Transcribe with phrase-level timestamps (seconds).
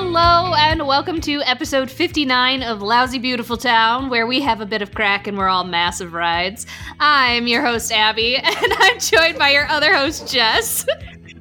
[0.00, 4.80] Hello and welcome to episode 59 of Lousy Beautiful Town, where we have a bit
[4.80, 6.66] of crack and we're all massive rides.
[7.00, 10.86] I'm your host, Abby, and I'm joined by your other host, Jess.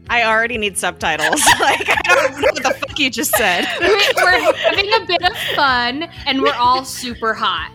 [0.09, 1.39] I already need subtitles.
[1.59, 3.67] like, I don't know what the fuck you just said.
[3.79, 7.71] We're having a bit of fun and we're all super hot.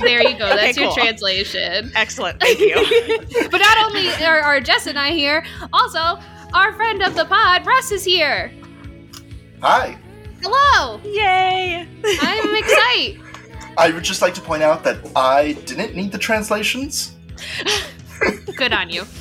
[0.00, 0.48] There you go.
[0.48, 0.96] That's Okay, your cool.
[0.96, 1.92] translation.
[1.94, 2.40] Excellent.
[2.40, 2.74] Thank you.
[3.52, 6.18] but not only are, are Jess and I here, also
[6.54, 8.50] our friend of the pod, Russ, is here.
[9.64, 9.96] Hi.
[10.42, 11.00] Hello.
[11.04, 11.88] Yay.
[12.20, 13.18] I'm excited.
[13.78, 17.16] I would just like to point out that I didn't need the translations.
[18.56, 19.04] Good on you.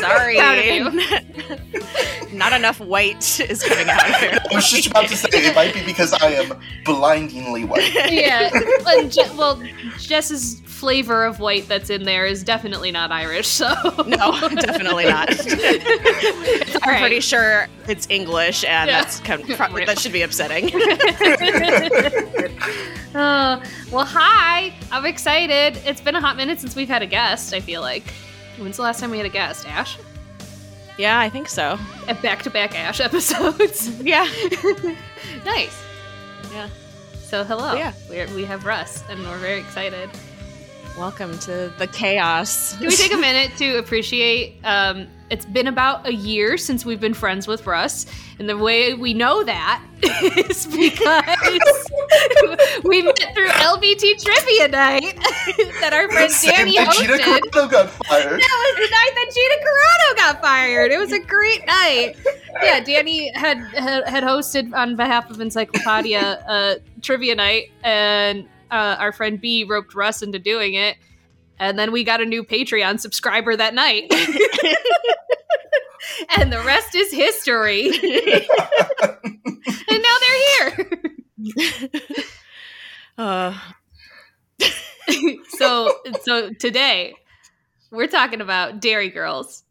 [0.00, 0.36] Sorry.
[0.36, 2.32] Proud of you.
[2.32, 4.38] Not enough white is coming out here.
[4.50, 7.92] I was just about to say it might be because I am blindingly white.
[8.10, 8.48] yeah.
[8.84, 9.62] Well, Je- well,
[9.98, 13.68] Jess's flavor of white that's in there is definitely not Irish, so
[14.06, 15.28] No, definitely not.
[16.82, 17.00] I'm right.
[17.00, 19.00] pretty sure it's English, and Yeah.
[19.02, 20.70] that's kind of, pro- that should be upsetting.
[23.12, 24.72] Uh, well, hi.
[24.92, 25.76] I'm excited.
[25.84, 27.52] It's been a hot minute since we've had a guest.
[27.52, 28.04] I feel like.
[28.56, 29.66] When's the last time we had a guest?
[29.68, 29.98] Ash.
[30.96, 31.76] yeah, I think so.
[32.06, 33.88] At back-to-back Ash episodes.
[34.00, 34.28] Yeah.
[35.44, 35.76] nice.
[36.52, 36.68] Yeah.
[37.20, 37.74] So hello.
[37.74, 37.94] Yeah.
[38.08, 40.08] We're, we have Russ, and we're very excited.
[40.98, 42.76] Welcome to the chaos.
[42.76, 44.56] Can we take a minute to appreciate?
[44.64, 48.06] Um, it's been about a year since we've been friends with Russ,
[48.38, 51.90] and the way we know that is because
[52.84, 55.16] we met through LBT Trivia Night
[55.80, 57.40] that our friend Same Danny day Gina hosted.
[57.40, 58.40] Carano got fired.
[58.40, 60.90] That was the night that Gina Carano got fired.
[60.90, 62.16] It was a great night.
[62.62, 68.96] Yeah, Danny had had, had hosted on behalf of Encyclopedia uh, trivia night, and uh,
[68.98, 70.96] our friend B roped Russ into doing it.
[71.58, 74.10] And then we got a new Patreon subscriber that night.
[76.36, 77.88] and the rest is history.
[77.92, 78.02] and
[80.02, 80.90] now they're here.
[83.18, 83.58] Uh,
[85.50, 85.92] so
[86.22, 87.12] so today
[87.90, 89.62] we're talking about Derry Girls.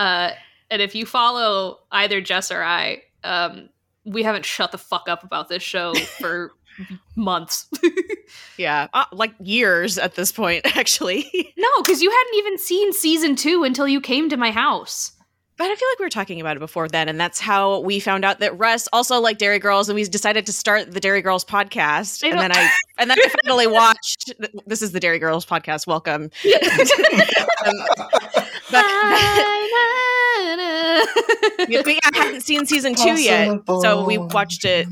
[0.00, 0.32] Uh,
[0.68, 3.68] and if you follow either Jess or I, um,
[4.04, 6.50] we haven't shut the fuck up about this show for
[7.18, 7.68] months.
[8.56, 11.52] yeah, uh, like years at this point, actually.
[11.56, 15.12] no, because you hadn't even seen season two until you came to my house.
[15.58, 17.98] But I feel like we were talking about it before then, and that's how we
[17.98, 21.20] found out that Russ also liked Derry Girls, and we decided to start the Derry
[21.20, 22.22] Girls podcast.
[22.22, 24.32] And then I and then I finally watched.
[24.66, 25.86] This is the Derry Girls podcast.
[25.86, 26.30] Welcome.
[27.66, 27.74] Um,
[28.70, 28.84] but,
[31.68, 34.86] yeah, but yeah, I hadn't seen season two yet, so we watched it.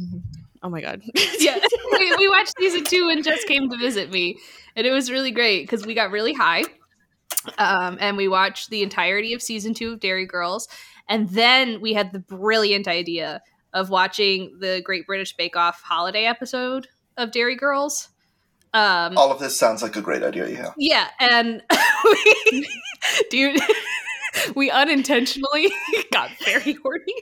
[0.66, 1.00] Oh my god!
[1.38, 1.60] yeah,
[1.92, 4.36] we, we watched season two and just came to visit me,
[4.74, 6.64] and it was really great because we got really high,
[7.56, 10.66] um, and we watched the entirety of season two of Derry Girls,
[11.08, 16.24] and then we had the brilliant idea of watching the Great British Bake Off holiday
[16.24, 18.08] episode of Derry Girls.
[18.74, 20.72] Um, All of this sounds like a great idea, yeah.
[20.76, 21.62] yeah, and
[22.50, 22.68] we,
[23.30, 23.60] dude,
[24.56, 25.70] we unintentionally
[26.10, 27.14] got very horny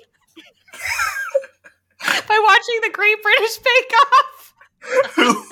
[2.28, 4.54] by watching the Great British Bake Off.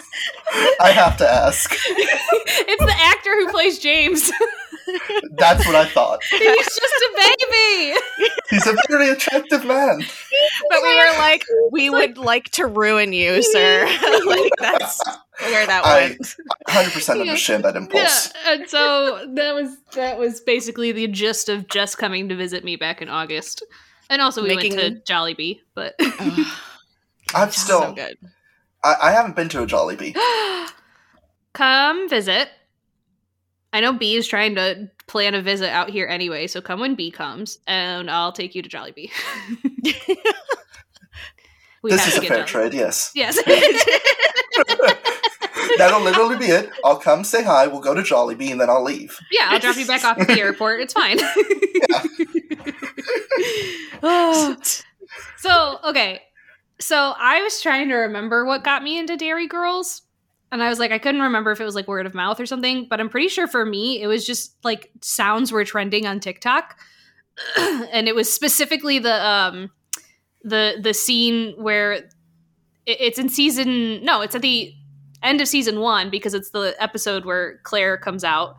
[0.81, 1.73] I have to ask.
[1.87, 4.31] it's the actor who plays James.
[5.39, 6.23] That's what I thought.
[6.25, 8.01] He's just a baby.
[8.51, 10.01] He's a very attractive man.
[10.69, 13.87] but we were like, we would like to ruin you, sir.
[14.27, 15.01] like that's
[15.41, 16.37] where that I went.
[16.69, 17.21] 100% Yeah.
[17.23, 18.33] understand that Yeah, impulse.
[18.47, 22.77] and so that was that was basically the gist of Jess coming to visit me
[22.77, 23.65] back in August,
[24.13, 26.47] and also we Making- went to Jollibee, but Ugh,
[27.35, 28.17] I've still, so good.
[28.85, 30.15] I, I haven't been to a Jollibee.
[31.55, 32.49] come visit.
[33.73, 36.95] I know B is trying to plan a visit out here anyway, so come when
[36.95, 39.11] B comes, and I'll take you to Jollibee.
[41.83, 42.47] we this is a fair Jollibee.
[42.47, 43.13] trade, yes.
[43.15, 43.39] Yes.
[45.79, 46.71] That'll literally be it.
[46.85, 49.19] I'll come say hi, we'll go to Jollibee, and then I'll leave.
[49.31, 50.81] Yeah, I'll drop you back off at the airport.
[50.81, 51.19] It's fine.
[55.39, 56.23] so, okay.
[56.79, 60.03] So, I was trying to remember what got me into Derry Girls.
[60.51, 62.45] And I was like, I couldn't remember if it was like word of mouth or
[62.45, 66.21] something, but I'm pretty sure for me, it was just like sounds were trending on
[66.21, 66.79] TikTok.
[67.57, 69.71] and it was specifically the um
[70.45, 72.15] the the scene where it,
[72.87, 74.75] it's in season no, it's at the
[75.23, 78.57] end of season 1 because it's the episode where Claire comes out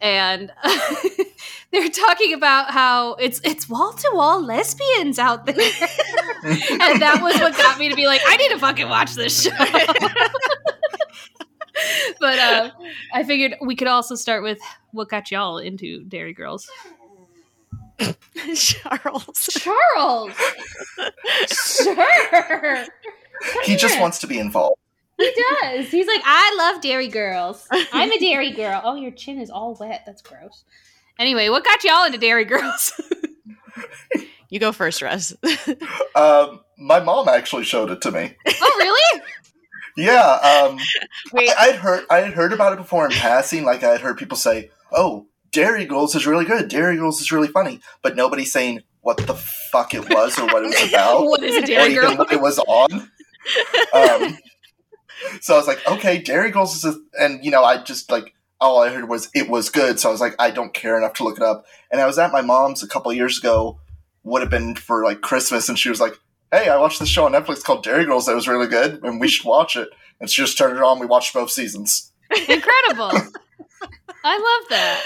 [0.00, 0.52] and
[1.72, 7.40] they're talking about how it's it's wall to wall lesbians out there, and that was
[7.40, 9.50] what got me to be like, I need to fucking watch this show.
[12.20, 12.70] but uh,
[13.12, 14.58] I figured we could also start with
[14.92, 16.68] what got y'all into Derry Girls.
[18.54, 19.48] Charles.
[19.50, 20.32] Charles.
[21.46, 22.86] sure.
[23.64, 24.78] He just wants to be involved.
[25.24, 25.90] He does.
[25.90, 27.66] He's like, I love Derry girls.
[27.70, 28.80] I'm a Derry girl.
[28.84, 30.02] Oh, your chin is all wet.
[30.06, 30.64] That's gross.
[31.18, 32.92] Anyway, what got y'all into Derry girls?
[34.50, 35.34] You go first, Russ.
[36.14, 38.36] Um, my mom actually showed it to me.
[38.46, 39.22] oh, really?
[39.96, 40.78] Yeah, um,
[41.32, 43.64] Wait, I, I'd heard I had heard about it before in passing.
[43.64, 46.68] Like I had heard people say, "Oh, Derry Girls is really good.
[46.68, 50.64] Derry Girls is really funny," but nobody saying what the fuck it was or what
[50.64, 51.24] it was about.
[51.24, 52.16] What is a or dairy even girl?
[52.16, 52.92] what it was on.
[53.92, 54.38] Um,
[55.40, 58.34] so I was like, okay, Derry Girls is, a, and you know, I just like
[58.60, 60.00] all I heard was it was good.
[60.00, 61.66] So I was like, I don't care enough to look it up.
[61.90, 63.78] And I was at my mom's a couple of years ago,
[64.22, 66.14] would have been for like Christmas, and she was like,
[66.52, 69.20] Hey, I watched this show on Netflix called Derry Girls that was really good, and
[69.20, 69.88] we should watch it.
[70.20, 71.00] And she just turned it on.
[71.00, 72.12] We watched both seasons.
[72.30, 73.10] Incredible.
[74.24, 75.04] I love that.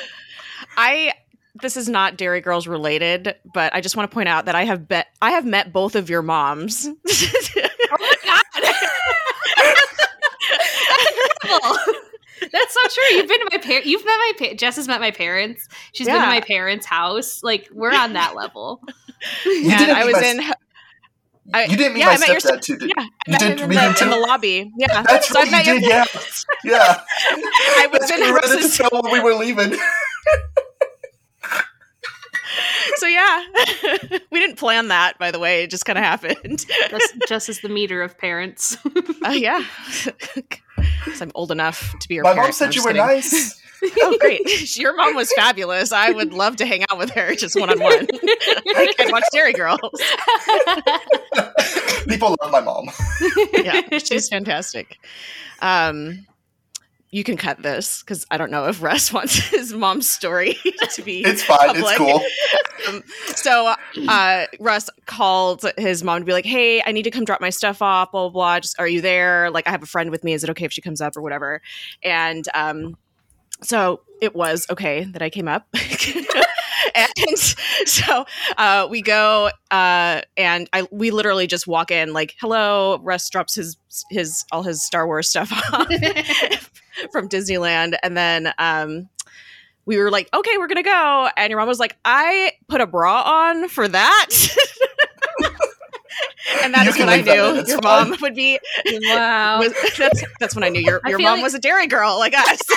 [0.77, 1.15] I
[1.61, 4.65] this is not Derry Girls related, but I just want to point out that I
[4.65, 6.89] have bet I have met both of your moms.
[7.91, 8.75] Oh my god.
[11.55, 11.79] Incredible.
[12.53, 13.17] That's so true.
[13.17, 13.89] You've been to my parents.
[13.89, 15.69] You've met my pa- Jess has met my parents.
[15.93, 17.43] She's been to my parents' house.
[17.43, 18.81] Like we're on that level.
[19.45, 20.41] You and didn't I was my- in
[21.53, 23.33] I, You didn't meet yeah, my I met your stepdad too, did yeah, I You
[23.33, 24.71] met did him in meet the, him in the lobby.
[24.77, 25.03] Yeah.
[25.03, 26.05] That's So I right, met you your- did, yeah.
[26.65, 27.01] Yeah.
[27.31, 29.73] I was in we were at the Russ's when we were leaving.
[32.97, 33.45] so yeah.
[34.31, 35.65] we didn't plan that, by the way.
[35.65, 36.67] It just kind of happened.
[36.91, 38.77] Just, just as the meter of parents.
[39.25, 39.65] Uh, yeah.
[41.05, 42.49] 'Cause I'm old enough to be your My parent.
[42.49, 43.07] mom said you I'm were kidding.
[43.07, 43.63] nice.
[44.03, 44.77] Oh, great.
[44.77, 45.93] Your mom was fabulous.
[45.93, 49.53] I would love to hang out with her just one on one and watch Derry
[49.53, 49.79] Girls.
[52.09, 52.91] People love my mom.
[53.53, 54.99] Yeah, she's fantastic.
[55.61, 56.27] Um,
[57.11, 60.59] you can cut this because I don't know if Russ wants his mom's story
[60.95, 61.23] to be.
[61.25, 61.59] It's fine.
[61.59, 61.85] public.
[61.87, 62.23] It's cool.
[62.89, 63.03] Um,
[63.35, 63.75] so
[64.09, 67.51] uh, Russ called his mom to be like, "Hey, I need to come drop my
[67.51, 68.13] stuff off.
[68.13, 68.61] Blah blah blah.
[68.61, 69.51] Just are you there?
[69.51, 70.33] Like, I have a friend with me.
[70.33, 71.63] Is it okay if she comes up or whatever?"
[72.03, 72.97] And um,
[73.63, 75.67] so it was okay that I came up.
[76.95, 78.27] and so
[78.57, 83.55] uh, we go uh, and I we literally just walk in like hello Russ drops
[83.55, 83.77] his
[84.11, 85.89] his all his Star Wars stuff off
[87.13, 89.09] from Disneyland and then um,
[89.87, 92.87] we were like okay we're gonna go and your mom was like I put a
[92.87, 94.27] bra on for that
[96.63, 98.11] and that You is can when I leave that knew your fine.
[98.11, 99.59] mom would be wow.
[99.61, 102.19] was, that's, that's when I knew your, your feel mom like- was a Derry girl
[102.19, 102.61] like us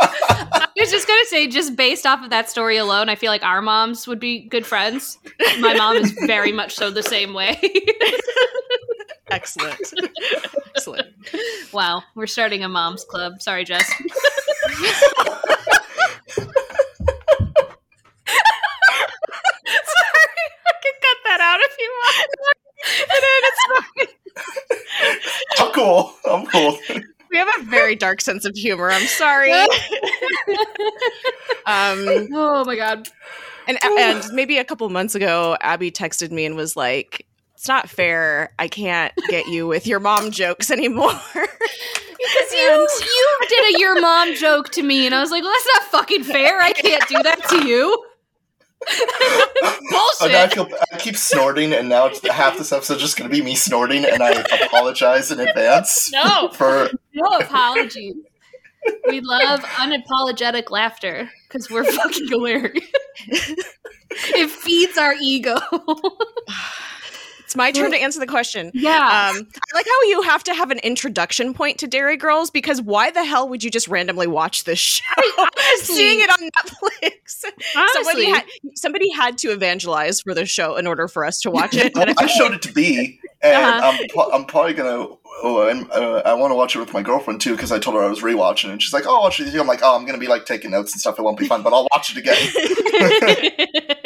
[0.00, 3.42] I was just gonna say, just based off of that story alone, I feel like
[3.42, 5.18] our moms would be good friends.
[5.58, 7.58] My mom is very much so the same way.
[9.30, 9.78] Excellent
[10.76, 11.06] excellent
[11.72, 13.40] wow, we're starting a moms club.
[13.42, 13.86] Sorry, Jess.
[13.86, 14.04] Sorry,
[20.66, 22.28] I can cut that out if you want.
[23.12, 24.08] and then it's fine.
[25.66, 26.14] I'm cool.
[26.28, 26.78] I'm cool.
[27.30, 29.68] we have a very dark sense of humor i'm sorry um
[32.32, 33.06] Oh my god.
[33.66, 37.26] and and maybe a couple months ago abby texted me and was like
[37.58, 41.12] it's not fair i can't get you with your mom jokes anymore
[42.18, 45.52] Because you you did a your mom joke to me, and I was like, well,
[45.52, 46.60] that's not fucking fair.
[46.60, 48.04] I can't do that to you.
[48.90, 49.00] And
[49.90, 50.52] now I, Bullshit.
[50.52, 53.54] feel, I keep snorting, and now it's, half this episode just going to be me
[53.54, 54.30] snorting, and I
[54.64, 56.88] apologize in advance No, for.
[57.14, 58.14] no apologies.
[59.08, 62.84] We love unapologetic laughter because we're fucking hilarious.
[63.28, 65.56] it feeds our ego.
[67.48, 69.32] it's my turn to answer the question yeah.
[69.34, 72.82] Um, I like how you have to have an introduction point to Derry Girls because
[72.82, 75.02] why the hell would you just randomly watch this show?
[75.38, 77.44] honestly- Seeing it on Netflix,
[77.94, 81.74] somebody had somebody had to evangelize for the show in order for us to watch
[81.74, 81.96] it.
[81.96, 83.80] And I showed it to B, and Uh-huh.
[83.98, 85.18] I'm, pl- I'm probably going to.
[85.40, 87.96] Oh, and uh, I want to watch it with my girlfriend too because I told
[87.96, 89.54] her I was rewatching, and she's like, "Oh, I'll watch it.
[89.54, 91.18] I'm like, "Oh, I'm gonna be like taking notes and stuff.
[91.18, 93.96] It won't be fun, but I'll watch it again."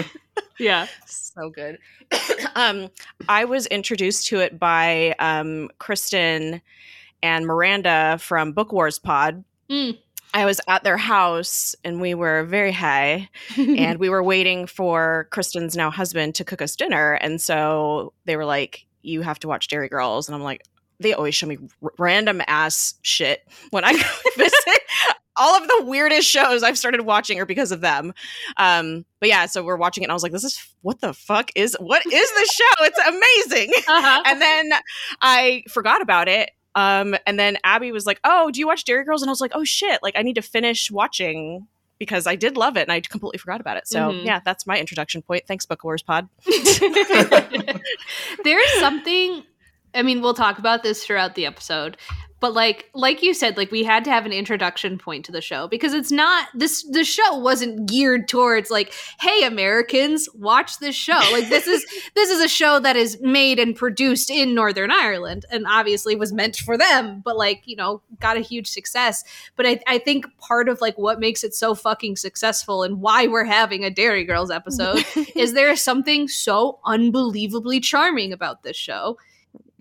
[0.58, 0.86] yeah.
[1.06, 1.78] so good.
[2.54, 2.90] um,
[3.28, 6.60] I was introduced to it by um, Kristen
[7.22, 9.44] and Miranda from Book Wars Pod.
[9.70, 9.98] Mm.
[10.34, 15.28] I was at their house and we were very high and we were waiting for
[15.30, 17.14] Kristen's now husband to cook us dinner.
[17.14, 20.28] And so they were like, You have to watch Derry Girls.
[20.28, 20.64] And I'm like,
[21.00, 24.80] They always show me r- random ass shit when I go visit.
[25.36, 28.12] All of the weirdest shows I've started watching are because of them.
[28.56, 31.14] Um, but yeah, so we're watching it and I was like, This is what the
[31.14, 32.84] fuck is what is this show?
[32.84, 34.22] It's amazing uh-huh.
[34.26, 34.72] and then
[35.20, 36.50] I forgot about it.
[36.74, 39.42] Um, and then Abby was like, "Oh, do you watch Derry Girls?" And I was
[39.42, 40.02] like, "Oh shit!
[40.02, 41.66] Like I need to finish watching
[41.98, 43.86] because I did love it and I completely forgot about it.
[43.86, 44.24] So Mhm.
[44.24, 45.44] yeah, that's my introduction point.
[45.46, 46.28] Thanks, Book Wars Pod.
[48.44, 49.42] There's something
[49.94, 51.98] I mean, we'll talk about this throughout the episode.
[52.42, 55.40] But like like you said, like we had to have an introduction point to the
[55.40, 60.96] show because it's not this the show wasn't geared towards like, hey Americans, watch this
[60.96, 61.20] show.
[61.30, 65.46] Like this is this is a show that is made and produced in Northern Ireland
[65.52, 69.22] and obviously was meant for them, but like, you know, got a huge success.
[69.54, 73.28] But I, I think part of like what makes it so fucking successful and why
[73.28, 75.04] we're having a Derry Girls episode
[75.36, 79.16] is there is something so unbelievably charming about this show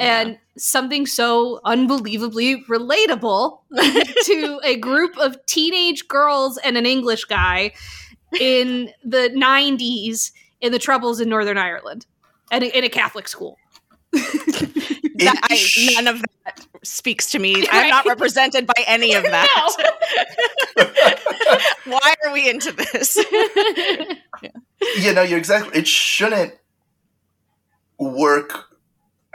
[0.02, 3.60] and something so unbelievably relatable
[4.26, 7.72] to a group of teenage girls and an English guy
[8.40, 12.06] in the 90s in the troubles in Northern Ireland
[12.52, 13.58] and in a Catholic school.
[15.22, 17.68] That, I, none of that speaks to me.
[17.70, 19.48] I'm not represented by any of that.
[21.86, 23.18] Why are we into this?
[24.98, 25.78] you know, you're exactly.
[25.78, 26.56] It shouldn't
[28.00, 28.71] work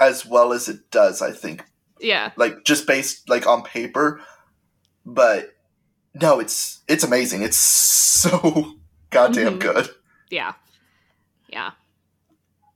[0.00, 1.22] as well as it does.
[1.22, 1.64] I think,
[2.00, 2.32] yeah.
[2.36, 4.20] like just based like on paper,
[5.04, 5.54] but
[6.14, 7.42] no, it's it's amazing.
[7.42, 7.56] It's
[8.16, 8.74] so
[9.10, 9.60] goddamn Mhm.
[9.60, 9.88] good.
[10.30, 10.52] Yeah.
[11.48, 11.70] Yeah.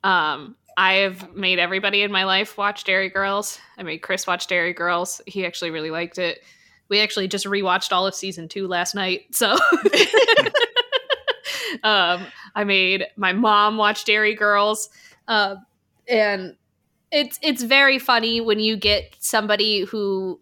[0.04, 3.58] Um, I've made everybody in my life watch Derry Girls.
[3.76, 5.20] I made Chris watch Derry Girls.
[5.26, 6.42] He actually really liked it.
[6.88, 9.26] We actually just rewatched all of season two last night.
[9.34, 9.52] So
[11.82, 14.90] um I made my mom watch Derry Girls.
[15.28, 15.56] Uh,
[16.08, 16.56] and
[17.12, 20.40] it's it's very funny when you get somebody who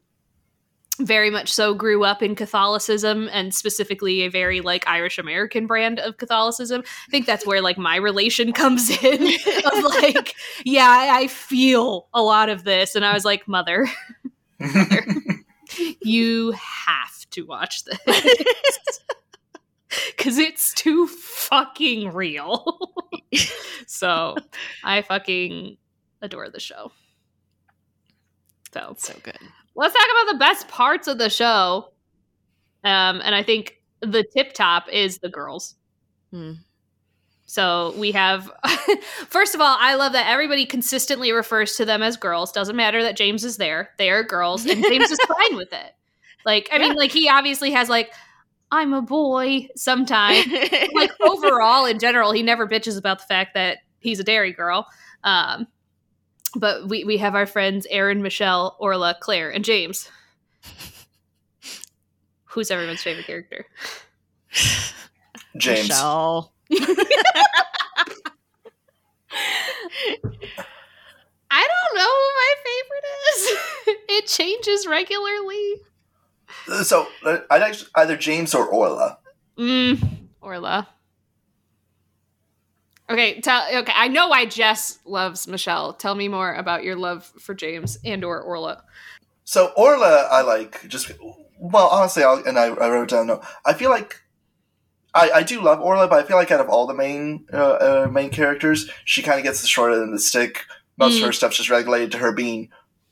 [1.01, 6.01] very much so grew up in Catholicism and specifically a very like Irish American brand
[6.01, 6.83] of Catholicism.
[6.85, 10.35] I think that's where like my relation comes in of like,
[10.65, 12.95] yeah, I, I feel a lot of this.
[12.95, 13.87] And I was like, mother,
[16.03, 17.99] you have to watch this.
[20.19, 22.79] Cause it's too fucking real.
[23.87, 24.37] so
[24.85, 25.79] I fucking
[26.23, 26.93] adore the show.
[28.73, 29.39] So so good.
[29.75, 31.93] let's talk about the best parts of the show.
[32.85, 35.75] Um, and I think the tip top is the girls.
[36.31, 36.53] Hmm.
[37.47, 38.51] So we have,
[39.29, 42.53] first of all, I love that everybody consistently refers to them as girls.
[42.53, 45.93] Doesn't matter that James is there; they are girls, and James is fine with it.
[46.45, 48.13] Like, I mean, like he obviously has like,
[48.71, 50.47] I'm a boy sometimes.
[50.95, 54.87] like overall, in general, he never bitches about the fact that he's a Derry girl.
[55.25, 55.67] Um,
[56.57, 60.11] but we we have our friends Aaron, Michelle, Orla, Claire, and James.
[62.45, 63.67] Who's everyone's favorite character?
[65.57, 65.89] James.
[65.89, 66.53] Michelle.
[71.51, 73.59] I don't know who my favorite is.
[74.09, 75.75] it changes regularly.
[76.85, 79.19] So uh, I'd actually either James or Orla.
[79.59, 80.89] Mm, Orla.
[83.11, 83.93] Okay, tell okay.
[83.95, 85.95] I know why Jess loves Michelle.
[85.95, 88.83] Tell me more about your love for James and or Orla.
[89.45, 91.11] So Orla, I like just
[91.59, 93.29] well, honestly, I'll, and I, I wrote down.
[93.29, 94.21] No, I feel like
[95.15, 97.57] I, I do love Orla, but I feel like out of all the main uh,
[97.57, 100.65] uh, main characters, she kind of gets the short end of the stick.
[100.99, 101.27] Most of Mm.
[101.27, 102.69] her stuff's just regulated to her being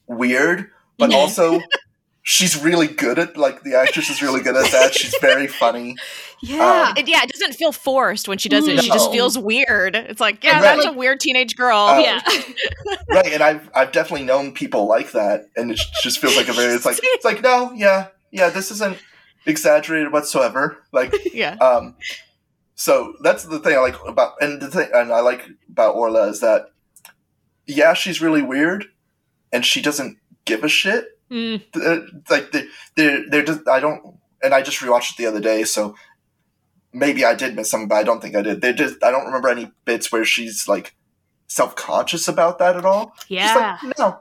[0.06, 1.60] weird, but also
[2.28, 4.92] she's really good at like the actress is really good at that.
[4.92, 5.96] She's very funny.
[6.42, 6.92] Yeah.
[6.98, 8.78] It, yeah, it doesn't feel forced when she does it.
[8.82, 9.96] She just feels weird.
[9.96, 11.78] It's like, yeah, And that's a weird teenage girl.
[11.78, 12.20] Uh, yeah.
[13.08, 16.52] right, and I've I've definitely known people like that, and it just feels like a
[16.52, 16.74] very.
[16.74, 18.98] It's like it's like no, yeah, yeah, this isn't
[19.46, 20.84] exaggerated whatsoever.
[20.92, 21.54] Like yeah.
[21.54, 21.96] Um,
[22.74, 26.28] so that's the thing I like about, and the thing, and I like about Orla
[26.28, 26.66] is that,
[27.66, 28.84] yeah, she's really weird,
[29.50, 31.15] and she doesn't give a shit.
[31.30, 32.66] Mm, Uh, Like they,
[32.96, 35.94] they're, they're just, I don't, and I just rewatched it the other day, so
[36.92, 38.60] maybe I did miss something, but I don't think I did.
[38.60, 40.94] They just, I don't remember any bits where she's like
[41.48, 43.12] self conscious about that at all.
[43.28, 43.76] yeah.
[43.78, 44.18] She's like, no,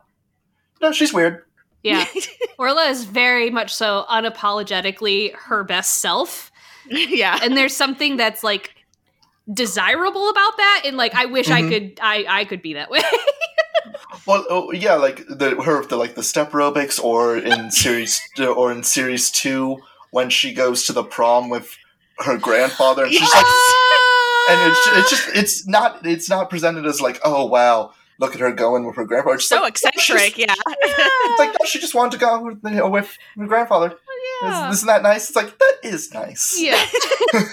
[0.81, 1.43] no, she's weird.
[1.83, 2.05] yeah.
[2.57, 6.51] Orla is very much so unapologetically her best self.
[6.89, 7.39] yeah.
[7.43, 8.71] And there's something that's like
[9.51, 10.81] desirable about that.
[10.85, 11.69] And like I wish I Mhm.
[11.69, 12.99] could I I could be that way.
[14.27, 18.71] Well, oh, yeah, like the her the like the step aerobics, or in series or
[18.71, 19.77] in series two
[20.11, 21.77] when she goes to the prom with
[22.19, 23.45] her grandfather, and she's like,
[24.49, 28.39] and it's it's just it's not it's not presented as like, oh wow, look at
[28.39, 29.35] her going with her grandfather.
[29.35, 30.37] It's so like, eccentric.
[30.37, 30.53] Yeah.
[31.27, 33.95] It's like no, she just wanted to go with you know, with her grandfather.
[34.41, 34.69] yeah.
[34.71, 35.27] Isn't that nice?
[35.29, 36.57] It's like that is nice.
[36.59, 36.81] yeah.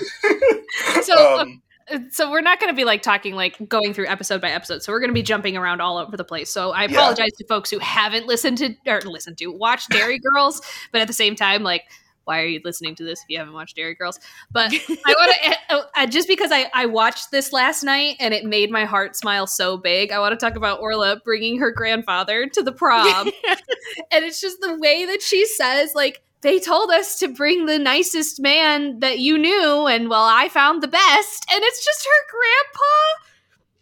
[1.02, 1.61] So, um,
[2.10, 4.82] so we're not going to be like talking like going through episode by episode.
[4.82, 6.50] So we're going to be jumping around all over the place.
[6.50, 6.98] So I Yeah.
[6.98, 10.60] apologize to folks who haven't listened to or listened to watch Derry Girls,
[10.92, 11.84] but at the same time, like
[12.24, 14.20] why are you listening to this if you haven't watched Derry Girls?
[14.52, 14.72] But
[15.06, 18.44] I want to eh, oh, just because I I watched this last night and it
[18.44, 20.12] made my heart smile so big.
[20.12, 23.28] I want to talk about Orla bringing her grandfather to the prom,
[24.12, 27.78] and it's just the way that she says like they told us to bring the
[27.78, 32.26] nicest man that you knew, and well, I found the best, and it's just her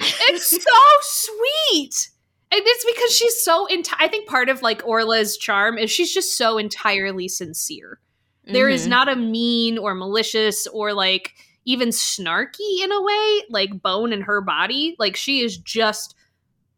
[0.00, 0.32] grandpa.
[0.32, 2.10] It's so sweet.
[2.52, 6.12] And it's because she's so enti- I think part of like Orla's charm is she's
[6.12, 8.00] just so entirely sincere.
[8.44, 8.90] There is Mhm.
[8.90, 11.32] not a mean or malicious or like
[11.64, 14.96] even snarky in a way, like bone in her body.
[14.98, 16.16] Like she is just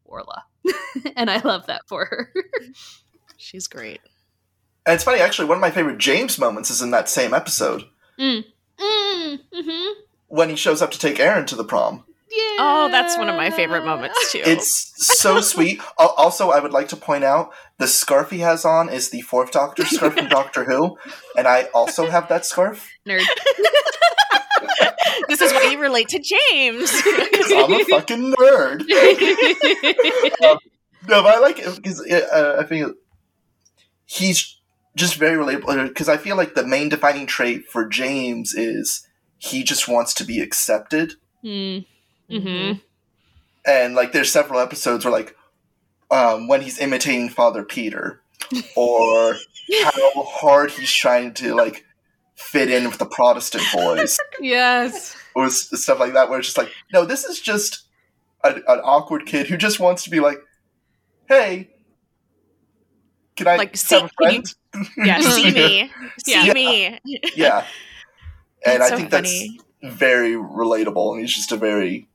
[0.04, 0.44] Orla.
[1.16, 2.34] and I love that for her.
[3.38, 4.00] She's great.
[4.86, 7.84] And it's funny, actually, one of my favorite James moments is in that same episode
[8.18, 8.44] mm.
[8.78, 12.04] Mm, hmm when he shows up to take Aaron to the prom.
[12.30, 12.56] Yeah.
[12.58, 14.40] Oh, that's one of my favorite moments too.
[14.46, 15.78] It's so sweet.
[15.98, 19.52] Also, I would like to point out the scarf he has on is the Fourth
[19.52, 20.96] Doctor scarf from Doctor Who,
[21.36, 22.88] and I also have that scarf.
[23.06, 23.20] Nerd.
[25.28, 26.90] this is why you relate to James.
[27.02, 28.84] 'cause I'm a fucking nerd.
[31.08, 32.96] No, but I like it because uh, I think
[34.06, 34.56] he's
[34.96, 35.88] just very relatable.
[35.88, 39.06] Because I feel like the main defining trait for James is
[39.38, 41.14] he just wants to be accepted.
[41.44, 41.84] mm.
[42.30, 42.72] hmm
[43.64, 45.36] and like there's several episodes where like
[46.10, 48.20] um, when he's imitating Father Peter,
[48.76, 49.36] or
[49.84, 51.84] how hard he's trying to like
[52.34, 55.16] fit in with the Protestant boys, Yes.
[55.36, 56.28] or stuff like that.
[56.28, 57.84] Where it's just like, no, this is just
[58.44, 60.38] an, an awkward kid who just wants to be like,
[61.28, 61.70] hey,
[63.36, 64.54] can I Like, just see- have a friend?
[64.96, 65.90] Yeah, see me,
[66.24, 66.52] see Yeah.
[66.52, 66.98] me.
[67.36, 67.66] yeah,
[68.66, 69.58] and That's I so think funny.
[69.82, 72.08] that's very relatable, and he's just a very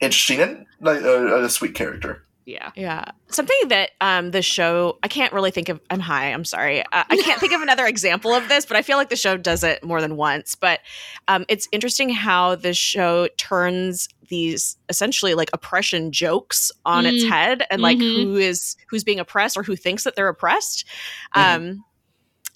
[0.00, 2.22] interesting and like a, a sweet character.
[2.48, 2.70] Yeah.
[2.74, 5.80] Yeah, something that um the show I can't really think of.
[5.90, 6.32] I'm high.
[6.32, 6.80] I'm sorry.
[6.80, 9.36] Uh, I can't think of another example of this, but I feel like the show
[9.36, 10.54] does it more than once.
[10.54, 10.80] But
[11.28, 17.28] um, it's interesting how the show turns these essentially like oppression jokes on its Mm.
[17.28, 18.22] head, and like Mhm.
[18.24, 20.86] who is who's being oppressed or who thinks that they're oppressed.
[21.36, 21.56] Mhm.
[21.56, 21.84] Um,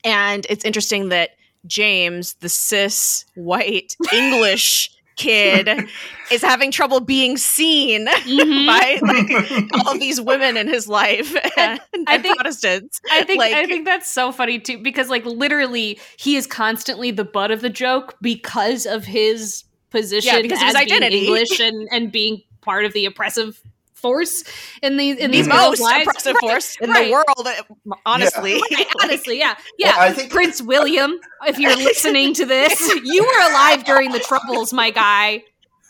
[0.04, 1.30] and it's interesting that
[1.66, 5.68] James, the cis white English kid,
[6.30, 8.66] is having trouble being seen Mhm.
[8.66, 13.00] by like all these women in his life and, I think- Protestants.
[13.10, 17.24] I think I think that's so funny too because like literally he is constantly the
[17.24, 21.24] butt of the joke because of his position Yeah, because of his as being identity.
[21.26, 23.60] English and and being part of the oppressive
[24.02, 24.44] force
[24.82, 25.56] in these in The these Mhm.
[25.56, 26.08] most lives.
[26.08, 27.06] oppressive Right, force in right.
[27.06, 28.60] the world, uh, honestly.
[28.72, 29.94] Right, honestly, yeah, Well, yeah.
[29.96, 34.72] I think Prince William, if you're listening to this, you were alive during the Troubles,
[34.72, 35.44] my guy.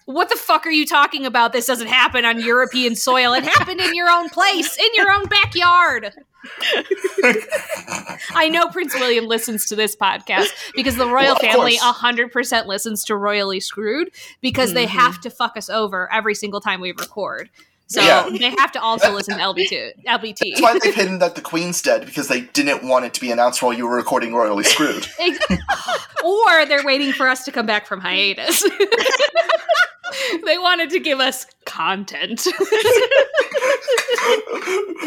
[0.04, 1.52] What the fuck are you talking about?
[1.52, 3.34] This doesn't happen on European soil.
[3.34, 6.12] It happened in your own place, in your own backyard.
[8.34, 11.96] I know Prince William listens to this podcast because the royal Well, family course.
[12.02, 14.90] 100% listens to Royally Screwed because they Mhm.
[14.90, 17.50] have to fuck us over every single time we record.
[17.92, 18.26] So Yeah.
[18.38, 20.50] they have to also listen to LB2, LBT.
[20.52, 23.30] That's why they've hidden that the Queen's dead because they didn't want it to be
[23.30, 25.06] announced while you were recording Royally Screwed.
[26.24, 28.62] Or they're waiting for us to come back from hiatus.
[30.46, 32.46] they wanted to give us content.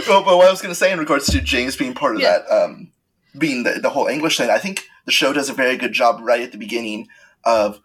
[0.08, 2.22] well, but what I was going to say in regards to James being part of
[2.22, 2.40] Yeah.
[2.40, 2.92] that, um,
[3.38, 6.20] being the, the whole English thing, I think the show does a very good job
[6.22, 7.08] right at the beginning
[7.44, 7.80] of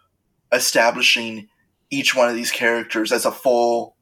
[0.53, 1.49] establishing
[1.91, 3.97] each one of these characters as a full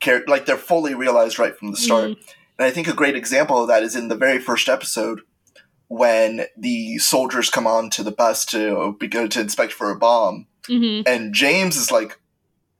[0.00, 2.10] character, like they're fully realized right from the start.
[2.10, 2.16] Mm.
[2.58, 5.20] And I think a great example of that is in the very first episode
[5.88, 10.46] when the soldiers come on to the bus to go to inspect for a bomb,
[10.66, 12.18] hmm and James is like,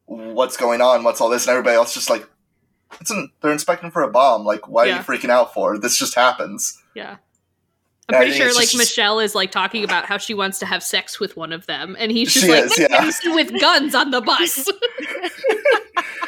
[0.06, 1.04] "What's going on?
[1.04, 2.28] What's all this?" And everybody else just like,
[3.00, 4.44] "It's an, they're inspecting for a bomb.
[4.44, 4.94] Like, why Yeah.
[4.94, 5.78] are you freaking out for?
[5.78, 7.16] This just happens." Yeah.
[8.10, 10.66] Yeah, I'm pretty sure like just- Michelle is like talking about how she wants to
[10.66, 13.34] have sex with one of them, and he's just like is, yeah.
[13.34, 14.68] With guns on the bus.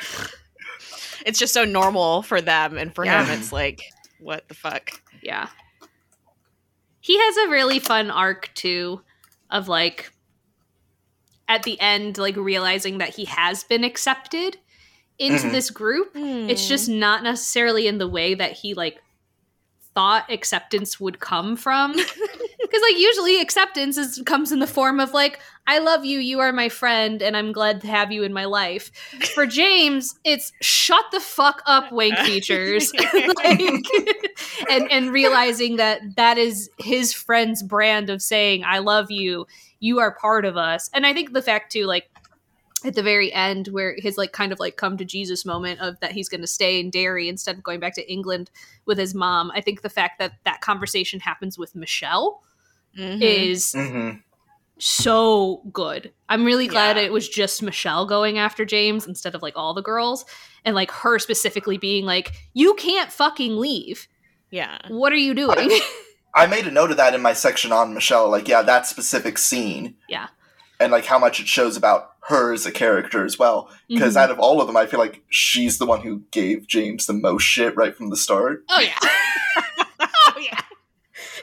[1.29, 3.25] it's just so normal for them, and for Yeah.
[3.25, 3.83] him, it's like,
[4.19, 4.91] what the fuck?
[5.23, 5.49] yeah.
[7.01, 9.03] He has a really fun arc too
[9.51, 10.11] of like
[11.49, 14.59] at the end like realizing that he has been accepted
[15.19, 15.53] into Mhm.
[15.53, 16.11] this group.
[16.15, 19.01] It's just not necessarily in the way that he like
[19.95, 21.93] thought acceptance would come from.
[22.61, 26.41] Because like usually acceptance is comes in the form of like, I love you, you
[26.41, 28.91] are my friend, and I'm glad to have you in my life.
[29.35, 32.91] For James, it's shut the fuck up, wank features.
[33.45, 33.85] like,
[34.71, 39.47] and and realizing that that is his friend's brand of saying, I love you,
[39.79, 40.89] you are part of us.
[40.95, 42.09] And I think the fact too, like
[42.83, 46.01] at the very end where his like kind of like come to Jesus moment of
[46.01, 48.51] that he's going to stay in Derry instead of going back to England
[48.87, 49.51] with his mom.
[49.55, 52.43] I think the fact that that conversation happens with Michelle
[52.97, 53.21] Mhm.
[53.21, 54.11] is hmm
[54.79, 56.13] so good.
[56.29, 57.05] I'm really glad Yeah.
[57.05, 60.25] it was just Michelle going after James instead of like all the girls
[60.65, 64.09] and like her specifically being like, "You can't fucking leave.
[64.51, 64.79] yeah.
[64.89, 65.71] What are you doing?"
[66.35, 68.31] I made a note of that in my section on Michelle.
[68.31, 69.97] Like, yeah, that specific scene.
[70.09, 70.29] Yeah.
[70.79, 73.71] And like how much it shows about her as a character as well.
[73.89, 74.21] Because Mhm.
[74.21, 77.15] out of all of them, I feel like she's the one who gave James the
[77.15, 78.65] most shit right from the start.
[78.69, 78.99] oh yeah.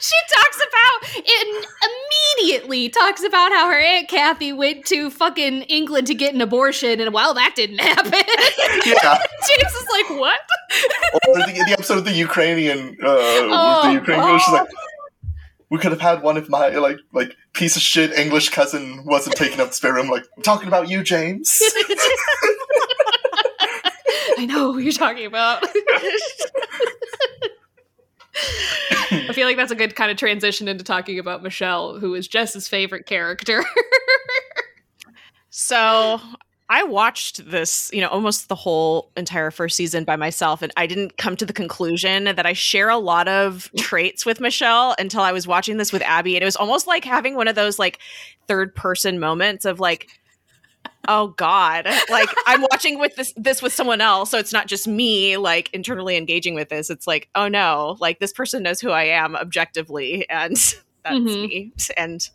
[0.06, 0.10] oh.
[0.10, 1.68] She talks about it
[2.38, 7.00] immediately talks about how her aunt Kathy went to fucking England to get an abortion
[7.00, 8.14] and well that didn't happen.
[8.86, 9.18] Yeah.
[9.48, 10.40] James is like, "What?"
[11.28, 14.54] or the, the episode of the Ukrainian, uh, Oh, the Ukrainian, she's oh.
[14.54, 14.68] like,
[15.70, 19.36] we could have had one if my like like piece of shit English cousin wasn't
[19.36, 20.10] taking up the spare room.
[20.10, 21.60] Like, I'm talking about you, James.
[24.38, 25.64] I know who you're talking about.
[29.12, 32.28] I feel like that's a good kind of transition into talking about Michelle, who is
[32.28, 33.64] Jess's favorite character.
[35.50, 36.20] So
[36.68, 40.88] I watched this, you know, almost the whole entire first season by myself, and I
[40.88, 45.22] didn't come to the conclusion that I share a lot of traits with Michelle until
[45.22, 46.36] I was watching this with Abby.
[46.36, 48.00] And it was almost like having one of those like
[48.48, 50.10] third person moments of like,
[51.08, 51.88] oh God.
[52.10, 54.32] Like I'm watching with this this with someone else.
[54.32, 56.90] So it's not just me like internally engaging with this.
[56.90, 60.52] It's like, oh no, like this person knows who I am objectively, and
[61.04, 61.42] that's Mhm.
[61.50, 61.74] me.
[61.98, 62.30] And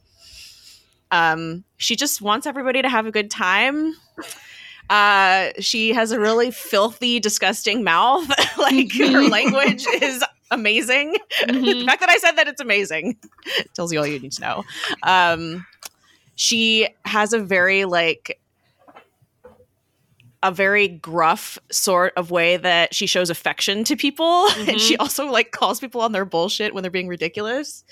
[1.10, 3.94] um, she just wants everybody to have a good time.
[4.88, 8.28] Uh, she has a really filthy, disgusting mouth.
[8.58, 11.16] like her language is amazing.
[11.46, 11.86] The Mhm.
[11.86, 13.18] fact that I said that it's amazing
[13.74, 14.64] tells you all you need to know.
[15.02, 15.66] Um,
[16.34, 18.40] she has a very like
[20.42, 25.26] a very gruff sort of way that she shows affection to people, and she also
[25.26, 27.84] like calls people on their bullshit when they're being ridiculous.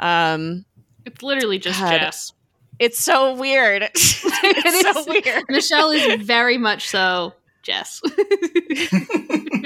[0.00, 0.64] Um,
[1.06, 1.98] It's literally just God.
[1.98, 2.32] Jess.
[2.78, 3.82] it's so weird.
[3.94, 5.06] it's so is.
[5.06, 5.44] weird.
[5.48, 8.00] Michelle is very much so Jess.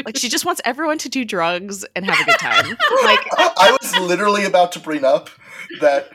[0.05, 2.67] Like she just wants everyone to do drugs and have a good time.
[3.05, 5.29] Like I was literally about to bring up
[5.81, 6.11] that,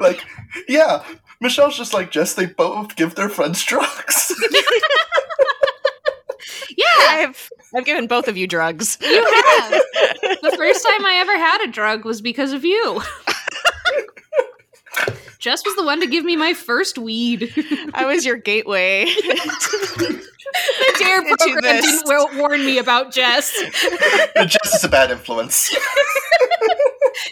[0.00, 0.24] like,
[0.68, 1.04] yeah,
[1.40, 2.34] Michelle's just like Jess.
[2.34, 4.32] They both give their friends drugs.
[6.76, 8.98] yeah, I've I've given both of you drugs.
[9.02, 9.80] you have.
[10.40, 13.00] The first time I ever had a drug was because of you.
[15.38, 17.52] Jess was the one to give me my first weed.
[17.94, 19.04] I was your gateway.
[19.06, 20.24] the
[20.98, 22.02] Dare Into program this.
[22.02, 23.52] didn't wa- warn me about Jess.
[24.46, 25.68] Jess is a bad influence.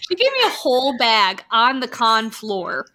[0.09, 2.87] She gave me a whole bag on the con floor.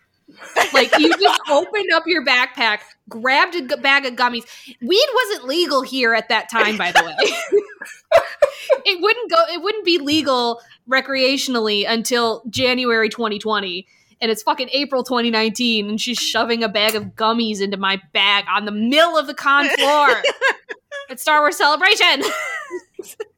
[0.73, 4.43] Like you just opened up your backpack, grabbed a g- bag of gummies.
[4.81, 7.15] Weed wasn't legal here at that time, by the way.
[8.85, 9.43] it wouldn't go.
[9.51, 13.87] It wouldn't be legal recreationally until January 2020,
[14.21, 15.89] and it's fucking April 2019.
[15.89, 19.33] And she's shoving a bag of gummies into my bag on the middle of the
[19.33, 20.09] con floor.
[21.11, 22.23] at Star Wars Celebration.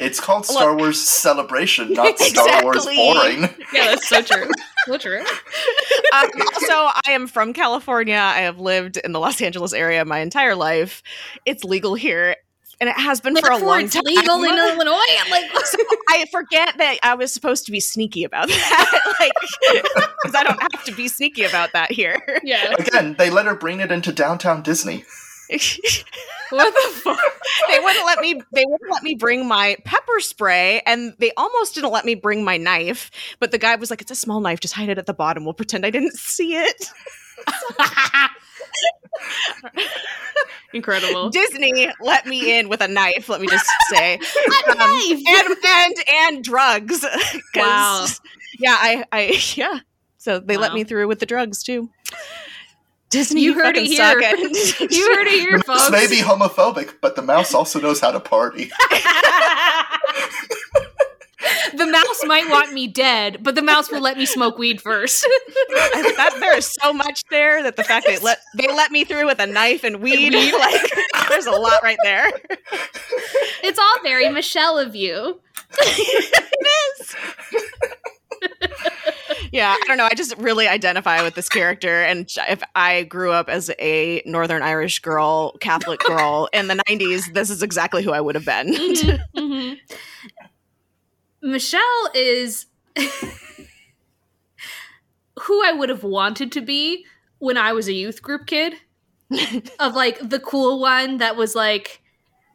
[0.00, 0.80] It's called Star Look.
[0.80, 3.42] Wars Celebration, not Star Wars Boring.
[3.72, 4.50] yeah, that's so true.
[4.86, 5.20] So true.
[6.12, 6.30] um,
[6.66, 8.16] so I am from California.
[8.16, 11.02] I have lived in the Los Angeles area my entire life.
[11.46, 12.34] It's legal here,
[12.80, 14.02] and it has been for a long it's time.
[14.04, 15.00] legal in Illinois.
[15.20, 15.78] I'm like, So
[16.10, 19.32] I forget that I was supposed to be sneaky about that, like
[20.22, 22.20] because I don't have to be sneaky about that here.
[22.42, 22.74] yeah.
[22.78, 25.04] Again, they let her bring it into downtown Disney.
[26.50, 27.18] What the fuck?
[27.70, 28.40] they wouldn't let me.
[28.52, 32.44] They wouldn't let me bring my pepper spray, and they almost didn't let me bring
[32.44, 33.10] my knife.
[33.40, 34.60] But the guy was like, "It's a small knife.
[34.60, 35.44] Just hide it at the bottom.
[35.44, 36.90] We'll pretend I didn't see it."
[40.72, 41.30] Incredible.
[41.30, 43.28] Disney let me in with a knife.
[43.28, 44.14] Let me just say,
[44.68, 45.22] Um, knife.
[45.26, 47.04] and and and drugs.
[47.56, 48.06] Wow.
[48.58, 49.78] Yeah, I, I, yeah.
[50.18, 51.90] So they let me through with the drugs too.
[53.14, 54.20] Disney, You you heard it fucking here.
[54.72, 54.90] suck.
[54.90, 55.92] you heard it here, The mouse folks.
[55.92, 58.70] may be homophobic, but the mouse also knows how to party.
[61.74, 65.24] the mouse might want me dead, but the mouse will let me smoke weed first.
[65.70, 68.90] I, that, there is so much there that the fact that they let they let
[68.90, 70.92] me through with a knife and weed, like
[71.28, 72.30] there's a lot right there.
[73.62, 75.40] it's all very Michelle of you.
[75.80, 76.66] it
[77.00, 77.16] is.
[79.54, 80.06] Yeah, I don't know.
[80.10, 84.62] I just really identify with this character, and if I grew up as a Northern
[84.62, 88.74] Irish girl, Catholic girl in the '90s, this is exactly who I would have been.
[88.74, 89.76] Mhm, mhm.
[91.40, 92.66] Michelle is
[95.40, 97.06] who I would have wanted to be
[97.38, 98.74] when I was a youth group kid.
[99.78, 102.02] of like the cool one that was like,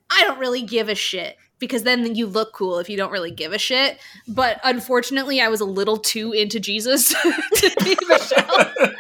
[0.09, 1.37] I don't really give a shit.
[1.59, 3.99] Because then you look cool if you don't really give a shit.
[4.27, 7.09] But unfortunately, I was a little too into Jesus
[7.55, 8.73] to be Michelle.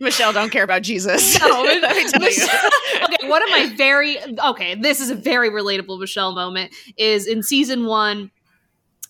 [0.00, 1.40] Michelle don't care about Jesus.
[1.40, 3.04] No, Let me tell Michelle- you.
[3.04, 7.42] okay, one of my very okay, this is a very relatable Michelle moment is in
[7.42, 8.30] season one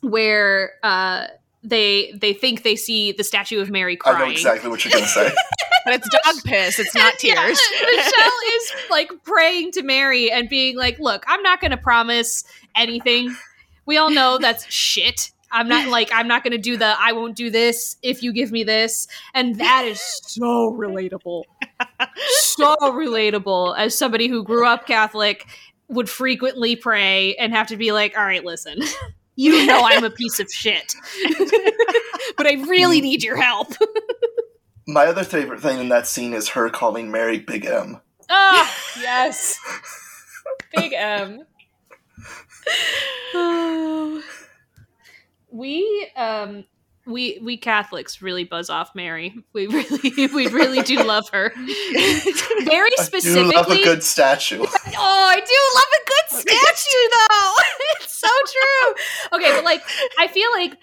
[0.00, 1.26] where uh
[1.62, 4.16] they they think they see the statue of Mary crying.
[4.16, 4.30] I crying.
[4.32, 5.32] know exactly what you're gonna say.
[5.84, 6.78] But it's dog piss.
[6.78, 7.60] It's not Yeah, tears.
[7.80, 12.44] Michelle is like praying to Mary and being like, "Look, I'm not going to promise
[12.76, 13.34] anything.
[13.86, 15.32] We all know that's shit.
[15.50, 18.32] I'm not like I'm not going to do the I won't do this if you
[18.32, 21.44] give me this." And that is so relatable.
[22.40, 25.46] so relatable as somebody who grew up Catholic
[25.88, 28.80] would frequently pray and have to be like, "All right, listen.
[29.34, 30.94] You know I'm a piece of shit.
[32.36, 33.72] but I really need your help."
[34.86, 38.00] My other favorite thing in that scene is her calling Mary Big M.
[38.28, 39.58] Ah, yes.
[40.74, 41.44] Big M.
[45.50, 46.64] we um
[47.06, 49.34] we we Catholics really buzz off Mary.
[49.52, 51.52] We really we really do love her.
[51.56, 53.54] Very I do specifically.
[53.54, 54.62] love a good statue.
[54.62, 57.54] Oh, I do love a good statue though.
[58.00, 59.38] it's so true.
[59.38, 59.82] Okay, but like
[60.18, 60.78] I feel like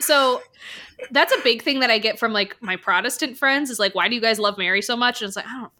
[0.00, 0.42] so
[1.10, 4.08] that's a big thing that I get from like my Protestant friends is like, why
[4.08, 5.20] do you guys love Mary so much?
[5.22, 5.72] And it's like, I don't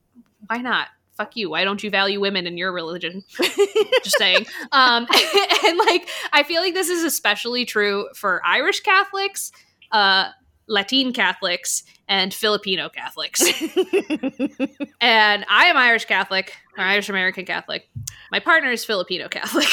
[0.46, 0.88] why not?
[1.16, 1.50] Fuck you.
[1.50, 3.24] Why don't you value women in your religion?
[3.38, 4.46] Just saying.
[4.72, 5.06] Um
[5.66, 9.52] and like I feel like this is especially true for Irish Catholics,
[9.92, 10.30] uh
[10.68, 13.42] Latin Catholics, and Filipino Catholics.
[15.00, 17.88] and I am Irish Catholic, or Irish American Catholic.
[18.30, 19.66] My partner is Filipino Catholic.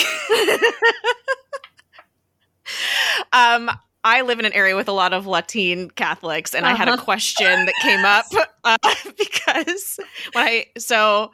[3.34, 3.70] um,
[4.06, 6.94] I live in an area with a lot of Latin Catholics, and I had a
[6.94, 7.04] Uh-huh.
[7.04, 8.26] question that came up
[8.64, 8.78] uh,
[9.18, 10.00] because
[10.34, 11.32] when I so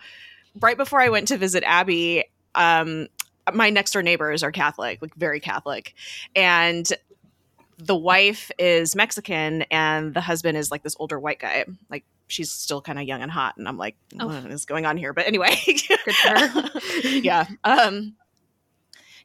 [0.59, 2.23] right before I went to visit Abby,
[2.55, 3.07] um,
[3.53, 5.93] my next door neighbors are Catholic, like very Catholic,
[6.35, 6.87] and
[7.77, 12.05] the wife is Mexican, and the husband is like this older white guy, like.
[12.27, 14.27] She's still kind of young and hot, and I'm like, Oh.
[14.27, 15.11] what is going on here?
[15.11, 16.69] But anyway, Good for her.
[17.09, 17.45] yeah.
[17.65, 18.15] Um,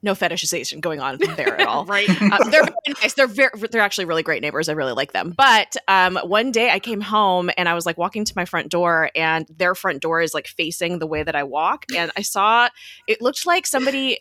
[0.07, 1.85] no fetishization going on there at all.
[1.85, 2.09] right.
[2.09, 3.13] Uh, they're very nice.
[3.13, 4.71] They're very, they're actually really great neighbors.
[4.71, 5.35] I really like them.
[5.37, 8.71] But um, one day I came home and I was like walking to my front
[8.71, 12.23] door, and their front door is like facing the way that I walk, and I
[12.23, 12.69] saw
[13.07, 14.21] it looked like somebody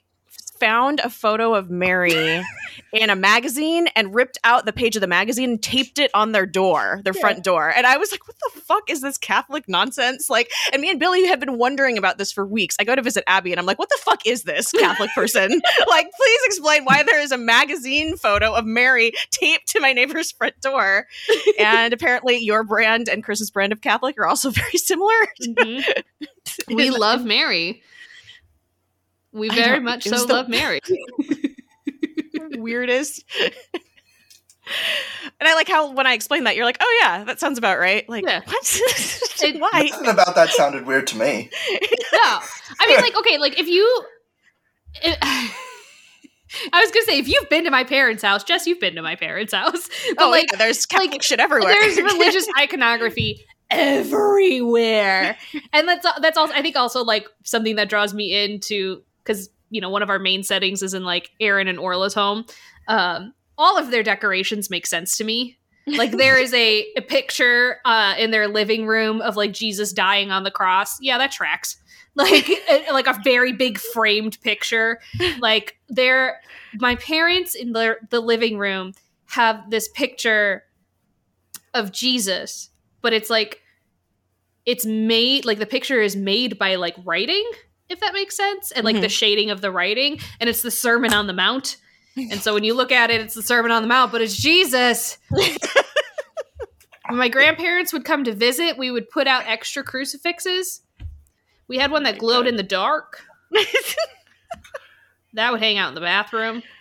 [0.59, 2.43] found a photo of Mary
[2.93, 6.31] in a magazine and ripped out the page of the magazine and taped it on
[6.31, 7.69] their door, their front door.
[7.69, 10.29] And I was like, what the fuck is this Catholic nonsense?
[10.29, 12.75] Like, and me and Billy have been wondering about this for weeks.
[12.79, 15.49] I go to visit Abby and I'm like, what the fuck is this Catholic person?
[15.89, 20.31] like, please explain why there is a magazine photo of Mary taped to my neighbor's
[20.31, 21.07] front door.
[21.59, 25.13] And apparently your brand and Chris's brand of Catholic are also very similar.
[25.41, 25.83] Mhm.
[26.69, 27.81] We love Mary.
[29.35, 30.79] We very much so the- love Mary.
[32.57, 33.23] weirdest.
[33.41, 33.53] and
[35.41, 38.07] I like how when I explain that, you're like, "Oh yeah, that sounds about right."
[38.09, 38.41] Like, Yeah.
[38.45, 38.81] what?
[39.41, 39.89] It- Why?
[39.91, 41.49] Nothing about that sounded weird to me.
[42.13, 42.19] No.
[42.79, 44.03] I mean, like, okay, like if you.
[45.03, 45.47] it- eh,
[46.71, 49.01] I was gonna say if you've been to my parents' house, Jess, you've been to
[49.01, 49.89] my parents' house.
[50.15, 51.73] But oh, like, yeah, there's Catholic shit everywhere.
[51.73, 55.35] there's religious iconography everywhere
[55.73, 59.81] and that's that's also i think also like something that draws me into because you
[59.81, 62.45] know one of our main settings is in like aaron and orla's home
[62.87, 65.57] um all of their decorations make sense to me.
[65.87, 70.31] Like there is a, a picture uh in their living room of like jesus dying
[70.31, 70.97] on the cross.
[71.01, 71.77] Yeah that tracks.
[72.17, 75.01] Like a, like a very big framed picture.
[75.39, 76.39] Like they're
[76.79, 78.93] my parents in their the living room
[79.25, 80.63] have this picture
[81.73, 82.69] of Jesus,
[83.01, 83.61] but it's like
[84.65, 87.43] it's made like the picture is made by like writing,
[87.89, 89.09] if that makes sense, and like the mm-hmm.
[89.09, 91.77] shading of the writing, and it's the Sermon on the Mount.
[92.17, 94.37] And so when you look at it, it's the Sermon on the Mount, but it's
[94.37, 95.17] Jesus.
[95.29, 95.57] when
[97.09, 100.81] my grandparents would come to visit, we would put out extra crucifixes.
[101.67, 103.23] We had one that glowed in the dark.
[105.35, 106.63] That would hang out in the bathroom.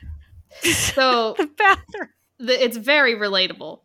[0.63, 2.11] So the bathroom.
[2.39, 3.81] The, it's very relatable.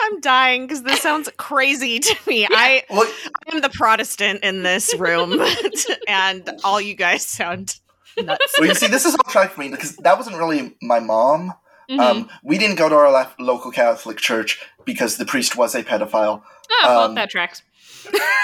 [0.00, 2.46] I'm dying because this sounds crazy to me.
[2.50, 3.10] I Well,
[3.52, 5.40] am the Protestant in this room,
[6.08, 7.76] and all you guys sound
[8.18, 8.54] nuts.
[8.58, 11.52] well, you see, this is all track for me because that wasn't really my mom.
[11.90, 12.00] Mhm.
[12.00, 15.82] Um, we didn't go to our la- local Catholic church because the priest was a
[15.84, 16.42] pedophile.
[16.70, 17.62] oh, well, um, that tracks.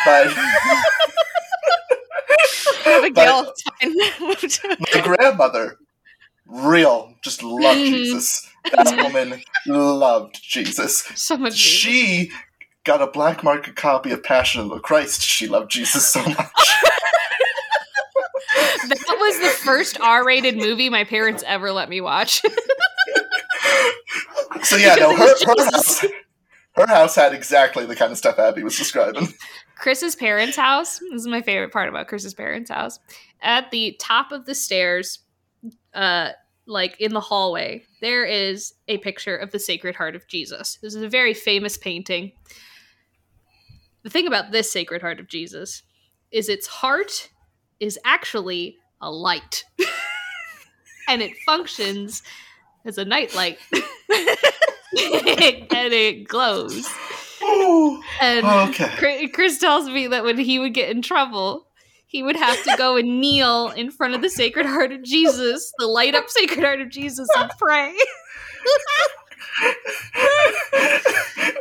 [0.07, 0.35] But
[2.87, 3.53] No big But- deal.
[4.43, 4.77] It's fine.
[4.95, 5.77] my grandmother,
[6.47, 7.87] real, just loved Mhm.
[7.89, 8.49] Jesus.
[8.71, 11.03] That woman loved Jesus.
[11.15, 11.55] So much.
[11.55, 12.31] She
[12.85, 15.23] got a black market copy of Passion of the Christ.
[15.23, 16.37] She loved Jesus so much.
[18.89, 22.43] that was the first R-rated movie my parents ever let me watch.
[24.63, 26.05] So yeah, no, her, her house,
[26.77, 29.29] her house had exactly the kind of stuff Abby was describing.
[29.77, 31.01] Chris's parents' house.
[31.11, 32.99] This is my favorite part about Chris's parents' house.
[33.43, 35.19] At the top of the stairs,
[35.95, 36.31] uh,
[36.67, 40.79] like in the hallway, there is a picture of the Sacred Heart of Jesus.
[40.83, 42.33] This is a very famous painting.
[44.03, 45.83] The thing about this Sacred Heart of Jesus
[46.31, 47.31] is its heart
[47.81, 49.65] is actually a light.
[51.09, 52.23] and it functions
[52.85, 53.59] as a nightlight.
[53.73, 53.83] and
[54.93, 56.87] it glows.
[57.43, 58.03] Oh.
[58.21, 58.85] And oh, Okay.
[58.85, 61.67] Chri- Chris tells me that when he would get in trouble,
[62.13, 65.73] he would have to go and kneel in front of the Sacred Heart of Jesus,
[65.79, 67.97] the light up Sacred Heart of Jesus, and pray.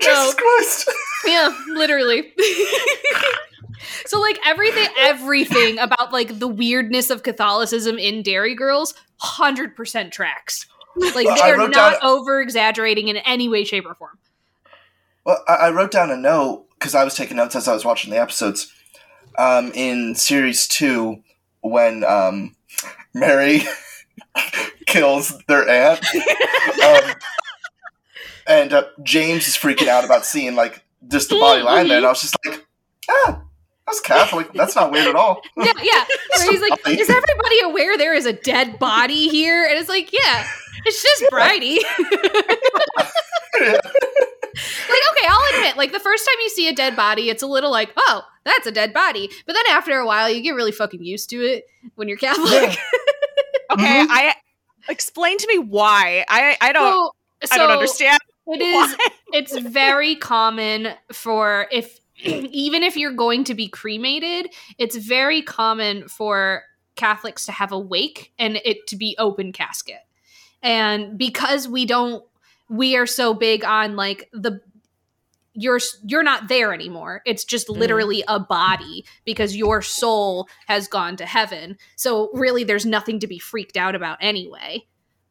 [0.02, 0.92] Jesus Christ.
[1.26, 2.34] yeah, literally.
[4.06, 10.68] so like everything everything about like the weirdness of Catholicism in Derry Girls 100% tracks.
[10.98, 14.18] Like Well, they're not over exaggerating in any way shape or form.
[15.24, 17.86] Well, I, I wrote down a note because I was taking notes as I was
[17.86, 18.74] watching the episodes.
[19.38, 21.24] Um, in series two,
[21.62, 22.56] when um,
[23.13, 23.62] Mary
[24.86, 26.06] kills their aunt,
[26.84, 27.13] um,
[28.48, 32.06] and uh, James is freaking out about seeing like just the body lying there, and
[32.06, 32.65] I was just like,
[33.10, 33.41] ah,
[33.88, 34.54] that's Catholic.
[34.54, 35.41] That's not weird at all.
[35.58, 36.06] Yeah, yeah.
[36.38, 39.65] Where he's like, is everybody aware there is a dead body here?
[39.65, 40.48] And it's like, yeah,
[40.86, 41.80] it's just Bridie.
[43.60, 43.80] Yeah.
[44.56, 47.48] Like, okay, I'll admit, like the first time you see a dead body, it's a
[47.48, 49.30] little like, oh, that's a dead body.
[49.46, 52.52] But then after a while, you get really fucking used to it when you're Catholic.
[52.52, 52.76] Yeah.
[53.72, 54.08] Okay, Mhm.
[54.10, 54.36] I
[54.90, 56.26] explain to me why.
[56.28, 57.14] I I don't
[57.46, 58.20] So, I don't understand.
[58.48, 58.76] It is.
[58.98, 59.08] why.
[59.34, 66.10] It's very common for if even if you're going to be cremated, it's very common
[66.10, 66.64] for
[66.98, 70.02] Catholics to have a wake and it to be open casket.
[70.62, 72.26] And because we don't
[72.71, 74.62] we are so big on like the
[75.53, 77.21] you're you're not there anymore.
[77.25, 81.77] It's just literally a body because your soul has gone to heaven.
[81.97, 84.86] So really there's nothing to be freaked out about anyway.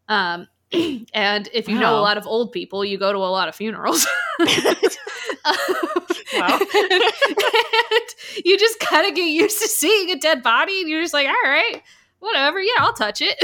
[0.09, 3.49] Um and if you know a lot of old people, you go to a lot
[3.49, 4.07] of funerals.
[6.33, 6.59] Wow.
[6.75, 7.03] and
[8.45, 11.27] you just kind of get used to seeing a dead body, and you're just like,
[11.27, 11.83] all right,
[12.21, 12.61] whatever.
[12.61, 13.37] Yeah, I'll touch it.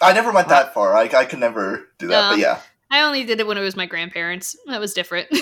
[0.00, 0.94] I never went that far.
[0.94, 2.30] I, I could never do that.
[2.30, 2.36] No.
[2.36, 4.56] But yeah, I only did it when it was my grandparents.
[4.66, 5.28] That was different.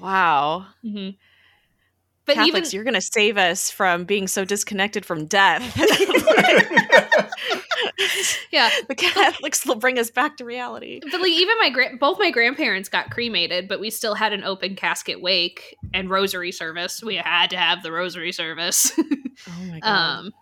[0.00, 0.66] Wow.
[0.84, 1.16] Mhm.
[2.24, 5.62] But Catholics, even you're going to save us from being so disconnected from death.
[8.52, 11.00] yeah, the Catholics will bring us back to reality.
[11.10, 14.44] but like even my grand, both my grandparents got cremated, but we still had an
[14.44, 17.02] open casket wake and rosary service.
[17.02, 18.92] We had to have the rosary service.
[19.48, 19.88] Oh my god.
[20.18, 20.32] um,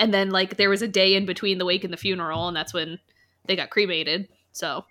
[0.00, 2.56] and then like there was a day in between the wake and the funeral, and
[2.56, 2.98] that's when
[3.46, 4.28] they got cremated.
[4.52, 4.84] So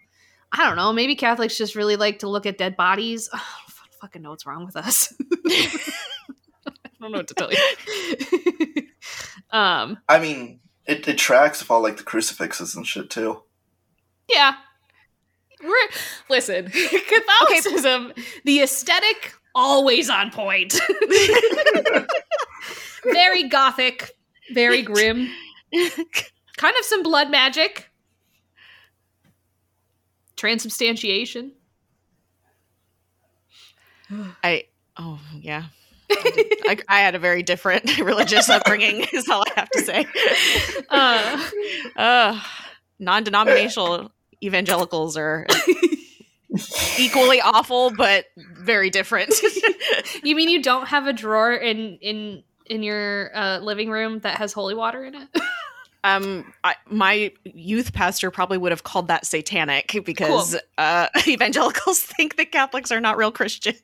[0.51, 0.93] I don't know.
[0.93, 3.29] Maybe Catholics just really like to look at dead bodies.
[3.33, 5.13] I don't fucking know what's wrong with us.
[5.47, 8.83] I don't know what to tell you.
[9.51, 13.43] um, I mean, it, it tracks with all like the crucifixes and shit too.
[14.29, 14.53] yeah.
[15.61, 15.89] We're
[16.29, 18.13] listen, Catholicism,
[18.45, 20.79] the aesthetic always on point.
[23.03, 24.11] very gothic,
[24.53, 25.29] very grim.
[26.57, 27.89] kind of some blood magic.
[30.35, 31.51] Transubstantiation.
[34.43, 34.65] I
[34.97, 35.65] oh yeah.
[36.11, 39.05] I, I had a very different religious upbringing.
[39.13, 40.07] Is all I have to say.
[40.89, 41.49] Uh,
[41.95, 42.41] Uh,
[42.99, 44.11] non-denominational
[44.43, 45.45] evangelicals are
[46.97, 48.25] equally awful, but
[48.57, 49.33] very different.
[50.23, 54.37] you mean you don't have a drawer in in in your uh, living room that
[54.37, 55.27] has holy water in it?
[56.03, 60.59] um, I, my youth pastor probably would have called that satanic because Cool.
[60.77, 63.75] uh, evangelicals think that Catholics are not real Christians.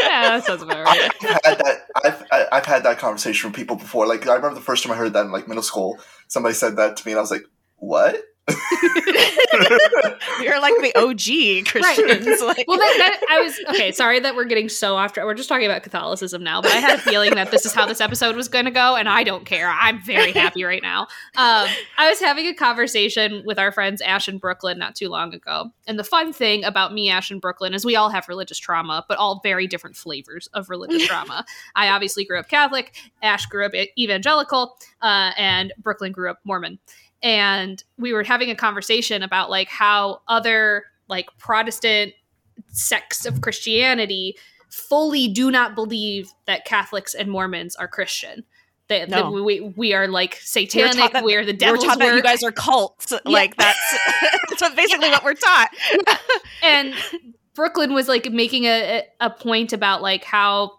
[0.00, 1.86] yeah, that sounds about I've had that.
[2.04, 4.06] I've I've had that conversation with people before.
[4.06, 5.98] Like I remember the first time I heard that in like middle school.
[6.28, 7.44] Somebody said that to me, and I was like,
[7.76, 8.16] "What?"
[10.42, 12.42] You're like the OG Christians.
[12.42, 13.90] Like, Well, that, that I was okay.
[13.92, 15.12] Sorry that we're getting so off.
[15.12, 15.24] track.
[15.24, 17.86] We're just talking about Catholicism now, but I had a feeling that this is how
[17.86, 19.68] this episode was going to go, and I don't care.
[19.70, 21.02] I'm very happy right now.
[21.36, 25.32] Um, I was having a conversation with our friends Ash and Brooklyn not too long
[25.34, 28.58] ago, and the fun thing about me, Ash, and Brooklyn is we all have religious
[28.58, 31.44] trauma, but all very different flavors of religious trauma.
[31.74, 32.94] I obviously grew up Catholic.
[33.22, 36.78] Ash grew up evangelical, uh, and Brooklyn grew up Mormon.
[37.24, 42.12] And we were having a conversation about like how other like Protestant
[42.68, 44.36] sects of Christianity
[44.68, 48.44] fully do not believe that Catholics and Mormons are Christian.
[48.88, 49.34] That, No.
[49.34, 51.12] that we we are like satanic.
[51.12, 51.80] that- we are the devil.
[51.80, 53.12] We're taught that you guys are cults.
[53.24, 53.98] Like that's
[54.60, 55.70] that's basically what we're taught.
[56.62, 56.94] and
[57.54, 60.72] Brooklyn was like making a a point about like how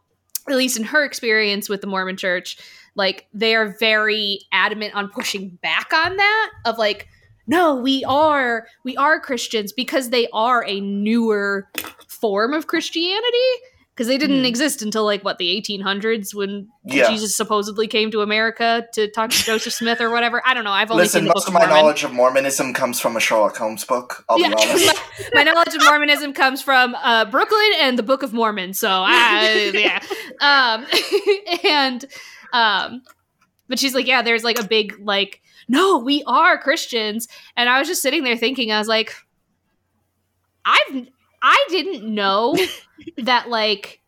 [0.48, 2.58] at least in her experience with the Mormon church
[2.96, 7.08] like they are very adamant on pushing back on that of like
[7.48, 11.68] no we are we are Christians because they are a newer
[12.08, 13.52] form of Christianity
[13.93, 14.48] because they didn't Mhm.
[14.48, 17.08] exist until like what the 1800s when Yeah.
[17.10, 20.72] Jesus supposedly came to America to talk to Joseph Smith or whatever I don't know
[20.72, 23.16] I've only Listen, seen the most Book of of my knowledge of Mormonism comes from
[23.16, 24.26] a Sherlock Holmes book.
[24.30, 24.50] I'll Yeah.
[24.50, 25.00] be honest.
[25.34, 28.74] my knowledge of Mormonism comes from uh, Brooklyn and the Book of Mormon.
[28.74, 30.00] So I, yeah,
[30.41, 30.86] um,
[31.64, 32.06] and
[32.56, 33.03] um,
[33.68, 37.28] but she's like, yeah, there's like a big like, no, we are Christians,
[37.58, 39.14] and I was just sitting there thinking, I was like,
[40.64, 41.08] I've
[41.41, 42.58] I didn't know
[43.18, 44.01] that like.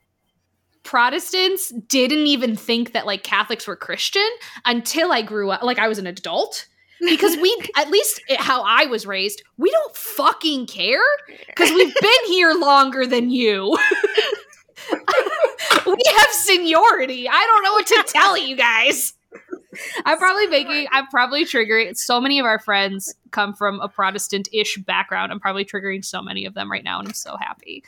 [0.84, 4.26] Protestants didn't even think that like Catholics were Christian
[4.64, 5.62] until I grew up.
[5.62, 6.66] Like I was an adult
[7.02, 11.04] because we, at least how I was raised, we don't fucking care
[11.48, 13.78] because we've been here longer than you.
[15.86, 17.28] we have seniority.
[17.30, 19.14] I don't know what to tell you guys.
[20.06, 21.96] I'm probably making, I'm probably triggering.
[21.96, 25.32] So many of our friends come from a Protestant ish background.
[25.32, 27.84] I'm probably triggering so many of them right now, and I'm so happy.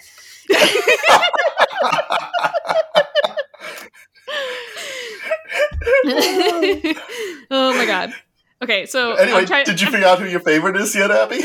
[7.52, 8.14] oh my god.
[8.62, 11.42] Okay, so anyway, I'm did you figure out who your favorite is yet, Abby?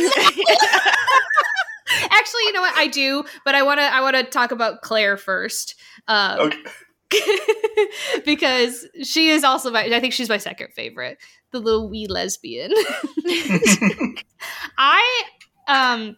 [2.10, 2.76] Actually, you know what?
[2.76, 3.84] I do, but I want to.
[3.84, 5.74] I want to talk about Claire first,
[6.08, 6.58] um, Okay.
[8.24, 9.84] because she is also my.
[9.84, 11.18] I think she's my second favorite,
[11.52, 12.72] the little wee lesbian.
[14.78, 15.22] I
[15.68, 16.16] um,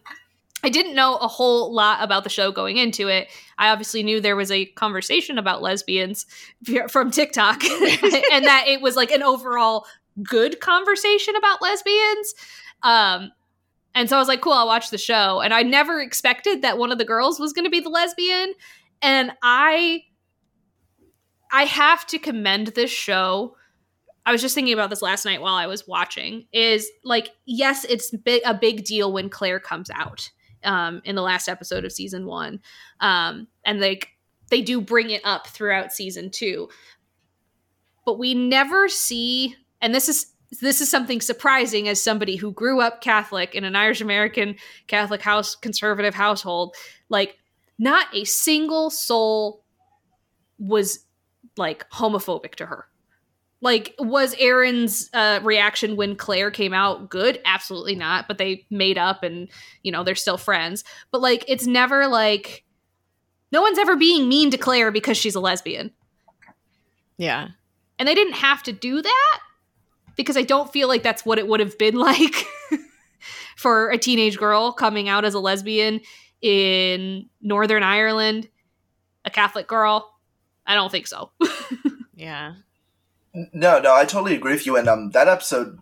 [0.63, 3.29] I didn't know a whole lot about the show going into it.
[3.57, 6.25] I obviously knew there was a conversation about lesbians
[6.89, 9.85] from TikTok, and that it was like an overall
[10.23, 12.33] good conversation about lesbians.
[12.83, 13.31] Um,
[13.97, 15.41] and so I was like, cool, I'll watch the show.
[15.41, 18.53] And I never expected that one of the girls was going to be the lesbian.
[19.01, 20.03] And I
[21.51, 23.55] I have to commend this show.
[24.23, 26.45] I was just thinking about this last night while I was watching.
[26.53, 28.13] Is like, yes, it's
[28.45, 30.29] a big deal when Claire comes out
[30.63, 32.59] um, in the last episode of season one,
[32.99, 34.09] um, and like
[34.51, 36.69] they do bring it up throughout season two.
[38.05, 40.27] But we never see, and this is
[40.61, 44.55] this is something surprising as somebody who grew up Catholic in an Irish American
[44.87, 46.75] Catholic house, conservative household.
[47.09, 47.37] Like,
[47.77, 49.63] not a single soul
[50.57, 51.05] was
[51.57, 52.87] like homophobic to her.
[53.59, 57.41] Like, was Erin's uh, reaction when Claire came out good?
[57.43, 58.27] Absolutely not.
[58.27, 59.49] But they made up and,
[59.83, 60.83] you know, they're still friends.
[61.11, 62.63] But like, it's never like,
[63.51, 65.91] no one's ever being mean to Claire because she's a lesbian.
[67.17, 67.49] yeah.
[67.99, 69.39] And they didn't have to do that
[70.17, 72.45] because I don't feel like that's what it would have been like
[73.55, 76.01] for a teenage girl coming out as a lesbian
[76.41, 78.49] in Northern Ireland,
[79.23, 80.13] a Catholic girl.
[80.65, 81.31] I don't think so.
[82.17, 82.55] Yeah.
[83.53, 84.75] No, no, I totally agree with you.
[84.75, 85.77] And um, that episode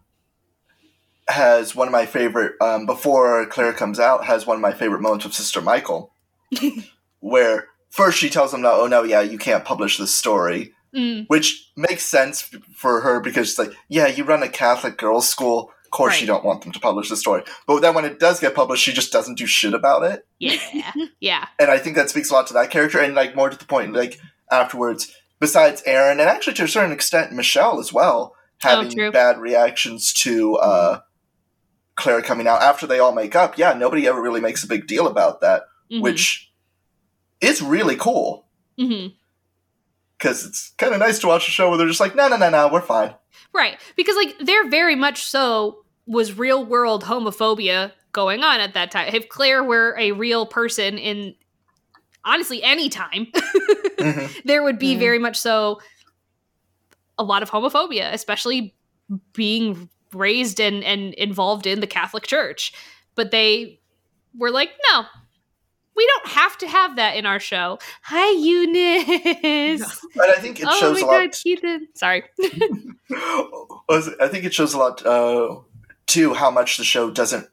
[1.29, 2.53] has one of my favorite.
[2.61, 6.11] Um, before Claire comes out, has one of my favorite moments with Sister Michael,
[7.21, 11.25] where first she tells him, "No, oh no, yeah, you can't publish this story," Mm,
[11.27, 12.41] which makes sense
[12.73, 15.71] for her because it's like, yeah, you run a Catholic girls' school.
[15.83, 17.43] Of course, you don't want them to publish the story.
[17.67, 20.25] But then when it does get published, she just doesn't do shit about it.
[20.39, 22.99] yeah, yeah, and I think that speaks a lot to that character.
[22.99, 24.19] And like more to the point, like
[24.51, 29.11] afterwards, besides Erin, and actually to a certain extent Michelle as well, having true.
[29.11, 30.99] bad reactions to uh,
[31.95, 33.57] Claire coming out after they all make up.
[33.57, 36.51] Yeah, nobody ever really makes a big deal about that, Mhm, which
[37.41, 38.47] is really cool
[38.79, 39.13] mhm.
[40.25, 42.37] Because it's kind of nice to watch a show where they're just like, no, no,
[42.37, 43.13] no, no, we're fine.
[43.53, 48.91] right because like there very much so was real world homophobia going on at that
[48.91, 49.13] time.
[49.13, 51.35] If Claire were a real person in
[52.23, 53.27] honestly any time,
[53.97, 54.43] Mhm.
[54.45, 54.99] there would be Mm.
[54.99, 55.79] very much so
[57.17, 58.75] a lot of homophobia, especially
[59.33, 62.73] being raised and, and involved in the Catholic Church.
[63.15, 63.79] But they
[64.37, 65.03] were like, no,
[65.95, 67.79] we don't have to have that in our show.
[68.03, 70.05] Hi, Eunice.
[70.15, 71.21] But I think it oh shows a lot.
[71.21, 71.87] god, Keaton.
[71.95, 72.23] Sorry.
[73.09, 75.59] I think it shows a lot uh,
[76.07, 77.47] too how much the show doesn't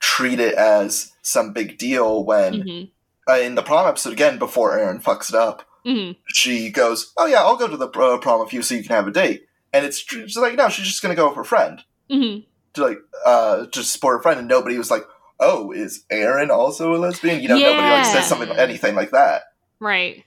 [0.00, 2.82] treat it as some big deal when hmm
[3.26, 7.26] uh, in the prom episode again before Erin fucks it up, hmm she goes, "Oh
[7.26, 9.46] yeah, I'll go to the uh, prom with you so you can have a date."
[9.72, 12.38] And it's she's like, "No, she's just gonna go with her friend hmm
[12.74, 15.04] to like uh to support her friend." And nobody was like,
[15.40, 19.42] "Oh, is Erin also a lesbian?" You know, nobody like says something anything like that.
[19.80, 20.24] Right.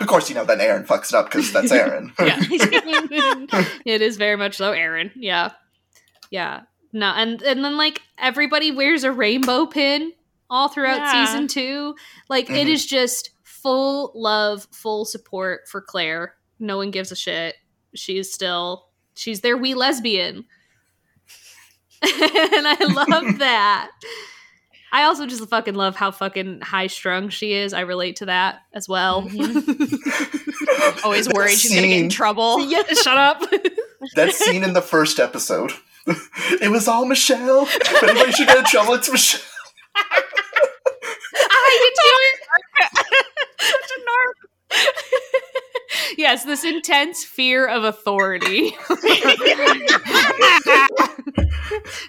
[0.00, 2.12] Of course, you know, then Erin fucks it up because that's Erin.
[2.20, 2.38] yeah.
[3.84, 5.10] it is very much so Erin.
[5.16, 5.50] Yeah.
[6.30, 6.60] Yeah.
[6.92, 10.12] No, and and then like everybody wears a rainbow pin
[10.48, 11.24] all throughout Yeah.
[11.26, 11.94] season 2.
[12.28, 12.70] Like it Mhm.
[12.70, 16.34] is just full love, full support for Claire.
[16.60, 17.56] No one gives a shit.
[17.94, 20.44] She's still she's their wee lesbian.
[22.02, 23.90] and I love that.
[24.90, 27.74] I also just fucking love how fucking high strung she is.
[27.74, 29.18] I relate to that as well.
[31.04, 32.64] Always worried That she's gonna get in trouble.
[32.66, 33.42] yeah, shut up.
[34.14, 35.72] that scene in the first episode.
[36.62, 37.68] it was all Michelle.
[37.70, 39.42] If anybody should get in trouble, it's Michelle.
[39.94, 40.22] I
[41.80, 42.34] can do it.
[46.16, 48.76] Yes, this intense fear of authority.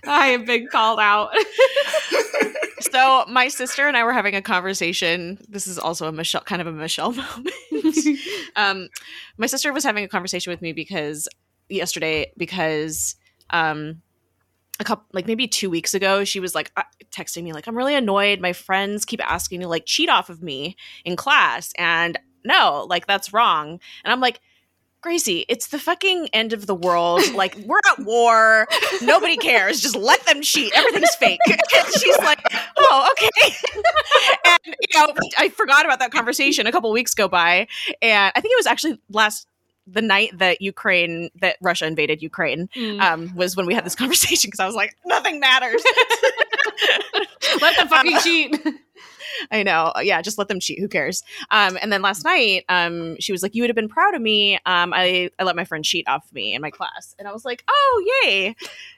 [0.05, 1.31] I have been called out.
[2.79, 5.37] so my sister and I were having a conversation.
[5.47, 7.55] This is also a Michelle, kind of a Michelle moment.
[8.55, 8.89] um,
[9.37, 11.27] my sister was having a conversation with me because
[11.69, 13.15] yesterday because
[13.51, 14.01] um,
[14.79, 17.77] a couple like maybe two weeks ago she was like uh, texting me like I'm
[17.77, 18.39] really annoyed.
[18.39, 20.75] My friends keep asking to like cheat off of me
[21.05, 22.17] in class, and
[22.49, 23.79] no, like that's wrong.
[24.03, 24.39] And I'm like.
[25.01, 27.21] Gracie, it's the fucking end of the world.
[27.33, 28.67] Like, we're at war.
[29.01, 29.79] Nobody cares.
[29.79, 30.73] Just let them cheat.
[30.75, 31.39] Everything's fake.
[31.47, 32.41] And she's like,
[32.77, 33.29] oh, okay.
[34.45, 36.67] and, you know, I forgot about that conversation.
[36.67, 37.69] A couple weeks go by.
[38.01, 39.47] And I think it was actually last,
[39.87, 42.99] the night that Ukraine, that Russia invaded Ukraine, Mm.
[42.99, 45.81] um, was when we had this conversation because I was like, nothing matters.
[47.61, 48.57] Let them fucking cheat.
[49.51, 49.93] I know.
[50.01, 50.79] Yeah, just let them cheat.
[50.79, 51.23] Who cares?
[51.51, 54.21] Um, and then last night, um, she was like, "You would have been proud of
[54.21, 54.55] me.
[54.65, 57.45] Um, I I let my friend cheat off me in my class." And I was
[57.45, 58.55] like, "Oh, yay,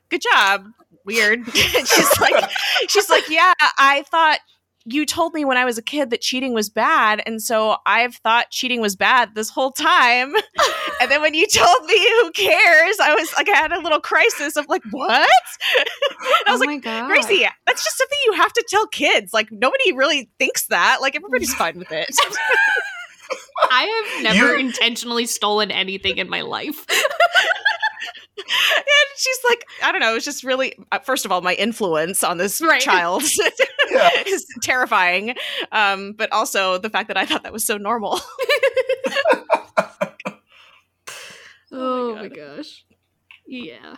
[0.10, 0.66] good job."
[1.06, 1.46] Weird.
[1.54, 2.52] She's like,
[2.88, 4.40] she's like, "Yeah, I thought."
[4.86, 8.16] You told me when I was a kid that cheating was bad, and so I've
[8.16, 10.34] thought cheating was bad this whole time.
[11.02, 14.00] and then when you told me who cares, I was like, I had a little
[14.00, 15.30] crisis of like, what?
[15.78, 15.88] and
[16.48, 17.08] I was oh like, my god.
[17.08, 19.34] Gracie, that's just something you have to tell kids.
[19.34, 20.98] Like nobody really thinks that.
[21.02, 22.10] Like everybody's fine with it.
[23.72, 23.84] I
[24.16, 26.86] have never You- intentionally stolen anything in my life.
[28.38, 28.46] and
[29.18, 30.16] she's like, I don't know.
[30.16, 32.82] It's just really, uh, first of all, my influence on this Right.
[32.82, 33.24] child
[33.92, 34.10] Yeah.
[34.28, 35.36] is terrifying.
[35.72, 38.20] Um, but also the fact that I thought that was so normal.
[41.74, 42.86] Oh my gosh.
[43.48, 43.96] Yeah.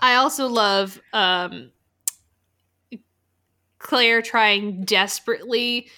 [0.00, 1.70] I also love um
[3.78, 5.88] Claire trying desperately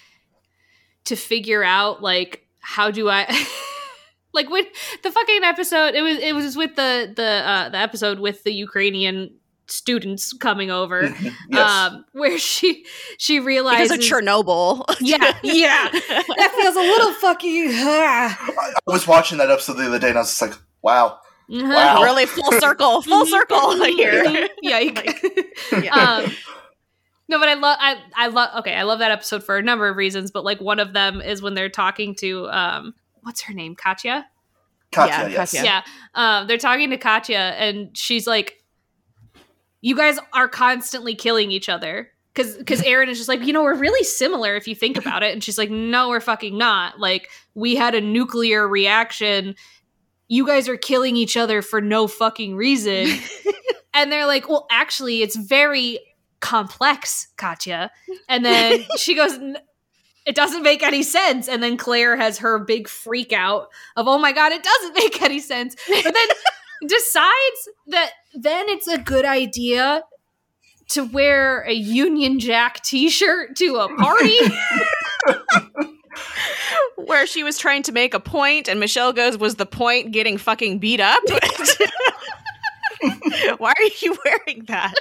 [1.05, 3.25] to figure out like how do I
[4.33, 4.65] like when
[5.03, 8.51] the fucking episode it was it was with the the uh the episode with the
[8.51, 9.33] Ukrainian
[9.67, 11.13] students coming over
[11.49, 11.71] yes.
[11.71, 12.85] um where she
[13.17, 14.85] she because realizes of Chernobyl.
[15.01, 19.99] yeah yeah that feels a little fucking I I was watching that episode the other
[19.99, 21.19] day and I was just like, wow.
[21.49, 21.63] Uh-huh.
[21.63, 22.03] Wow.
[22.03, 24.49] really full circle, full circle here.
[24.61, 24.79] yeah.
[25.71, 25.93] Yeah.
[25.93, 26.31] um,
[27.29, 29.87] no, but I love I I love okay, I love that episode for a number
[29.87, 33.53] of reasons, but like one of them is when they're talking to um what's her
[33.53, 33.75] name?
[33.75, 34.25] Katya?
[34.91, 35.51] Katya, Yeah, yes.
[35.53, 35.65] Katya.
[35.65, 35.81] Yeah.
[36.15, 38.56] Um they're talking to Katya and she's like
[39.81, 42.09] you guys are constantly killing each other.
[42.35, 45.23] Cause, cause Erin is just like, you know, we're really similar if you think about
[45.23, 45.33] it.
[45.33, 46.99] And she's like, no, we're fucking not.
[46.99, 49.55] Like, we had a nuclear reaction.
[50.27, 53.07] You guys are killing each other for no fucking reason.
[53.93, 55.99] and they're like, well, actually, it's very
[56.39, 57.91] complex, Katya.
[58.27, 59.37] And then she goes,
[60.25, 61.47] it doesn't make any sense.
[61.47, 65.21] And then Claire has her big freak out of, oh my God, it doesn't make
[65.21, 65.75] any sense.
[65.87, 66.27] But then
[66.85, 70.03] decides that then it's a good idea
[70.89, 74.37] to wear a Union Jack t shirt to a party.
[76.95, 80.37] Where she was trying to make a point, and Michelle goes, "Was the point getting
[80.37, 81.21] fucking beat up?"
[83.59, 84.95] Why are you wearing that?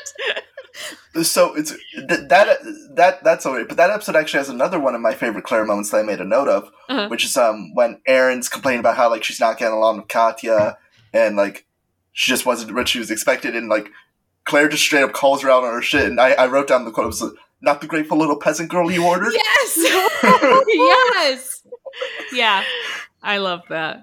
[1.23, 2.59] So it's th- that
[2.97, 5.91] that that's alright, but that episode actually has another one of my favorite Claire moments
[5.91, 7.09] that I made a note of, Uh-huh.
[7.09, 10.77] which is um when Erin's complaining about how like she's not getting along with Katya
[11.17, 11.67] and like
[12.13, 13.89] she just wasn't what she was expected, and like
[14.45, 16.85] Claire just straight up calls her out on her shit, and I, I wrote down
[16.85, 17.25] the quote it was
[17.63, 19.33] not the grateful little peasant girl you ordered.
[19.33, 19.77] yes.
[20.69, 21.63] yes.
[22.33, 22.63] Yeah.
[23.23, 24.01] I love that.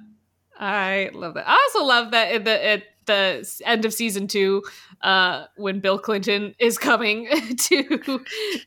[0.60, 1.48] I love that.
[1.48, 4.64] I also love that at the at the end of season two,
[5.02, 8.24] uh, when Bill Clinton is coming to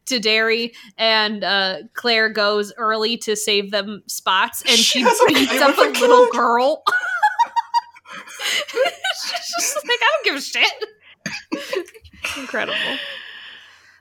[0.07, 5.61] to Derry and uh, Claire goes early to save them spots and she, She beats
[5.63, 6.33] up a a little kid.
[6.33, 6.83] girl.
[8.47, 10.73] She's just like, I don't give a shit.
[12.37, 12.99] Incredible.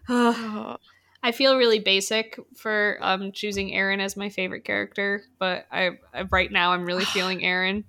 [0.10, 0.78] Oh,
[1.24, 6.24] I feel really basic for um choosing Erin as my favorite character, but I, I
[6.32, 7.84] right now I'm really feeling Erin.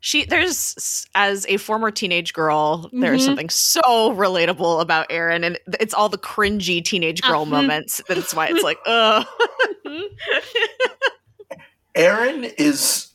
[0.00, 3.24] She there's as a former teenage girl, there's Mhm.
[3.24, 3.80] something so
[4.14, 7.50] relatable about Erin, and it's all the cringy teenage girl Uh-huh.
[7.62, 8.02] moments.
[8.06, 9.26] That's why it's like, ugh.
[11.94, 13.13] Erin is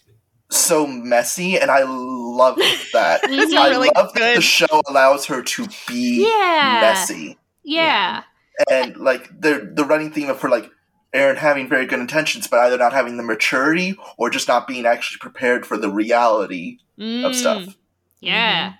[0.49, 2.57] so messy, and I love
[2.93, 3.21] that.
[3.23, 6.79] I love that the show allows her to be Yeah.
[6.81, 8.23] messy, Yeah.
[8.69, 10.69] and like the the running theme of her like
[11.13, 14.85] Erin having very good intentions, but either not having the maturity or just not being
[14.85, 17.63] actually prepared for the reality of stuff.
[17.63, 17.75] Mm.
[18.19, 18.73] Yeah.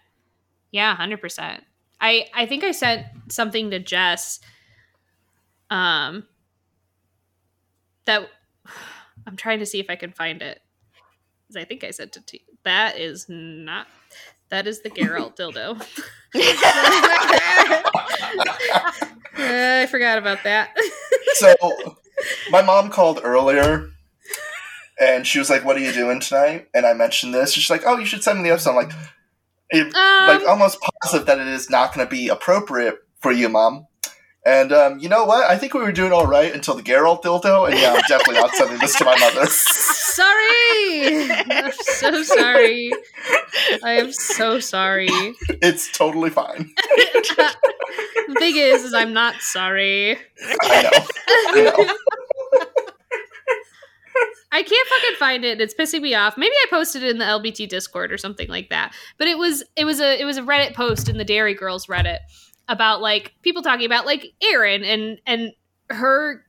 [0.72, 1.62] Yeah, 100%.
[2.02, 4.40] I I think I sent something to Jess
[5.70, 6.26] um
[8.06, 8.30] that
[9.28, 10.62] I'm trying to see if I can find it.
[11.50, 12.40] 'Cause I think I said to you.
[12.64, 13.88] That is not
[14.50, 15.82] that is the Geralt dildo.
[16.32, 16.34] Uh,
[19.38, 20.76] I forgot about that.
[21.34, 21.54] so
[22.52, 23.90] my mom called earlier
[25.00, 27.84] and she was like what are you doing tonight and i mentioned this she's like
[27.86, 28.92] oh you should send me the episode i'm like
[29.70, 33.48] it, like Um, almost positive that it is not going to be appropriate for you
[33.48, 33.88] mom
[34.46, 37.22] and um, you know what i think we were doing all right until the Geralt
[37.24, 39.46] dildo and yeah i'm definitely not sending this to my mother
[40.20, 41.32] sorry.
[41.32, 42.92] I'm so sorry.
[43.84, 45.08] I am so sorry.
[45.62, 50.18] it's totally fine the thing is, is I'm not sorry.
[50.64, 51.06] i know
[51.50, 51.94] i know
[54.52, 55.62] I can't fucking find it.
[55.62, 56.36] It's pissing me off.
[56.36, 58.96] Maybe I posted it in the LBT Discord or something like that.
[59.20, 61.86] But it was it was a it was a Reddit post in the Derry Girls
[61.86, 62.18] Reddit
[62.70, 65.52] about like people talking about like Erin and and
[65.90, 66.46] her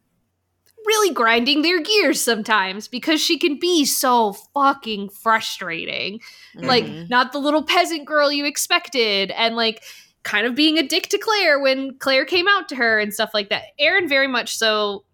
[0.86, 6.20] really grinding their gears sometimes because she can be so fucking frustrating.
[6.54, 7.10] Like Mhm.
[7.10, 9.82] not the little peasant girl you expected and like
[10.22, 13.30] kind of being a dick to Claire when Claire came out to her and stuff
[13.34, 13.64] like that.
[13.78, 15.04] Aaron very much so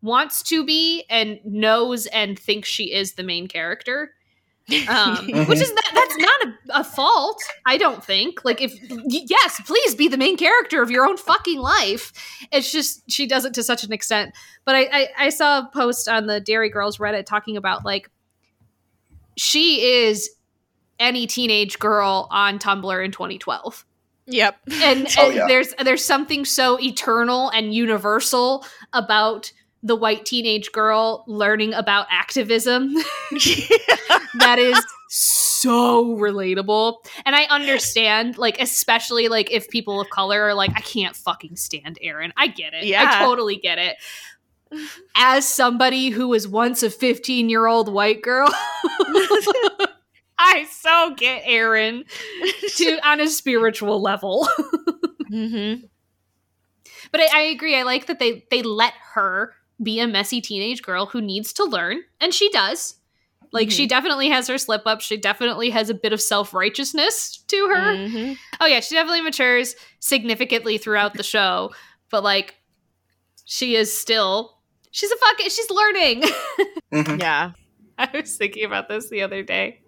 [0.00, 4.12] wants to be and knows and thinks she is the main character.
[4.88, 5.16] Um,
[5.48, 8.44] which is that that's not a, a fault, I don't think.
[8.44, 8.72] Like if
[9.06, 12.12] yes, please be the main character of your own fucking life.
[12.52, 14.34] It's just she does it to such an extent.
[14.64, 18.08] But I, I, I saw a post on the Derry Girls Reddit talking about like
[19.36, 20.30] she is
[20.98, 23.84] any teenage girl on Tumblr in 2012
[24.26, 24.56] Yep.
[24.82, 25.46] and, Oh, yeah.
[25.48, 29.52] there's there's something so eternal and universal about
[29.82, 32.94] the white teenage girl learning about activism
[34.38, 40.54] that is so relatable and i understand like especially like if people of color are
[40.54, 43.04] like i can't fucking stand erin i get it Yeah.
[43.06, 43.96] i totally get it
[45.14, 48.48] as somebody who was once a 15 year old white girl
[50.38, 52.04] i so get erin
[52.76, 54.48] to on a spiritual level
[55.30, 55.84] mm-hmm.
[57.10, 57.76] But I, I agree.
[57.76, 61.64] I like that they they let her be a messy teenage girl who needs to
[61.64, 62.96] learn, and she does.
[63.54, 65.02] Like she definitely has her slip up.
[65.02, 67.96] She definitely has a bit of self righteousness to her.
[67.96, 68.38] Mhm.
[68.60, 71.70] Oh yeah, she definitely matures significantly throughout the show.
[72.10, 72.54] But like,
[73.44, 74.58] she is still
[74.90, 76.22] she's a fucking she's learning.
[76.92, 77.20] Mhm.
[77.20, 77.52] Yeah.
[77.98, 79.80] I was thinking about this the other day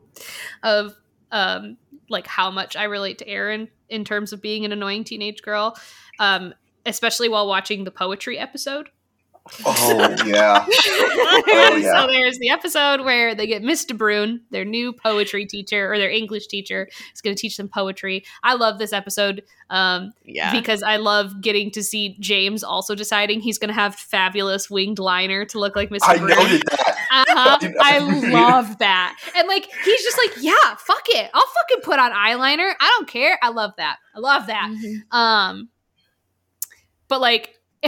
[0.63, 0.95] of
[1.33, 1.77] um
[2.11, 5.77] like how much I relate to Erin in terms of being an annoying teenage girl.
[6.19, 6.53] Um
[6.87, 8.91] especially while watching the poetry episode.
[9.67, 12.07] Oh yeah so yeah.
[12.09, 16.11] there's the episode where they get Miss De Bruyne, their new poetry teacher or their
[16.11, 18.25] English teacher, is going to teach them poetry.
[18.43, 20.51] I love this episode um, Yeah.
[20.59, 24.99] because I love getting to see James also deciding he's going to have fabulous winged
[24.99, 26.29] liner to look like Miss i De Bruyne.
[26.37, 27.59] noted that Uh-huh.
[27.83, 29.17] I- I love that.
[29.37, 31.31] And like he's just like, yeah, fuck it.
[31.35, 32.73] I'll fucking put on eyeliner.
[32.81, 33.39] I don't care.
[33.43, 33.99] I love that.
[34.17, 34.71] I love that.
[34.71, 35.15] Mhm.
[35.17, 35.69] Um
[37.09, 37.55] but like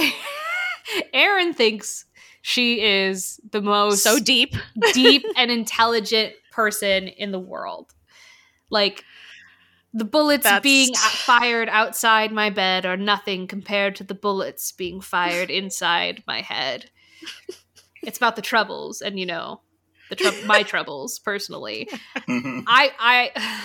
[1.12, 2.04] Erin thinks
[2.42, 4.54] she is the most So deep.
[4.92, 7.92] deep and intelligent person in the world.
[8.70, 9.04] Like
[9.92, 15.00] the bullets That's- being fired outside my bed are nothing compared to the bullets being
[15.00, 16.90] fired inside my head.
[18.02, 19.62] It's about the troubles, and you know,
[20.10, 21.88] the trou- my troubles personally.
[22.28, 23.62] I I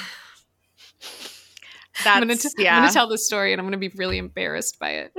[2.05, 4.91] I'm gonna, t- I'm gonna tell this story, and I'm gonna be really embarrassed by
[4.91, 5.11] it.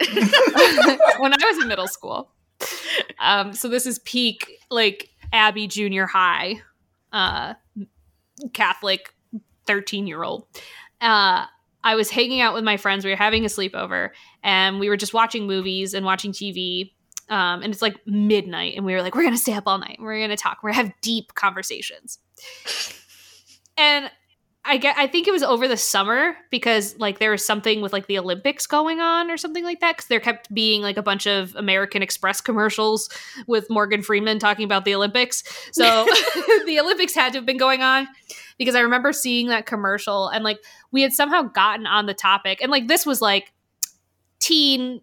[1.18, 2.30] when I was in middle school,
[3.18, 6.60] um, so this is peak like Abby Junior High,
[7.12, 7.54] uh,
[8.52, 9.14] Catholic
[9.66, 10.46] thirteen year old.
[11.00, 11.46] Uh,
[11.82, 13.04] I was hanging out with my friends.
[13.04, 14.10] We were having a sleepover,
[14.42, 16.92] and we were just watching movies and watching TV.
[17.30, 19.98] Um, and it's like midnight, and we were like, we're gonna stay up all night.
[20.00, 20.58] We're gonna talk.
[20.62, 22.18] We're gonna have deep conversations.
[23.76, 24.10] And
[24.68, 27.92] I get I think it was over the summer because like there was something with
[27.94, 31.02] like the Olympics going on or something like that because there kept being like a
[31.02, 33.08] bunch of American Express commercials
[33.46, 35.42] with Morgan Freeman talking about the Olympics.
[35.72, 35.84] So
[36.66, 38.06] the Olympics had to have been going on
[38.58, 40.58] because I remember seeing that commercial and like
[40.92, 43.52] we had somehow gotten on the topic and like this was like
[44.38, 45.00] teen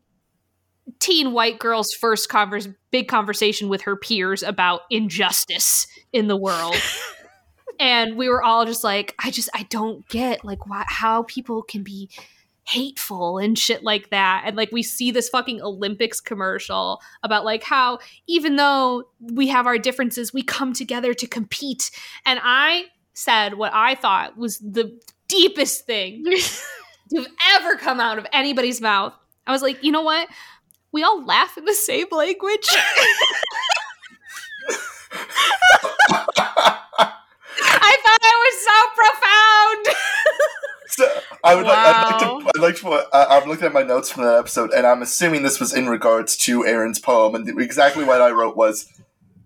[0.99, 6.75] teen white girl's first converse big conversation with her peers about injustice in the world
[7.79, 11.61] and we were all just like i just i don't get like why how people
[11.61, 12.09] can be
[12.67, 14.43] hateful and shit like that.
[14.45, 19.67] And like we see this fucking olympics commercial about like how even though we have
[19.67, 21.91] our differences we come together to compete.
[22.25, 26.23] And i said what i thought was the deepest thing
[27.09, 29.13] to have ever come out of anybody's mouth.
[29.45, 30.27] I was like you know what?
[30.91, 32.67] We all laugh in the same language
[37.57, 39.85] I thought I was so profound.
[40.87, 41.05] So
[41.43, 44.09] I would like, I'd like to, I'd like to, uh, I'm looking at my notes
[44.09, 48.05] from that episode, and I'm assuming this was in regards to Erin's poem, and exactly
[48.05, 48.87] what I wrote was,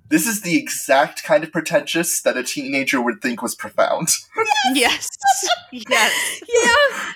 [0.09, 4.09] "This is the exact kind of pretentious that a teenager would think was profound."
[4.75, 5.09] yes.
[5.71, 6.41] Yes.
[6.47, 7.13] yeah.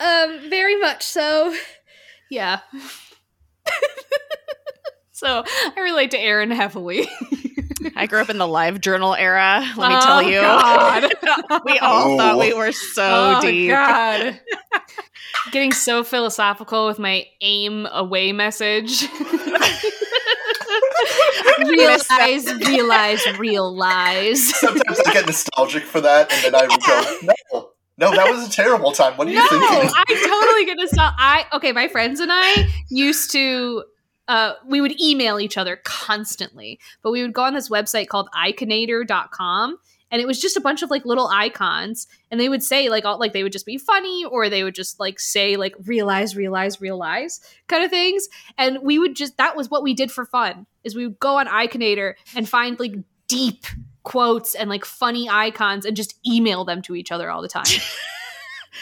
[0.00, 1.54] Um, very much so.
[2.30, 2.60] Yeah.
[5.16, 5.42] so
[5.76, 7.08] I relate to Erin heavily.
[7.94, 9.60] I grew up in the live journal era.
[9.76, 10.40] Let me Oh, tell you.
[10.40, 11.12] God.
[11.64, 12.16] we all Oh.
[12.18, 13.70] thought we were so oh deep.
[13.70, 14.40] God.
[15.52, 19.04] Getting so philosophical with my aim away message.
[21.66, 24.54] realize, realize, realize.
[24.58, 28.46] Sometimes I get nostalgic for that, and then I would go, "No, no, that was
[28.46, 29.16] a terrible time.
[29.16, 31.14] What are you no, thinking?" I totally get to stop.
[31.18, 33.84] I okay, my friends and I used to
[34.28, 38.28] uh we would email each other constantly, but we would go on this website called
[38.34, 39.78] iconator.com
[40.10, 43.04] and it was just a bunch of like little icons and they would say like
[43.04, 46.36] all like they would just be funny or they would just like say like realize
[46.36, 50.24] realize realize kind of things and we would just that was what we did for
[50.24, 52.94] fun is we would go on iconator and find like
[53.28, 53.66] deep
[54.04, 57.64] quotes and like funny icons and just email them to each other all the time.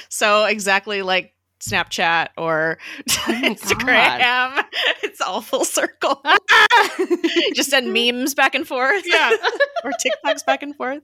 [0.09, 2.79] So exactly like Snapchat or
[3.29, 4.65] my Instagram.
[5.03, 6.21] It's all full circle.
[7.55, 9.05] Just send memes back and forth.
[9.07, 9.31] Yeah.
[9.85, 11.03] or TikToks back and forth.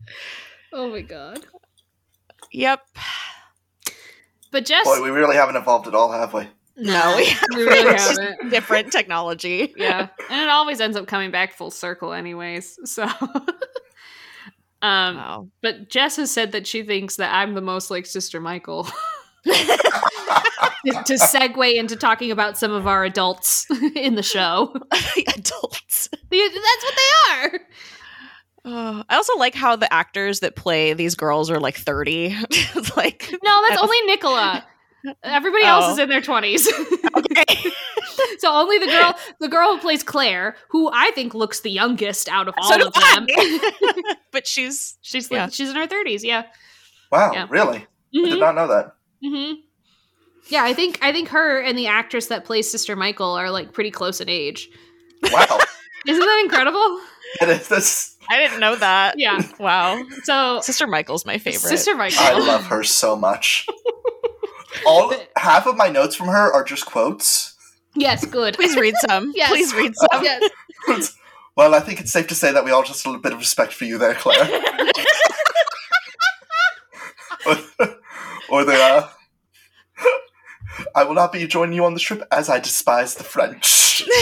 [0.72, 1.40] oh my god.
[2.52, 2.80] Yep.
[4.50, 6.48] But Jess, Boy, we really haven't evolved at all, have we?
[6.76, 8.50] No, we, we really haven't.
[8.50, 9.72] different technology.
[9.76, 12.78] Yeah, and it always ends up coming back full circle, anyways.
[12.90, 13.04] So,
[14.82, 15.48] um, Wow.
[15.62, 18.88] but Jess has said that she thinks that I'm the most like Sister Michael.
[20.86, 24.74] To, to segue into talking about some of our adults in the show,
[25.36, 26.08] adults.
[26.12, 27.60] That's what they are.
[28.62, 32.36] Oh, I also like how the actors that play these girls are like 30.
[32.50, 34.64] It's like, No, that's only Nicola.
[35.24, 35.92] Everybody else Oh.
[35.92, 36.68] is in their twenties.
[37.16, 37.70] okay.
[38.38, 42.28] so only the girl, the girl who plays Claire, who I think looks the youngest
[42.28, 43.26] out of all So of them.
[44.30, 45.48] But she's, She's Yeah.
[45.48, 46.22] she's in her thirties.
[46.22, 46.42] Yeah.
[47.10, 47.46] Wow, Yeah.
[47.48, 47.78] really?
[48.14, 48.30] I Mhm.
[48.30, 48.94] did not know that.
[49.24, 49.52] hmm
[50.50, 53.72] Yeah, I think I think her and the actress that plays Sister Michael are like
[53.72, 54.70] pretty close in age.
[55.32, 55.58] Wow,
[56.06, 57.00] Isn't that incredible?
[57.40, 59.14] that is, that's, I didn't know that.
[59.18, 59.40] Yeah.
[59.58, 60.02] Wow.
[60.24, 61.60] So Sister Michael's my favorite.
[61.60, 62.18] Sister Michael.
[62.20, 63.66] I love her so much.
[64.86, 67.54] All half of my notes from her are just quotes.
[67.94, 68.54] yes, good.
[68.54, 69.32] Please read some.
[69.34, 69.50] Yes.
[69.50, 70.22] Please read some.
[70.24, 71.16] yes.
[71.56, 73.38] well, I think it's safe to say that we all just a little bit of
[73.38, 74.48] respect for you there, Claire.
[78.48, 79.08] or the uh,
[80.94, 84.04] I will not be joining you on the trip as I despise the French.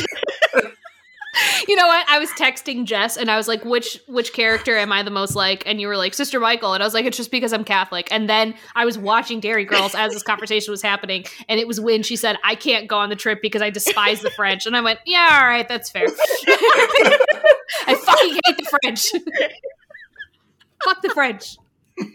[1.69, 2.09] You know what?
[2.09, 5.37] I was texting Jess and I was like, which which character am I the most
[5.37, 5.63] like?
[5.67, 6.73] And you were like, Sister Michael.
[6.73, 8.09] And I was like, it's just because I'm Catholic.
[8.11, 11.27] And then I was watching Derry Girls as this conversation was happening.
[11.49, 14.21] And it was when she said, I can't go on the trip because I despise
[14.23, 14.67] the French.
[14.67, 16.07] And I went, Yeah, all right, that's fair.
[17.87, 19.07] I fucking hate the French.
[20.85, 21.57] Fuck the French.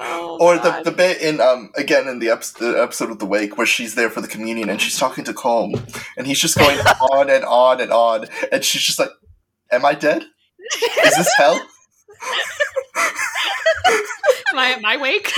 [0.00, 0.84] Oh, or the, God.
[0.84, 3.96] the bit in um again in the, eps- the episode of the wake where she's
[3.96, 5.74] there for the communion and she's talking to Colm
[6.16, 9.10] and he's just going on and on and on and she's just like,
[9.72, 10.22] "Am I dead?
[11.04, 11.60] Is this hell?"
[14.54, 15.32] my my wake.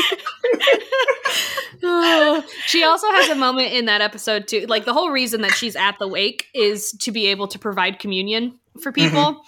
[1.83, 2.45] Oh.
[2.67, 4.67] she also has a moment in that episode too.
[4.67, 7.99] Like the whole reason that she's at the wake is to be able to provide
[7.99, 9.41] communion for people.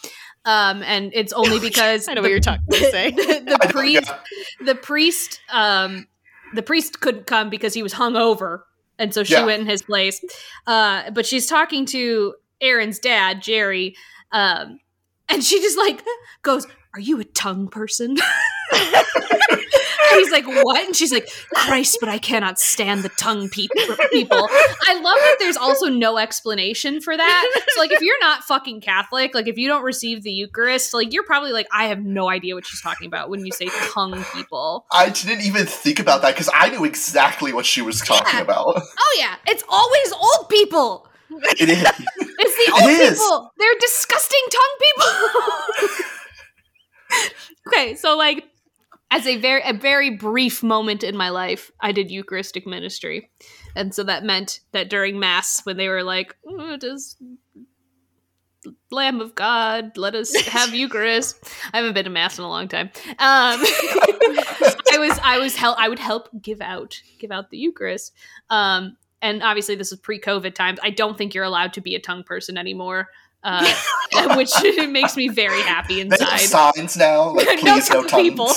[0.44, 3.10] Um, and it's only because I know the, what you're talking to say.
[3.12, 3.22] the,
[3.60, 4.12] I don't priest
[4.64, 6.06] the priest um
[6.54, 8.62] the priest couldn't come because he was hungover
[8.98, 9.44] and so she Yeah.
[9.44, 10.22] went in his place
[10.66, 13.96] uh but she's talking to erin's dad gerry
[14.32, 14.78] um
[15.28, 16.02] and she just like
[16.42, 18.20] goes are you a tongue person And
[18.72, 23.68] he's like, "What?" And she's like, "Christ, but I cannot stand the tongue pe-
[24.10, 24.48] people."
[24.88, 27.62] I love that there's also no explanation for that.
[27.74, 31.12] So, like, if you're not fucking Catholic, like, if you don't receive the Eucharist, like,
[31.12, 34.24] you're probably like, "I have no idea what she's talking about" when you say tongue
[34.34, 34.86] people.
[34.92, 38.42] I didn't even think about that because I knew exactly what she was talking Yeah.
[38.42, 38.66] about.
[38.76, 41.08] Oh yeah, it's always old people.
[41.58, 41.82] It is.
[42.38, 43.52] It's the old people.
[43.58, 44.76] They're disgusting tongue
[45.88, 46.06] people.
[47.68, 48.44] okay, so like
[49.12, 53.30] as a very a very brief moment in my life, I did Eucharistic ministry.
[53.76, 57.16] And so that meant that during mass when they were like, oh, does
[58.90, 61.44] Lamb of God, let us have Eucharist.
[61.74, 62.90] I haven't been to mass in a long time.
[62.96, 63.14] Um,
[64.88, 68.14] I was I was help I would help give out give out the Eucharist.
[68.48, 70.80] Um, and obviously this is pre-COVID times.
[70.82, 73.08] I don't think you're allowed to be a tongue person anymore,
[73.44, 73.72] uh,
[74.36, 74.50] which
[74.88, 76.74] makes me very happy They have inside.
[76.74, 78.22] signs now, like please no, tongue tongues.
[78.22, 78.52] people.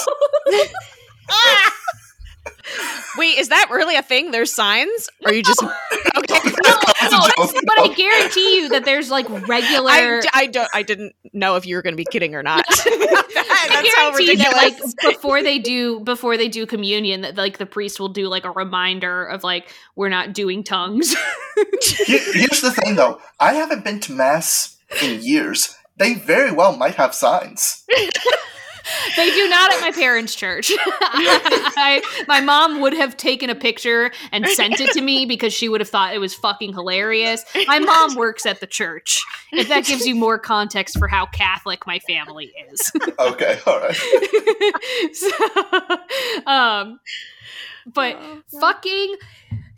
[3.17, 4.31] Wait, is that really a thing?
[4.31, 5.09] There's signs?
[5.25, 6.39] Or you just okay?
[6.43, 9.89] no, no, but I guarantee you that there's like regular.
[9.89, 10.69] I, I don't.
[10.73, 12.65] I didn't know if you were going to be kidding or not.
[12.67, 17.57] I That's how guarantee that like before they do before they do communion that like
[17.57, 21.15] the priest will do like a reminder of like we're not doing tongues.
[21.81, 23.21] Here's the thing, though.
[23.39, 25.75] I haven't been to mass in years.
[25.97, 27.83] They very well might have signs.
[29.15, 30.71] they do not at my parents' church.
[30.77, 35.69] I, my mom would have taken a picture and sent it to me because she
[35.69, 37.43] would have thought it was fucking hilarious.
[37.67, 39.23] My mom works at the church.
[39.51, 42.91] If that gives you more context for how Catholic my family is.
[43.17, 43.95] Okay, all right.
[45.13, 45.29] so,
[46.45, 46.99] um,
[47.85, 48.17] but
[48.59, 49.15] fucking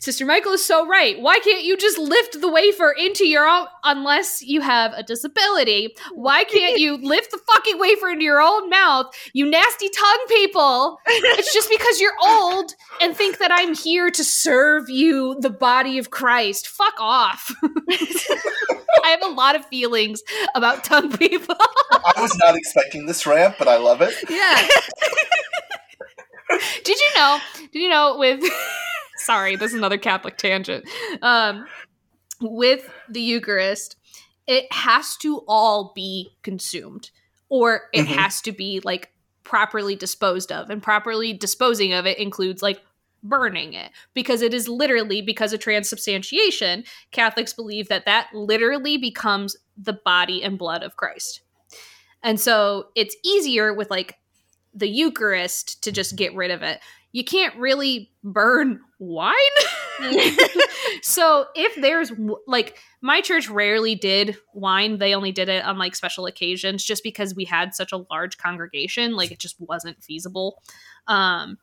[0.00, 1.20] Sister Michael is so right.
[1.20, 5.94] Why can't you just lift the wafer into your own unless you have a disability?
[6.12, 11.00] Why can't you lift the fucking wafer into your own mouth, you nasty tongue people?
[11.06, 15.98] It's just because you're old and think that I'm here to serve you the body
[15.98, 16.68] of Christ.
[16.68, 17.52] Fuck off.
[17.90, 20.22] I have a lot of feelings
[20.54, 21.56] about tongue people.
[21.58, 24.14] I was not expecting this rant, but I love it.
[24.30, 24.68] Yeah.
[26.84, 27.38] did you know?
[27.72, 28.44] Did you know with
[29.18, 30.88] sorry, this is another Catholic tangent.
[31.22, 31.66] Um
[32.40, 33.96] with the Eucharist,
[34.46, 37.10] it has to all be consumed
[37.48, 38.16] or it Mhm.
[38.16, 39.12] has to be like
[39.42, 42.80] properly disposed of and properly disposing of it includes like
[43.22, 49.56] burning it because it is literally because of transubstantiation catholics believe that that literally becomes
[49.76, 51.40] the body and blood of christ
[52.22, 54.18] and so it's easier with like
[54.74, 56.78] the Eucharist to just get rid of it.
[57.12, 59.34] You can't really burn wine.
[61.02, 62.12] so if there's
[62.46, 67.02] like my church rarely did wine, they only did it on like special occasions just
[67.02, 70.62] because we had such a large congregation, like it just wasn't feasible.
[71.06, 71.58] Um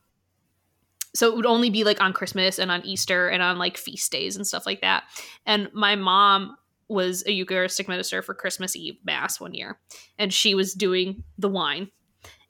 [1.14, 4.12] so it would only be like on Christmas and on Easter and on like feast
[4.12, 5.04] days and stuff like that.
[5.46, 6.56] And my mom
[6.88, 9.78] was a Eucharistic minister for Christmas Eve Mass one year,
[10.18, 11.90] and she was doing the wine.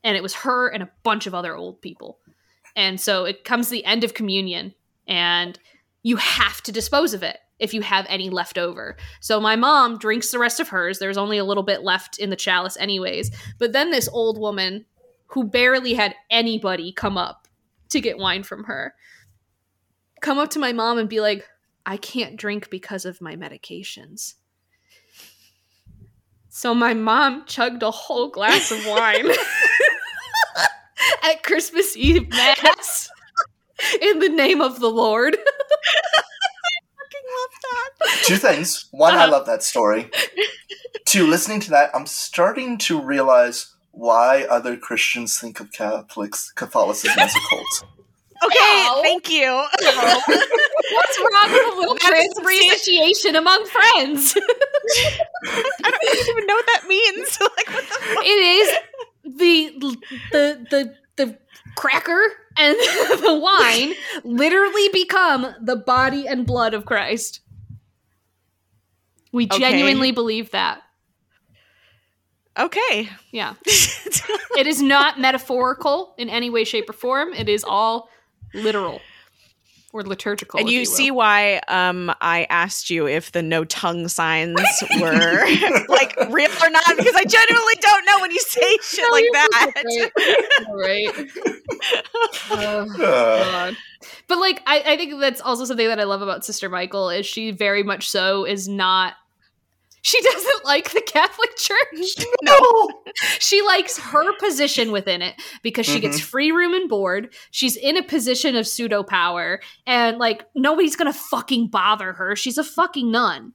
[0.04, 2.18] And it was her and a bunch of other old people.
[2.76, 4.74] And so it comes the end of communion,
[5.08, 5.58] and
[6.02, 8.96] you have to dispose of it if you have any left over.
[9.20, 10.98] So my mom drinks the rest of hers.
[10.98, 13.30] There's only a little bit left in the chalice, anyways.
[13.58, 14.84] But then this old woman
[15.28, 17.48] who barely had anybody come up
[17.88, 18.94] to get wine from her
[20.20, 21.48] come up to my mom and be like,
[21.84, 24.34] I can't drink because of my medications.
[26.48, 29.26] So my mom chugged a whole glass of wine
[31.22, 33.08] at Christmas Eve Mass
[34.00, 35.36] in the name of the Lord.
[38.24, 38.86] Two things.
[38.90, 39.32] One, I Uh-huh.
[39.32, 40.10] love that story.
[41.04, 47.18] Two, listening to that, I'm starting to realize why other Christians think of Catholics Catholicism
[47.18, 47.84] as a cult.
[48.44, 49.00] Okay, Ow.
[49.02, 49.46] thank you.
[49.80, 54.34] What's wrong with a little That's transubstantiation among friends?
[55.82, 57.38] I don't even know what that means.
[57.40, 58.24] like, what the fuck?
[58.26, 58.68] it is
[59.26, 59.70] the
[60.32, 61.38] the the the
[61.76, 62.20] cracker
[62.56, 62.76] and
[63.22, 63.92] the wine
[64.24, 67.40] literally become the body and blood of Christ.
[69.32, 69.58] We Okay.
[69.58, 70.82] genuinely believe that.
[72.58, 73.10] Okay.
[73.32, 73.54] Yeah.
[74.56, 77.34] It is not metaphorical in any way, shape, or form.
[77.34, 78.08] It is all
[78.54, 79.02] literal
[79.98, 80.58] or liturgical.
[80.60, 84.60] and if you, see why um, I asked you if the no tongue signs
[85.00, 85.44] were
[85.88, 89.24] like real or not because I genuinely don't know when you say shit No, like
[89.32, 90.10] that.
[90.74, 91.30] right.
[92.50, 93.76] Oh, Uh, God.
[94.28, 97.26] But like I, I think that's also something that I love about Sister Michael is
[97.26, 99.14] she very much so is not
[100.06, 102.24] She doesn't like the Catholic Church.
[102.44, 102.88] No.
[103.40, 106.26] She likes her position within it because she gets mm-hmm.
[106.26, 107.34] free room and board.
[107.50, 112.36] She's in a position of pseudo power, and like nobody's gonna fucking bother her.
[112.36, 113.52] She's a fucking nun.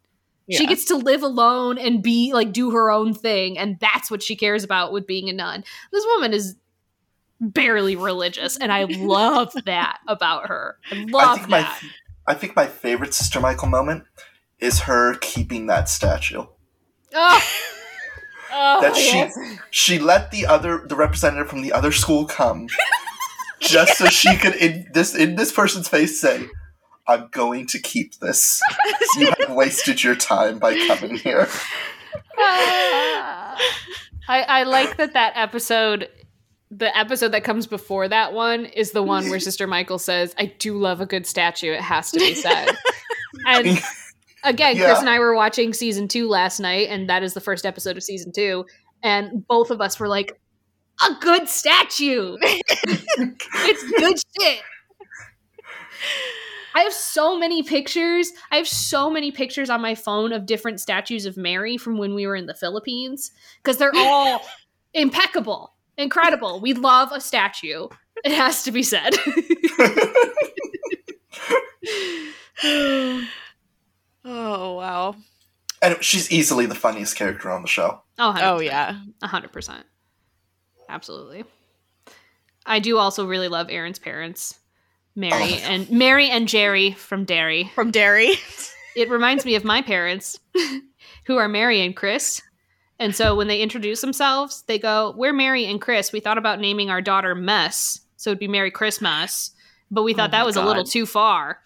[0.49, 4.21] She gets to live alone and be like do her own thing, and that's what
[4.21, 5.63] she cares about with being a nun.
[5.93, 6.57] This woman is
[7.39, 10.75] barely religious, and I love that about her.
[10.91, 11.81] I I love my that.
[12.27, 14.03] I think my favorite Sister Michael moment
[14.62, 16.45] is her keeping that statue.
[17.14, 17.41] Oh.
[18.53, 19.34] Oh, That she yes.
[19.70, 22.68] she let the other the representative from the other school come
[23.62, 26.47] just so she could in this in this person's face say,
[27.07, 28.62] I'm going to keep this.
[29.18, 31.47] You have wasted your time by coming here.
[32.38, 33.57] Ah.
[34.28, 36.09] I, I like that that episode
[36.70, 40.45] the episode that comes before that one is the one where sister michael says i
[40.45, 42.70] do love a good statue it has to be said
[43.45, 43.82] and
[44.43, 44.85] again Yeah.
[44.85, 47.97] chris and i were watching season two last night and that is the first episode
[47.97, 48.65] of season two
[49.03, 50.39] and both of us were like
[51.07, 54.61] a good statue it's good shit
[56.73, 58.31] I have so many pictures.
[58.49, 62.15] I have so many pictures on my phone of different statues of Mary from when
[62.15, 63.31] we were in the Philippines
[63.61, 64.41] because they're all
[64.93, 66.61] impeccable, incredible.
[66.61, 67.87] We love a statue.
[68.23, 69.15] It has to be said.
[74.24, 75.15] Oh wow.
[75.82, 78.01] and she's easily the funniest character on the show.
[78.19, 78.41] oh, 100%.
[78.43, 78.99] Oh yeah.
[79.22, 79.86] A hundred percent.
[80.89, 81.43] Absolutely.
[82.65, 84.59] I do also really love Erin's parents,
[85.15, 85.59] Mary Oh.
[85.63, 87.72] and Mary and Gerry from Derry.
[87.76, 88.34] From Derry.
[88.93, 90.38] It reminds me of my parents,
[91.26, 92.41] who are Mary and Chris.
[92.99, 96.11] And so when they introduce themselves, they go, "We're Mary and Chris.
[96.11, 99.51] We thought about naming our daughter Mess, so it'd be Merry Christmas,
[99.89, 101.59] but we thought Oh that my was a little too far."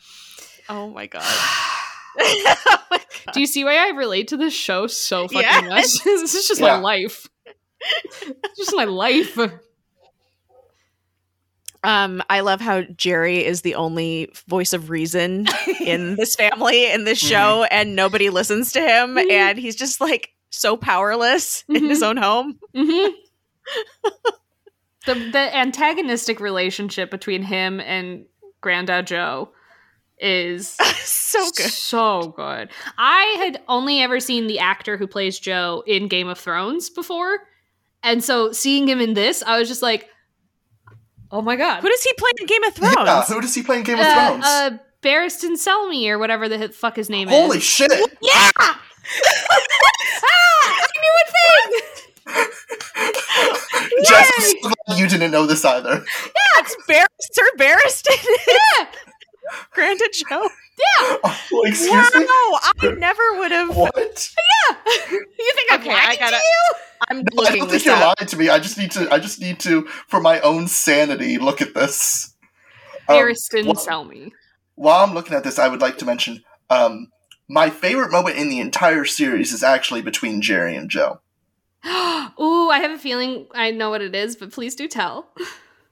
[0.70, 1.24] Oh my god.
[2.20, 2.97] oh.
[3.34, 5.63] Do you see why I relate to this show so fucking Yes.
[5.68, 5.86] much?
[6.03, 6.76] this is just Yeah.
[6.76, 7.28] my life.
[8.22, 9.38] It's just my life.
[11.84, 15.45] Um, I love how Gerry is the only voice of reason
[15.82, 19.30] in this family in this show, and nobody listens to him, Mhm.
[19.32, 22.59] and he's just like so powerless in his own home.
[22.74, 23.09] hmm
[25.05, 28.26] the the antagonistic relationship between him and
[28.61, 29.49] Grandad Joe
[30.20, 30.70] is
[31.03, 31.70] so good.
[31.72, 32.70] So good.
[32.97, 37.39] I had only ever seen the actor who plays Joe in Game of Thrones before.
[38.03, 40.07] And so seeing him in this, I was just like,
[41.32, 41.82] oh my god.
[41.82, 42.95] Who does he play in Game of Thrones?
[42.97, 44.45] Yeah, who does he play in Game of uh, Thrones?
[44.45, 47.47] uh, Barristan Selmy or whatever the fuck his name Holy is.
[47.47, 47.91] Holy shit!
[48.22, 48.51] yeah.
[48.57, 48.82] ah,
[50.63, 51.95] I knew a thing!
[54.05, 55.93] Jess, I'm so glad you didn't know this either.
[55.93, 58.26] Yeah, That's Bar- Sir Barristan.
[58.47, 58.86] Yeah.
[59.72, 60.50] Grandad Joe.
[61.24, 62.26] Oh, excuse wow, me.
[62.89, 63.76] I never would have.
[63.76, 64.30] What?
[64.70, 64.76] Yeah.
[65.12, 66.76] You think I'm Okay, I lying gotta- to you?
[67.10, 68.16] I'm I looking don't think you're up.
[68.20, 68.50] lying to me.
[68.50, 69.10] I just need to.
[69.14, 72.36] I just need to, for my own sanity, look at this.
[73.08, 74.32] Um, Barristan what- Selmy.
[74.76, 77.08] while I'm looking at this, I would like to mention um,
[77.48, 81.22] my favorite moment in the entire series is actually between Gerry and Joe.
[81.86, 85.30] Ooh, I have a feeling I know what it is, but please do tell.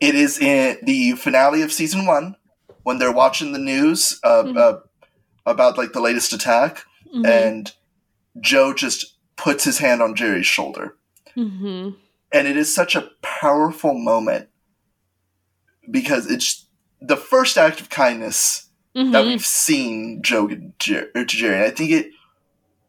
[0.01, 2.35] It is in the finale of season one
[2.83, 4.57] when they're watching the news uh, Mhm.
[4.57, 4.79] uh,
[5.45, 7.25] about like the latest attack, Mhm.
[7.27, 7.71] and
[8.39, 10.95] Joe just puts his hand on Gerry's shoulder,
[11.35, 11.95] Mhm.
[12.31, 14.49] and it is such a powerful moment
[15.89, 16.65] because it's
[17.01, 19.27] the first act of kindness that Mhm.
[19.27, 21.55] we've seen Joe give Jer- to Gerry.
[21.55, 22.11] And I think it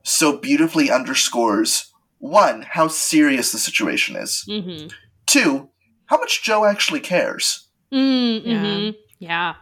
[0.02, 4.44] so beautifully underscores one, how serious the situation is.
[4.48, 4.92] Mhm.
[5.26, 5.70] Two,
[6.06, 7.66] how much Joe actually cares.
[7.92, 8.62] Mm, Yeah.
[8.64, 8.94] mhm.
[9.18, 9.54] Yeah.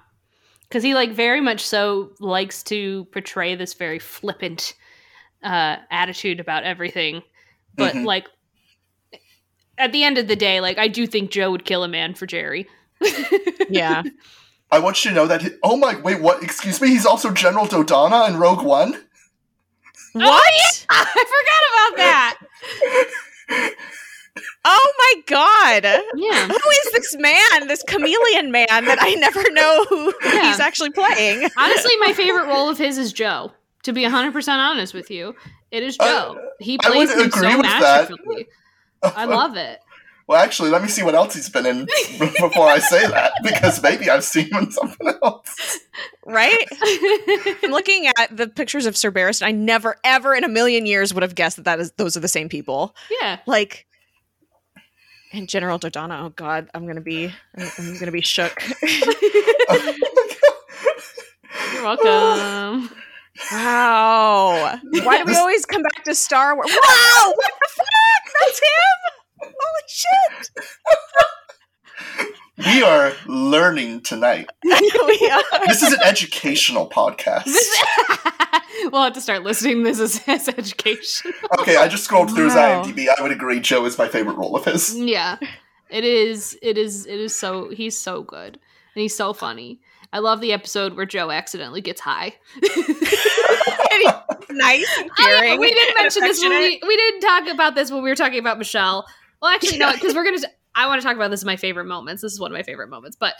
[0.73, 4.73] Because he, like, very much so likes to portray this very flippant
[5.43, 7.21] uh, attitude about everything.
[7.77, 8.07] But, Mhm.
[8.07, 8.27] like,
[9.77, 12.15] at the end of the day, like, I do think Joe would kill a man
[12.15, 12.67] for Gerry.
[13.69, 14.03] Yeah.
[14.73, 15.43] I want you to know that.
[15.43, 16.43] He- oh my, wait, what?
[16.43, 16.89] Excuse me?
[16.89, 18.93] He's also General Dodonna in Rogue One?
[20.15, 20.87] What?
[20.89, 22.39] I forgot about that.
[24.65, 26.03] Oh my god.
[26.15, 26.47] Yeah.
[26.49, 30.51] Who is this man, this chameleon man that I never know who Yeah.
[30.51, 31.49] he's actually playing?
[31.57, 33.53] Honestly, my favorite role of his is Joe.
[33.85, 35.35] To be 100% honest with you,
[35.73, 36.49] it is Uh, Joe.
[36.61, 37.81] he I would plays him so with that.
[38.09, 38.47] masterfully.
[39.03, 39.81] I love it.
[40.29, 41.87] Well, actually, let me see what else he's been in
[42.41, 45.81] before I say that, because maybe I've seen him in something else.
[46.25, 46.65] Right?
[47.65, 49.47] I'm looking at the pictures of Sir Barristan.
[49.47, 52.21] I never, ever in a million years would have guessed that that is those are
[52.21, 52.95] the same people.
[53.21, 53.39] yeah.
[53.47, 53.87] Like,
[55.33, 56.23] and General Dodonna.
[56.25, 58.63] Oh God, I'm gonna be, I'm, I'm gonna be shook.
[61.73, 62.91] You're welcome.
[63.51, 64.79] Wow.
[65.03, 66.71] Why do we always come back to Star Wars?
[66.71, 67.33] Wow!
[67.35, 68.33] What the fuck?
[68.41, 69.53] That's him!
[69.61, 70.51] Holy shit!
[72.59, 74.47] We are learning tonight.
[74.63, 75.67] we are.
[75.67, 77.47] This is an educational podcast.
[78.93, 81.33] we'll have to start listing this as, as education.
[81.61, 83.07] Okay, I just scrolled through his IMDb.
[83.09, 84.95] I would agree Joe is my favorite role of his.
[84.97, 85.39] yeah.
[85.89, 88.59] It is it is it is so he's so good.
[88.95, 89.81] And he's so funny.
[90.13, 92.35] I love the episode where Joe accidentally gets high.
[92.63, 92.79] nice
[93.99, 94.03] and
[94.51, 95.61] Oh, yeah, caring.
[95.61, 98.17] we didn't and mention this when we, we didn't talk about this when we were
[98.17, 99.07] talking about Michelle.
[99.41, 100.39] Well, actually, no, because we're gonna.
[100.75, 102.23] I want to talk about this in my favorite moments.
[102.23, 103.35] This is one of my favorite moments, but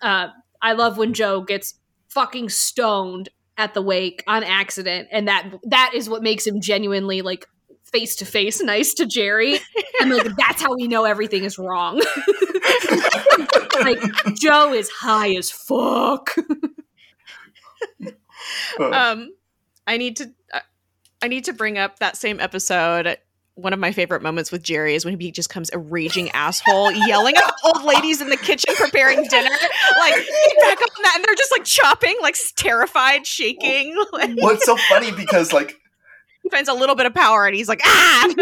[0.00, 0.28] uh,
[0.60, 1.74] I love when Joe gets
[2.08, 7.22] fucking stoned at the wake on accident, and that that is what makes him genuinely
[7.22, 7.46] like
[7.84, 9.58] face to face nice to Gerry,
[10.00, 11.96] and like that's how we know everything is wrong.
[13.80, 14.00] like
[14.34, 16.34] Joe is high as fuck.
[18.78, 19.32] Um
[19.86, 20.60] i need to uh,
[21.22, 23.18] i need to bring up that same episode
[23.54, 26.90] one of my favorite moments with gerry is when he just comes a raging asshole
[26.90, 29.50] yelling at old ladies in the kitchen preparing dinner
[29.98, 34.50] like get back on that and they're just like chopping like terrified shaking like, well,
[34.50, 35.78] it's so funny because, like,
[36.42, 38.28] he finds a little bit of power and he's like ah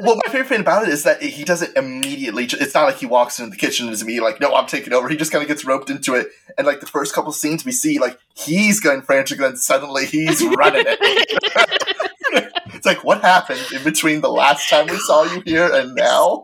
[0.00, 2.44] well, my favorite thing about it is that he doesn't immediately.
[2.44, 4.94] It's not like he walks into the kitchen and is immediately like, "No, I'm taking
[4.94, 7.64] over." He just kind of gets roped into it, and like the first couple scenes
[7.64, 11.82] we see, like he's going frantic, then suddenly he's running it.
[12.74, 16.42] it's like, what happened in between the last time we saw you here and now?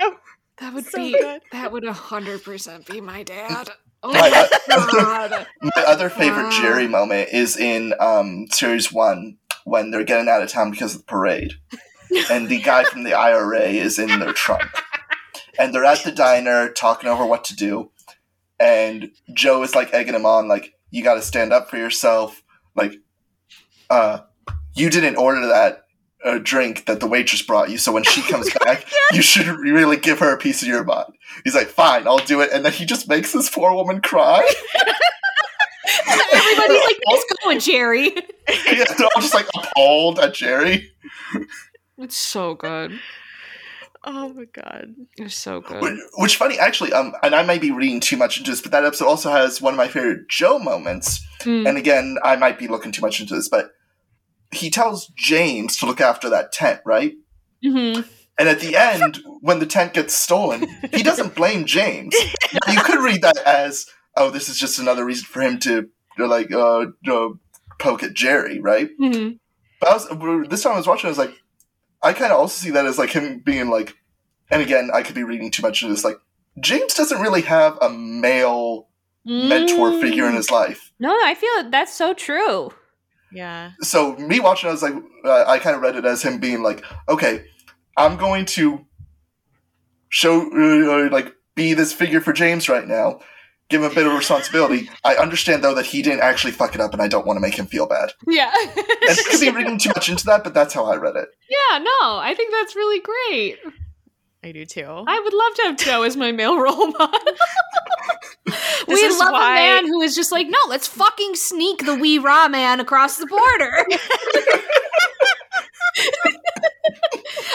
[0.59, 1.41] That would So be good.
[1.53, 3.71] that would hundred percent be my dad.
[4.03, 4.31] Oh My,
[4.69, 5.47] my god.
[5.63, 6.51] my other favorite Wow.
[6.63, 11.01] Gerry moment is in um, series one when they're getting out of town because of
[11.01, 11.55] the parade,
[12.31, 14.65] and the guy from the IRA is in their trunk,
[15.59, 17.91] and they're at the diner talking over what to do,
[18.61, 22.43] and Joe is like egging him on, like you got to stand up for yourself,
[22.75, 22.95] like,
[23.91, 24.21] uh,
[24.79, 25.83] you didn't order that.
[26.25, 29.97] uh drink that the waitress brought you, so when she comes back, you should really
[29.97, 31.13] give her a piece of your mind.
[31.45, 34.43] He's like, "Fine, I'll do it," and then he just makes this poor woman cry.
[36.33, 38.15] Everybody's like, nice going, Gerry.
[38.67, 40.91] yeah, they're all just like appalled at Gerry.
[41.99, 42.99] It's so good.
[44.05, 45.99] oh my god It's so good.
[46.19, 48.85] which funny, actually, um, and I might be reading too much into this, but that
[48.85, 51.21] episode also has one of my favorite Joe moments.
[51.43, 51.67] Hmm.
[51.67, 53.71] And again, I might be looking too much into this, but
[54.53, 57.15] he tells James to look after that tent, right?
[57.65, 58.07] Mhm.
[58.39, 62.15] And at the end, when the tent gets stolen, he doesn't blame James.
[62.53, 63.87] Now, you could read that as,
[64.17, 67.29] oh, this is just another reason for him to, to like, uh, uh,
[67.81, 68.89] poke at Gerry, right?
[69.01, 69.39] Mhm.
[69.81, 71.35] But I was, this time I was watching, I was like,
[72.03, 73.95] I kind of also see that as like him being like,
[74.51, 76.05] and again, I could be reading too much into this.
[76.05, 76.19] Like,
[76.61, 78.89] James doesn't really have a male
[79.25, 80.01] mentor Mm.
[80.01, 80.93] figure in his life.
[80.99, 82.71] No, I feel that's so true.
[83.33, 86.39] Yeah So me watching, I was like, uh, I kind of read it as him
[86.39, 87.45] being like, okay,
[87.97, 88.87] I'm going to
[90.09, 93.21] show, uh, like, be this figure for James right now.
[93.69, 94.89] Give him a bit of responsibility.
[95.05, 97.41] I understand though that he didn't actually fuck it up, and I don't want to
[97.43, 98.13] make him feel bad.
[98.27, 98.51] Yeah.
[98.55, 101.29] And could be reading too much into that, but that's how I read it.
[101.51, 103.59] yeah, no, I think that's really great.
[104.43, 107.21] i do too I would love to have Joe as my male role model.
[108.89, 112.19] we love why- a man who is just like, no, let's fucking sneak the wee
[112.19, 113.87] raw man across the border.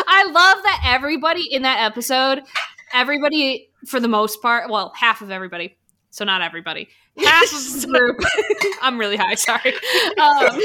[0.07, 2.41] I love that everybody in that episode,
[2.93, 5.77] everybody for the most part, well, half of everybody,
[6.09, 8.19] so not everybody, half of the group.
[8.81, 9.73] I'm really high, sorry.
[10.19, 10.59] Um,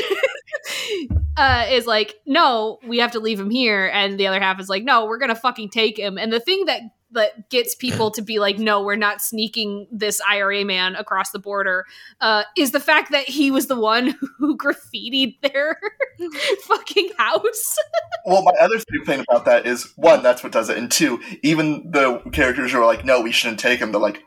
[1.36, 4.68] uh, is like, no, we have to leave him here, and the other half is
[4.68, 6.18] like, no, we're gonna fucking take him.
[6.18, 6.82] And the thing that
[7.12, 11.38] that gets people to be like, no, we're not sneaking this IRA man across the
[11.38, 11.84] border,
[12.20, 15.78] uh, is the fact that he was the one who graffitied their
[16.62, 17.76] fucking house.
[18.26, 21.18] Well, my other favorite thing about that is one, that's what does it, and two,
[21.42, 24.22] even the characters who are like, "No, we shouldn't take him," they're like,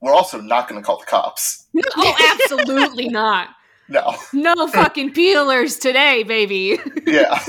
[0.00, 1.66] "We're also not going to call the cops."
[1.96, 3.48] oh, absolutely not.
[3.88, 6.78] No, No fucking peelers today, baby.
[7.06, 7.42] yeah,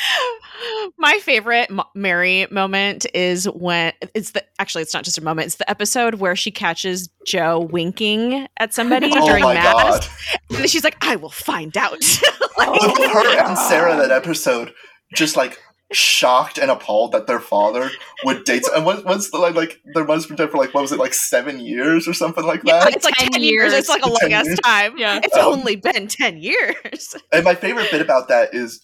[0.98, 5.56] My favorite Mary moment is when it's the actually it's not just a moment it's
[5.56, 10.06] the episode where she catches Joe winking at somebody oh during my mass god,
[10.58, 12.00] and she's like I will find out.
[12.58, 14.72] Look at her and Sarah that episode,
[15.14, 15.58] just like
[15.92, 17.90] shocked and appalled that their father
[18.24, 18.62] would date.
[18.74, 19.54] And what, what's the like?
[19.54, 22.44] Like their mother's been dead for like what was it like seven years or something
[22.44, 22.94] like yeah, that?
[22.94, 23.52] it's like 10 10 years.
[23.52, 23.72] years.
[23.74, 24.96] It's like a long ass time.
[24.96, 25.20] Yeah.
[25.22, 27.16] It's Um, only been 10 years.
[27.32, 28.80] And my favorite bit about that is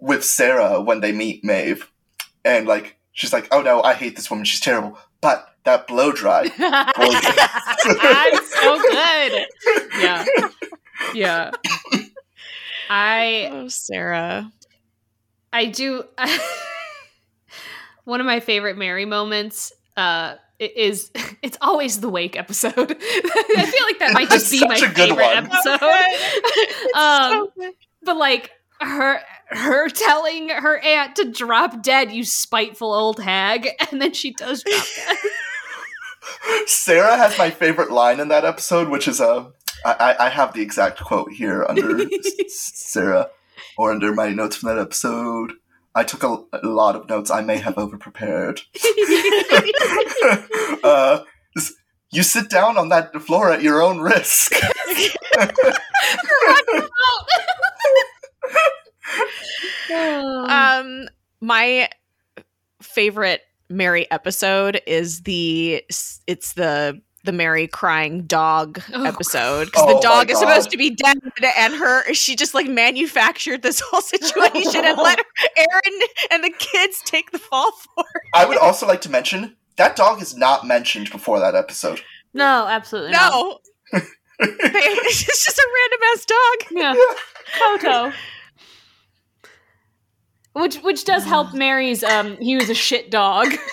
[0.00, 1.90] with with Sarah when they meet Maeve,
[2.44, 4.44] and like she's like, "Oh no, I hate this woman.
[4.44, 7.00] She's terrible." But that blow dry, That's
[8.60, 9.46] so good.
[9.98, 10.24] Yeah.
[11.14, 11.50] Yeah.
[12.88, 14.50] I Oh, Sarah.
[15.52, 16.04] I do.
[18.04, 21.10] one of my favorite Mary moments uh, is
[21.42, 22.74] it's always the wake episode.
[22.76, 25.50] I feel like that might just be my favorite one.
[25.50, 26.96] episode.
[26.96, 27.48] um,
[28.02, 28.50] but like
[28.80, 29.20] her
[29.50, 34.62] her telling her aunt to drop dead, you spiteful old hag, and then she does
[34.62, 35.16] drop dead.
[36.66, 39.46] Sarah has my favorite line in that episode, which is uh,
[39.84, 42.04] I, I I have the exact quote here under
[42.48, 43.30] Sarah
[43.76, 45.52] or under my notes from that episode.
[45.94, 47.30] I took a, a lot of notes.
[47.30, 48.60] I may have overprepared.
[50.84, 51.24] uh,
[52.12, 54.52] you sit down on that floor at your own risk.
[59.92, 61.08] Um,
[61.40, 61.88] my
[62.82, 65.84] favorite Mary episode is the
[66.26, 70.76] it's the the Mary crying dog Oh, episode because Oh the dog is supposed to
[70.78, 71.18] be dead
[71.56, 75.18] and her she just like manufactured this whole situation and let
[75.56, 76.00] Erin
[76.30, 78.22] and the kids take the fall for it.
[78.34, 82.00] I would also like to mention that dog is not mentioned before that episode.
[82.32, 83.32] no, absolutely not.
[83.32, 83.58] No.
[84.40, 86.78] it's just a random ass dog.
[86.78, 86.94] Yeah,
[87.58, 88.16] Toto.
[90.52, 93.48] Which which does help Mary's um he was a shit dog.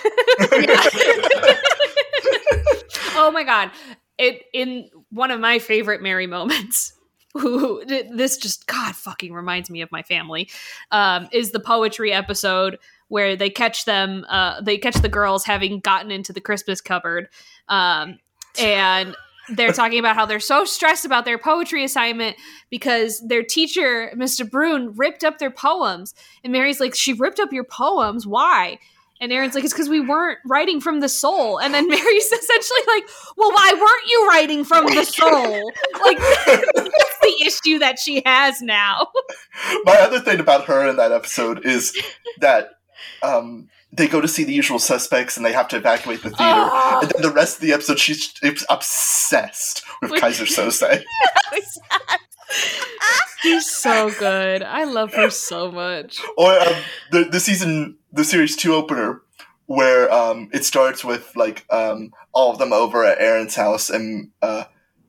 [3.14, 3.70] oh my god.
[4.16, 6.92] It in one of my favorite Mary moments.
[7.38, 10.50] Th- this just God fucking reminds me of my family.
[10.90, 12.78] Um, is the poetry episode
[13.08, 17.28] where they catch them, uh, they catch the girls having gotten into the Christmas cupboard,
[17.68, 18.18] um,
[18.58, 19.16] and
[19.50, 22.36] they're talking about how they're so stressed about their poetry assignment
[22.70, 24.48] because their teacher, Mr.
[24.48, 26.14] Brune, ripped up their poems.
[26.44, 28.26] And Mary's like, She ripped up your poems.
[28.26, 28.78] Why?
[29.20, 31.60] And Erin's like, It's because we weren't writing from the soul.
[31.60, 33.04] And then Mary's essentially like,
[33.36, 35.72] Well, why weren't you writing from the soul?
[36.04, 39.08] Like, that's the issue that she has now.
[39.84, 41.96] My other thing about her in that episode is
[42.40, 42.70] that
[43.22, 46.42] um, they go to see the usual suspects and they have to evacuate the theater.
[46.44, 47.00] Oh.
[47.02, 48.34] And then the rest of the episode, she's
[48.68, 51.02] obsessed with Keyser Söze.
[53.40, 54.62] She's so good.
[54.62, 56.20] I love her so much.
[56.36, 56.82] or um,
[57.12, 59.22] the the season, the series two opener,
[59.66, 64.30] where um, it starts with like um, all of them over at Erin's house, and
[64.42, 64.64] uh,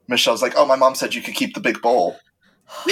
[0.08, 2.20] Michelle's like, "Oh, my mom said you could keep the big bowl."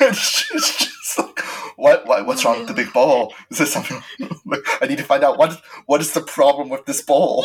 [1.24, 2.26] Like, what, what?
[2.26, 3.34] What's wrong with the big bowl?
[3.50, 4.00] Is this something?
[4.44, 7.44] like, I need to find out what what is the problem with this bowl.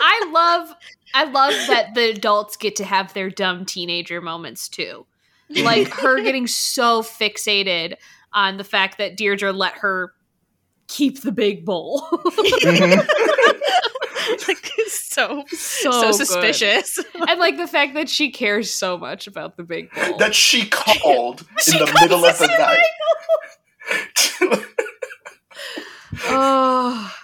[0.00, 0.74] I love
[1.14, 5.06] I love that the adults get to have their dumb teenager moments too.
[5.50, 7.94] Like her getting so fixated
[8.32, 10.12] on the fact that Deirdre let her
[10.88, 12.02] keep the big bowl.
[12.10, 13.06] Mhm.
[14.48, 14.70] like
[15.08, 16.98] so so so suspicious.
[17.28, 20.16] And like the fact that she cares so much about the big bowl.
[20.18, 22.58] that she called She in the middle of the Mr.
[24.50, 24.66] night.
[26.24, 27.14] oh.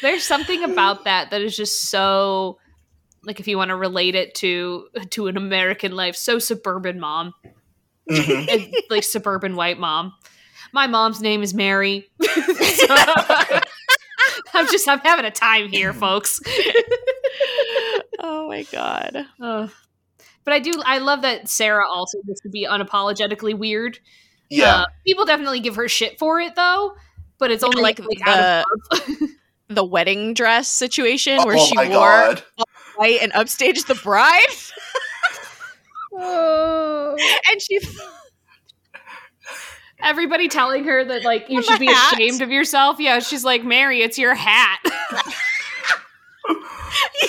[0.00, 2.58] There's something about that that is just so
[3.24, 7.34] like if you want to relate it to to an American life, so suburban mom.
[8.08, 8.72] Mhm.
[8.90, 10.14] like suburban white mom.
[10.72, 12.08] My mom's name is Mary.
[14.54, 16.40] I'm just I'm having a time here, folks.
[18.20, 19.26] oh my god.
[19.40, 19.70] Ugh.
[20.44, 23.98] but I do I love that Sarah also gets to be unapologetically weird.
[24.50, 24.74] Yeah.
[24.76, 26.94] Uh, people definitely give her shit for it though,
[27.38, 29.28] but it's Yeah, only like like, out of.
[29.68, 32.42] The wedding dress situation where oh she my wore god.
[32.96, 34.46] white and upstaged the bride,
[36.20, 37.16] Oh.
[37.50, 37.78] and she
[40.02, 42.14] Everybody telling her that like you should be hat.
[42.14, 42.98] ashamed of yourself.
[43.00, 44.78] Yeah, she's like, Mary, it's your hat.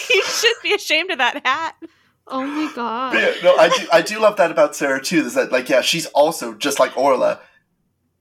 [0.10, 1.76] you should be ashamed of that hat.
[2.28, 3.14] oh my god.
[3.16, 3.88] Yeah, no, I do.
[3.91, 5.26] I do love that about Sarah too.
[5.26, 7.40] Is that like, yeah, she's also just like Orla,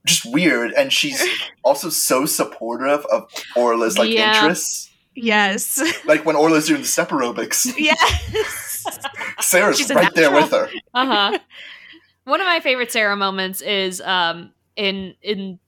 [0.05, 1.23] just weird, and she's
[1.63, 4.35] also so supportive of Orla's like Yeah.
[4.41, 4.89] interests.
[5.15, 5.81] Yes.
[6.05, 8.87] Like when Orla's doing the step aerobics, yes.
[9.41, 10.69] Sarah's She's a right there with her.
[10.93, 11.37] uh-huh
[12.29, 15.59] one of my favorite sarah moments is um in in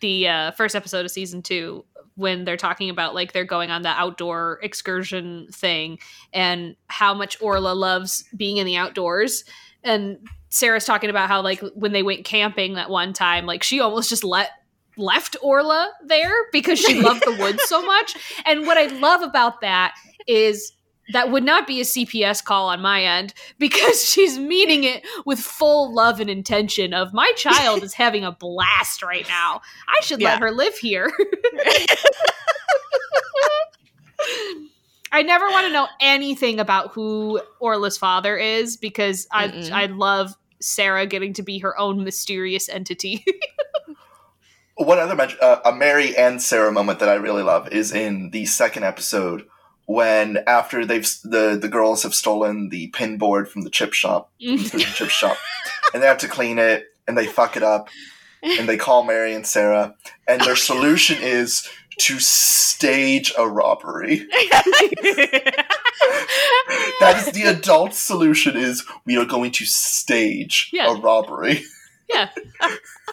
[0.00, 3.82] the uh first episode of season two when they're talking about like they're going on
[3.82, 5.98] the outdoor excursion thing
[6.32, 9.44] and how much orla loves being in the outdoors.
[9.82, 13.80] And sarah's talking about how like when they went camping that one time like she
[13.80, 14.50] almost just let
[14.98, 18.14] left orla there because she loved the woods so much.
[18.44, 19.94] And what i love about that
[20.26, 20.72] is
[21.12, 25.38] that would not be a CPS call on my end because she's meeting it with
[25.40, 29.60] full love and intention of my child is having a blast right now.
[29.88, 30.30] I should Yeah.
[30.34, 31.10] let her live here.
[35.14, 39.70] I never want to know anything about who Orla's father is because I Mm-mm.
[39.70, 43.24] I love Sarah getting to be her own mysterious entity.
[44.76, 48.30] One other men- uh, a Mary and Sarah moment that I really love is in
[48.30, 49.44] the second episode
[49.86, 54.30] when after they've the the girls have stolen the pin board from the chip shop,
[54.40, 55.36] from the chip shop,
[55.92, 57.88] and they have to clean it and they fuck it up
[58.42, 59.94] and they call Mary and Sarah
[60.28, 61.68] and their solution is
[61.98, 64.26] to stage a robbery.
[67.00, 70.92] That is the adult solution is we are going to stage Yeah.
[70.92, 71.64] a robbery.
[72.12, 72.28] yeah,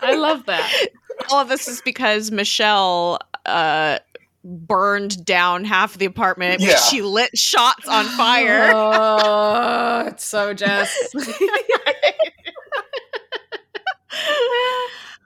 [0.02, 0.88] I love that.
[1.30, 4.00] All of this is because Michelle uh,
[4.44, 6.62] burned down half the apartment.
[6.62, 6.76] Yeah.
[6.78, 8.70] She lit shots on fire.
[8.74, 10.96] Oh, it's so Jess.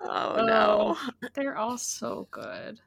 [0.02, 0.98] oh no.
[1.34, 2.80] They're all so good.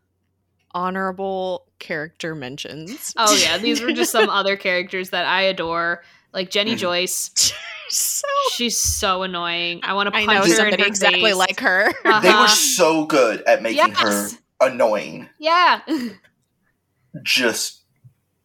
[0.73, 3.15] Honorable character mentions.
[3.17, 6.03] Oh yeah, these were just some other characters that I adore,
[6.35, 6.79] like Jenny Mhm.
[6.79, 7.31] Joyce.
[7.89, 9.81] so She's so annoying.
[9.85, 11.35] I want to I punch know her in somebody her exactly face.
[11.37, 11.93] like her.
[12.05, 12.43] They Uh-huh.
[12.43, 14.37] were so good at making her Yes.
[14.61, 15.29] Annoying.
[15.39, 15.81] Yeah,
[17.23, 17.83] Just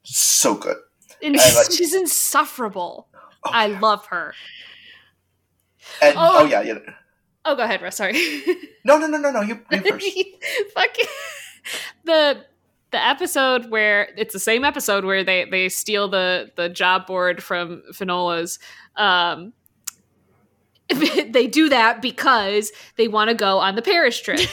[0.04, 0.78] so good.
[1.22, 3.08] and I like- she's insufferable.
[3.44, 3.80] Oh, I yeah.
[3.80, 4.34] love her.
[6.02, 6.40] And, Oh.
[6.40, 6.46] oh.
[6.46, 6.76] yeah, yeah.
[7.44, 7.96] Oh, go ahead, Russ.
[7.98, 8.44] Sorry.
[8.84, 9.42] No, no, no, no, no.
[9.42, 10.08] You, you first.
[10.74, 10.96] Fuck
[12.04, 12.44] the
[12.90, 17.44] the episode where it's the same episode where they they steal the the job board
[17.44, 18.58] from Finola's.
[18.96, 19.54] Um,
[21.32, 24.40] they do that because they want to go on the Paris trip,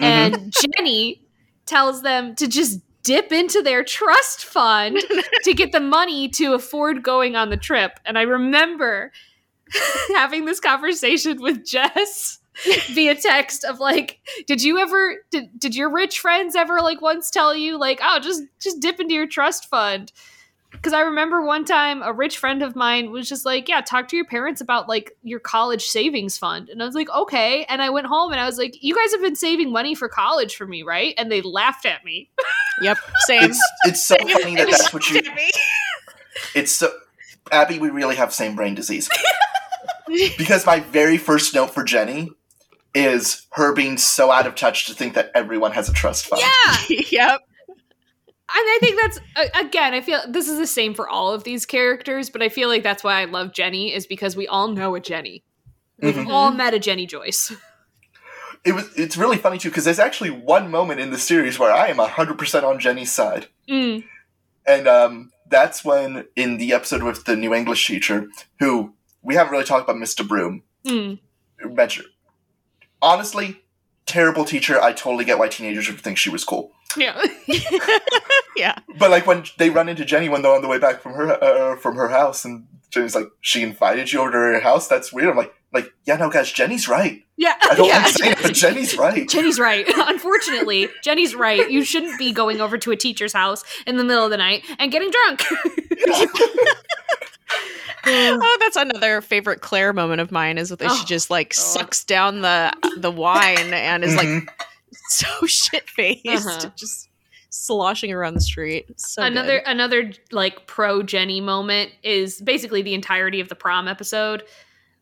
[0.00, 0.04] Mm-hmm.
[0.04, 1.26] and Jenny
[1.66, 4.98] tells them to just dip into their trust fund
[5.44, 8.00] to get the money to afford going on the trip.
[8.06, 9.12] And I remember
[10.14, 12.38] having this conversation with Jess
[12.92, 17.30] via text of like did you ever did, did your rich friends ever like once
[17.30, 20.12] tell you like oh just just dip into your trust fund
[20.80, 24.08] because i remember one time a rich friend of mine was just like yeah talk
[24.08, 27.82] to your parents about like your college savings fund and i was like okay and
[27.82, 30.56] i went home and i was like you guys have been saving money for college
[30.56, 32.30] for me right and they laughed at me
[32.80, 33.44] Yep, same.
[33.44, 35.20] It's it's so funny that that's what you.
[36.54, 36.90] It's so
[37.52, 37.78] Abby.
[37.78, 39.10] We really have same brain disease
[40.38, 42.30] because my very first note for Jenny
[42.94, 46.42] is her being so out of touch to think that everyone has a trust fund.
[46.42, 47.40] yeah yep.
[48.54, 49.20] And I think that's
[49.58, 49.94] again.
[49.94, 52.82] I feel this is the same for all of these characters, but I feel like
[52.82, 55.44] that's why I love Jenny is because we all know a Jenny.
[56.00, 56.28] We've Mhm.
[56.30, 57.52] all met a Jenny Joyce.
[58.62, 58.94] It was.
[58.94, 61.96] It's really funny too because there's actually one moment in the series where I am
[61.96, 63.46] hundred percent on Jenny's side.
[63.66, 64.04] Mm.
[64.66, 68.28] And um, that's when, in the episode with the new English teacher,
[68.58, 70.28] who we haven't really talked about Mr.
[70.28, 71.18] Broom, Mm.
[71.64, 72.08] mentioned.
[73.00, 73.62] Honestly,
[74.10, 74.80] terrible teacher.
[74.80, 76.72] I totally get why teenagers would think she was cool.
[76.96, 77.24] Yeah.
[78.56, 78.78] yeah.
[78.98, 81.42] But like when they run into Jenny when they're on the way back from her
[81.42, 84.88] uh, from her house, and Jenny's like, "She invited you over to her house.
[84.88, 87.22] That's weird." I'm like, "Like, yeah, no, guys, Jenny's right.
[87.36, 87.54] yeah.
[87.62, 87.98] I don't yeah.
[87.98, 89.86] like saying it, but Jenny's right." Jenny's right.
[89.96, 91.70] Unfortunately, Jenny's right.
[91.70, 94.64] You shouldn't be going over to a teacher's house in the middle of the night
[94.78, 95.44] and getting drunk.
[98.06, 101.60] Oh, that's another favorite Claire moment of mine is that Oh, she just like God.
[101.60, 104.48] sucks down the the wine and is like Mhm.
[105.08, 106.70] so shit faced, Uh-huh.
[106.76, 107.08] just
[107.50, 108.86] sloshing around the street.
[108.96, 109.66] So another good.
[109.70, 114.44] another like pro Jenny moment is basically the entirety of the prom episode.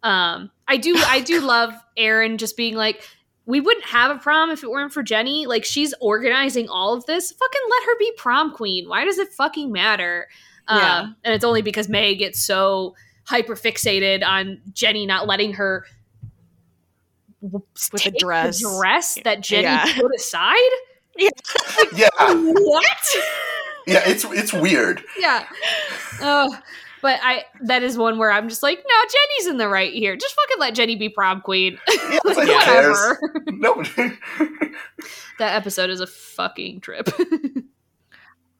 [0.02, 3.02] Um, I do I do love Erin just being like,
[3.46, 5.46] we wouldn't have a prom if it weren't for Jenny.
[5.46, 7.32] Like she's organizing all of this.
[7.32, 8.88] Fucking let her be prom queen.
[8.88, 10.28] Why does it fucking matter?
[10.68, 10.98] Yeah.
[11.00, 15.84] Um, and it's only because May gets so hyper fixated on Jenny not letting her
[17.40, 17.62] With
[17.92, 18.60] the take dress.
[18.60, 19.86] dress that Jenny Yeah.
[19.96, 20.56] put aside.
[21.96, 23.16] Yeah, What?
[23.86, 25.02] yeah, it's it's weird.
[25.18, 25.46] yeah.
[26.20, 26.56] Oh,
[27.02, 30.16] but I that is one where I'm just like, no, Jenny's in the right here.
[30.16, 31.76] Just fucking let Jenny be prom queen.
[31.88, 33.20] Yeah, like, like, whatever.
[33.52, 33.82] No,
[35.40, 37.08] that episode is a fucking trip.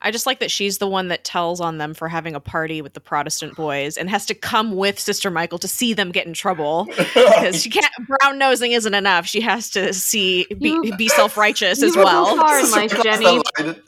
[0.00, 2.80] I just like that she's the one that tells on them for having a party
[2.82, 6.24] with the Protestant boys and has to come with Sister Michael to see them get
[6.26, 7.86] in trouble because she can't.
[8.06, 9.26] Brown nosing isn't enough.
[9.26, 12.36] She has to see be, You- be self righteous as will go well.
[12.36, 13.80] far in life, Jenny, That's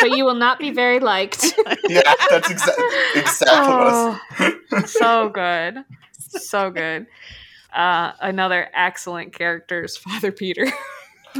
[0.00, 1.54] but you will not be very liked.
[1.88, 2.84] yeah, that's exactly
[3.14, 4.52] exactly what I.
[4.72, 5.82] Oh, so good,
[6.18, 7.06] so good.
[7.72, 10.66] Uh, another excellent character is Father Peter.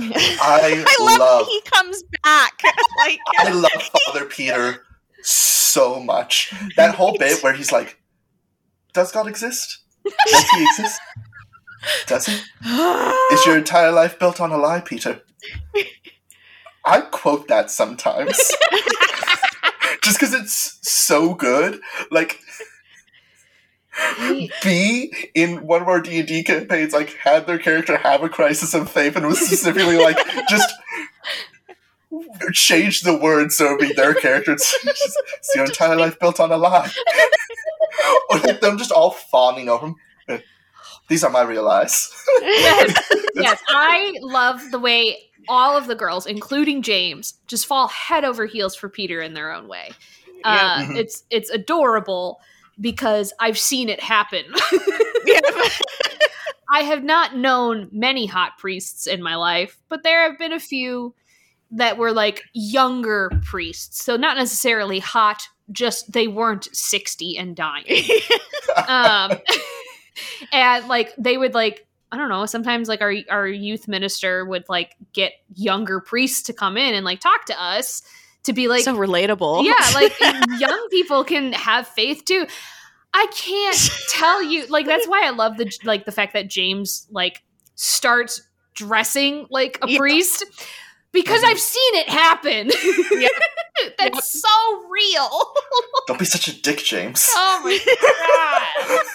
[0.00, 2.60] I, I love, love, he comes back.
[3.06, 3.70] like I love
[4.06, 4.84] Father Peter
[5.22, 6.52] so much.
[6.76, 8.00] That whole bit where he's like,
[8.92, 9.78] "Does God exist?
[10.04, 11.00] Does he exist?
[12.06, 12.34] Does he?
[13.32, 15.22] Is your entire life built on a lie, Peter?"
[16.84, 18.36] I quote that sometimes.
[20.02, 21.80] just because it's so good.
[22.10, 22.40] Like
[24.62, 28.28] B in one of our D and D campaigns, like had their character have a
[28.28, 30.18] crisis of faith and was specifically like
[30.48, 30.72] just
[32.52, 34.52] change the words so it'd be their character.
[34.52, 36.90] It's, just, it's your entire life built on a lie.
[38.30, 39.96] or like them just all fawning over him.
[41.08, 42.12] These are my real eyes.
[42.42, 43.62] yes, yes.
[43.68, 45.16] I love the way
[45.48, 49.50] all of the girls, including James, just fall head over heels for Peter in their
[49.50, 49.90] own way.
[50.44, 50.96] Uh, Mhm.
[50.96, 52.40] It's it's adorable
[52.80, 54.44] because I've seen it happen.
[56.70, 60.60] I have not known many hot priests in my life, but there have been a
[60.60, 61.14] few
[61.70, 64.04] that were like younger priests.
[64.04, 67.84] So not necessarily hot, just they weren't 60 and dying.
[68.88, 69.32] um
[70.52, 74.64] and like they would like I don't know, sometimes like our our youth minister would
[74.68, 78.02] like get younger priests to come in and like talk to us
[78.44, 79.64] to be like so relatable.
[79.64, 80.12] yeah, like
[80.60, 82.46] young people can have faith too.
[83.14, 87.06] I can't tell you like that's why I love the like the fact that James
[87.10, 87.42] like
[87.74, 88.42] starts
[88.74, 89.98] dressing like a Yeah.
[89.98, 90.44] priest
[91.12, 92.70] because I've seen it happen.
[93.20, 93.30] Yep.
[93.98, 94.24] that's Yep.
[94.24, 95.52] so real.
[96.06, 97.28] Don't be such a dick, James.
[97.34, 97.78] oh my
[98.88, 99.00] god.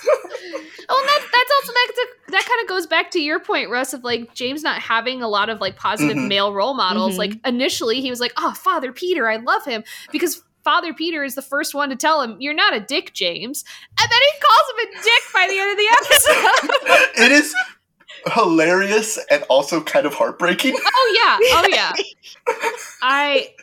[0.90, 4.04] Oh, that, that's also that that kind of goes back to your point, Russ, of
[4.04, 6.28] like James not having a lot of like positive Mhm.
[6.28, 7.14] male role models.
[7.14, 7.18] Mhm.
[7.20, 11.36] Like initially, he was like, "Oh, Father Peter, I love him," because Father Peter is
[11.36, 13.64] the first one to tell him, "You're not a dick, James,"
[14.00, 17.26] and then he calls him a dick by the end of the episode.
[17.26, 17.56] it is
[18.34, 20.76] hilarious and also kind of heartbreaking.
[20.76, 21.94] oh yeah, oh yeah.
[23.02, 23.54] I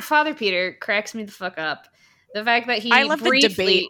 [0.00, 1.86] Father Peter cracks me the fuck up.
[2.34, 3.88] The fact that he I love the briefly, debate.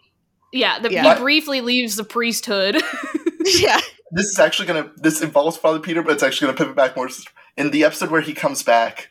[0.51, 1.15] yeah, the, Yeah.
[1.15, 2.81] he briefly leaves the priesthood.
[3.45, 3.79] yeah.
[4.11, 4.91] This is actually gonna.
[4.97, 7.09] This involves Father Peter, but it's actually gonna pivot back more
[7.57, 9.09] in the episode where he comes back.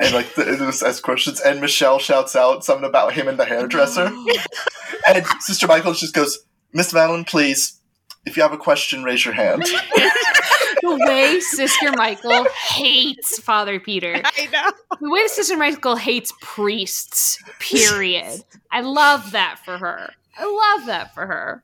[0.00, 3.44] And like the, this asks questions, and Michelle shouts out something about him and the
[3.44, 4.10] hairdresser,
[5.06, 6.38] and Sister Michael just goes,
[6.72, 7.80] "Miss Valen, please,
[8.24, 9.62] if you have a question, raise your hand."
[10.82, 14.22] the way Sister Michael hates Father Peter.
[14.24, 14.70] I know.
[15.00, 18.42] The way Sister Michael hates priests, period.
[18.72, 20.14] I love that for her.
[20.38, 21.62] I love that for her.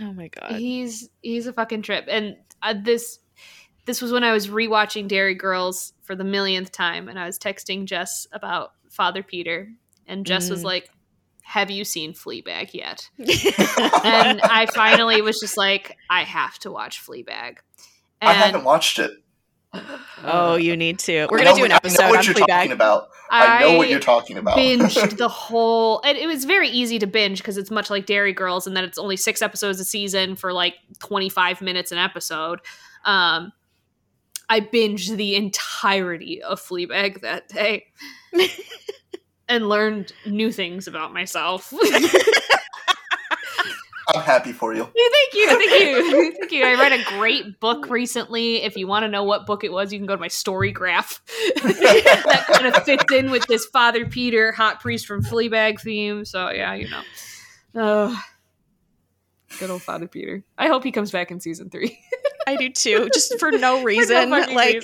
[0.00, 0.52] Oh my god.
[0.56, 2.06] He's he's a fucking trip.
[2.08, 3.18] And uh, this
[3.84, 7.38] this was when I was rewatching Derry Girls for the millionth time, and I was
[7.38, 9.70] texting Jess about Father Peter,
[10.06, 10.64] and Jess was Mm.
[10.64, 10.90] like,
[11.42, 13.08] "Have you seen Fleabag yet?"
[14.04, 17.58] And I finally was just like, "I have to watch Fleabag."
[18.20, 19.12] I haven't watched it.
[20.24, 21.26] Oh, you need to.
[21.30, 22.46] We're gonna know do an episode I know what on you're Fleabag.
[22.48, 23.08] talking about.
[23.30, 24.56] I know what you're talking about.
[24.56, 28.32] binged the whole and it was very easy to binge because it's much like Derry
[28.32, 32.60] girls and that it's only six episodes a season for like 25 minutes an episode
[33.04, 33.52] um
[34.48, 37.84] i binged the entirety of fleabag that day
[39.48, 41.72] and learned new things about myself
[44.14, 44.84] I'm happy for you.
[44.84, 49.02] thank you thank you thank you i read a great book recently if you want
[49.04, 51.20] to know what book it was you can go to my story graph
[51.62, 56.24] that kind of fits in with this Father Peter, hot priest from Fleabag theme.
[56.24, 57.02] So yeah, you know.
[57.74, 58.22] Oh,
[59.58, 60.42] good old Father Peter.
[60.56, 61.98] I hope he comes back in season three.
[62.46, 64.30] I do too, just for no reason.
[64.30, 64.82] fucking like,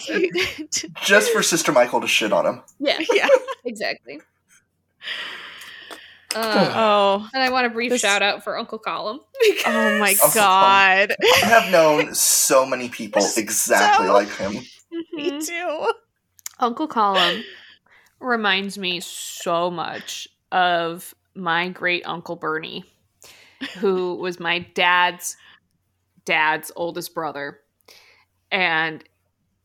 [1.02, 2.62] Just for Sister Michael to shit on him.
[2.78, 3.28] yeah, yeah.
[3.64, 4.20] exactly.
[6.34, 9.18] Uh, Oh, and I want a brief This- shout out for Uncle Colm.
[9.66, 11.14] oh my Uncle god.
[11.20, 14.52] I have known so many people exactly So- like him.
[15.12, 15.46] Me Mhm.
[15.46, 15.92] too.
[16.60, 17.42] Uncle Colm
[18.20, 22.84] reminds me so much of my great uncle Bernie,
[23.78, 25.36] who was my dad's
[26.24, 27.60] dad's oldest brother,
[28.52, 29.02] and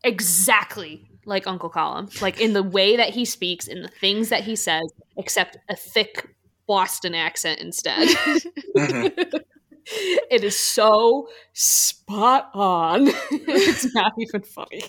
[0.03, 4.43] exactly like Uncle Colm, like in the way that he speaks, in the things that
[4.43, 6.27] he says, except a thick
[6.69, 8.07] Boston accent instead.
[10.29, 13.07] It is so spot on.
[13.31, 14.83] it's not even funny.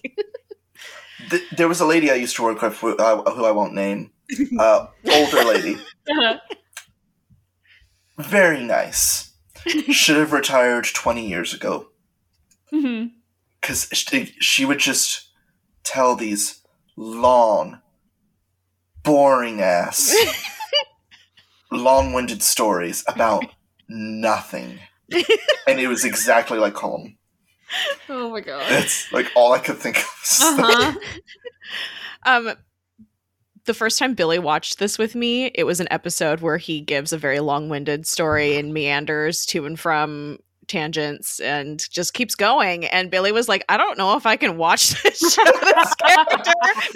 [1.31, 3.73] Th- there was a lady I used to work with who, uh, who I won't
[3.73, 4.11] name.
[4.59, 5.79] Uh, older lady.
[8.19, 9.33] Very nice.
[9.67, 11.89] Should have retired 20 years ago.
[12.71, 13.13] Mhm.
[13.61, 15.29] Because she, she would just
[15.83, 16.61] tell these
[16.97, 17.81] long,
[19.03, 20.15] boring ass,
[21.71, 23.45] long winded stories about
[23.89, 24.79] nothing.
[25.67, 27.17] And it was exactly like Colm.
[28.09, 28.65] Oh my god.
[28.71, 30.05] It's like all I could think of.
[30.41, 30.95] Uh huh.
[32.27, 32.53] Um,
[33.67, 37.13] the first time Billy watched this with me, it was an episode where he gives
[37.13, 42.85] a very long-winded story and meanders to and from tangents and just keeps going.
[42.87, 45.45] And Billy was like, "I don't know if I can watch this show.
[45.45, 46.53] This character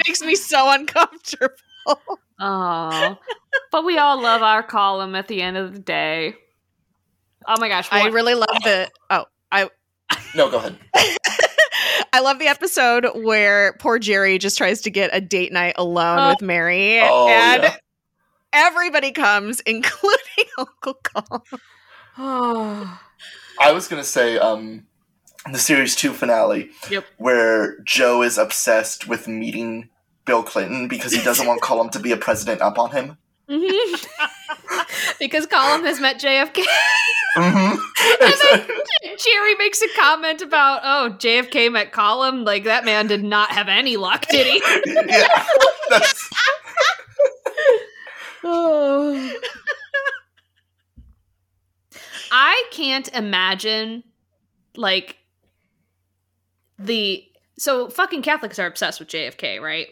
[0.06, 3.16] makes me so uncomfortable." Oh,
[3.70, 6.34] but we all love our Colm at the end of the day.
[7.46, 7.88] Oh my gosh!
[7.90, 8.90] I really love the.
[9.10, 9.70] Oh, I
[10.34, 10.76] No, go ahead.
[12.12, 16.18] I love the episode where poor Gerry just tries to get a date night alone
[16.20, 16.28] Oh.
[16.30, 17.76] with Mary, Oh, and yeah.
[18.52, 21.42] everybody comes, including Uncle Colin.
[22.18, 23.00] Oh.
[23.60, 24.86] I was gonna say um
[25.52, 27.04] the series two finale Yep.
[27.18, 29.90] where Joe is obsessed with meeting
[30.24, 33.16] Bill Clinton because he doesn't want Colm to be a president up on him.
[33.48, 34.06] Mhm.
[35.18, 36.64] because Colin has met JFK.
[37.36, 39.16] Mm-hmm.
[39.18, 42.44] Gerry makes a comment about, oh, JFK met Colin.
[42.44, 44.62] Like that man did not have any luck, did he?
[45.06, 45.46] yeah.
[45.90, 46.30] That's,
[48.44, 49.32] Oh.
[52.30, 54.04] I can't imagine
[54.76, 55.16] like
[56.78, 57.24] the
[57.58, 59.86] so fucking Catholics are obsessed with JFK, right?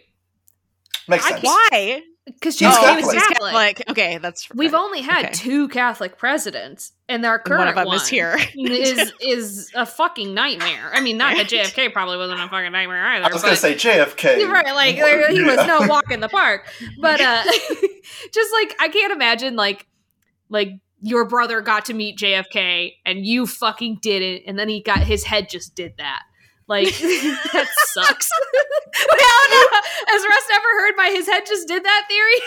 [1.09, 1.43] Makes I- sense.
[1.45, 2.03] Why?
[2.25, 3.15] Because He's JFK was Catholic.
[3.15, 3.53] he's Catholic.
[3.53, 3.91] Catholic.
[3.91, 4.57] Okay, that's right.
[4.57, 5.35] We've only had Okay.
[5.35, 8.39] two Catholic presidents, and our And current one of them one is here.
[8.55, 10.93] is is a fucking nightmare.
[10.95, 13.25] I mean, not that JFK probably wasn't a fucking nightmare either.
[13.25, 14.49] I was gonna say JFK.
[14.49, 16.69] Right, like there, he was no walk in the park.
[17.01, 17.43] But uh
[18.33, 19.87] just like I can't imagine like
[20.49, 20.69] like
[21.01, 25.25] your brother got to meet JFK and you fucking didn't, and then he got his
[25.25, 26.23] head just did that.
[26.69, 28.29] Like that sucks.
[29.11, 29.67] well, no,
[30.09, 32.41] has Russ ever heard my his head just did that theory?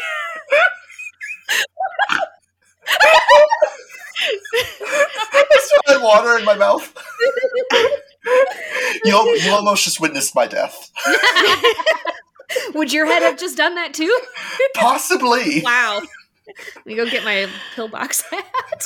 [5.33, 6.93] I still had water in my mouth.
[9.03, 10.91] you, you almost just witnessed my death.
[12.73, 14.17] Would your head have just done that too?
[14.75, 15.61] Possibly.
[15.61, 16.01] Wow.
[16.75, 18.83] Let me go get my pillbox hat.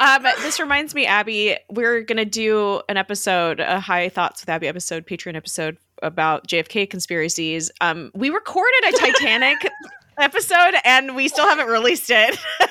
[0.00, 4.68] Um, this reminds me, Abby, we're gonna do an episode, a High Thoughts with Abby
[4.68, 7.70] episode, Patreon episode about JFK conspiracies.
[7.80, 9.58] Um, we recorded a Titanic
[10.18, 12.38] episode, and we still haven't released it.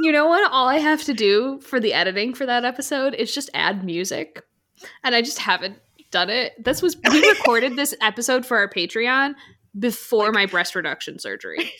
[0.00, 0.50] You know what?
[0.50, 4.42] All I have to do for the editing for that episode is just add music.
[5.02, 5.78] And I just haven't
[6.10, 6.52] done it.
[6.62, 9.34] This was we recorded this episode for our Patreon
[9.78, 11.70] before my breast reduction surgery.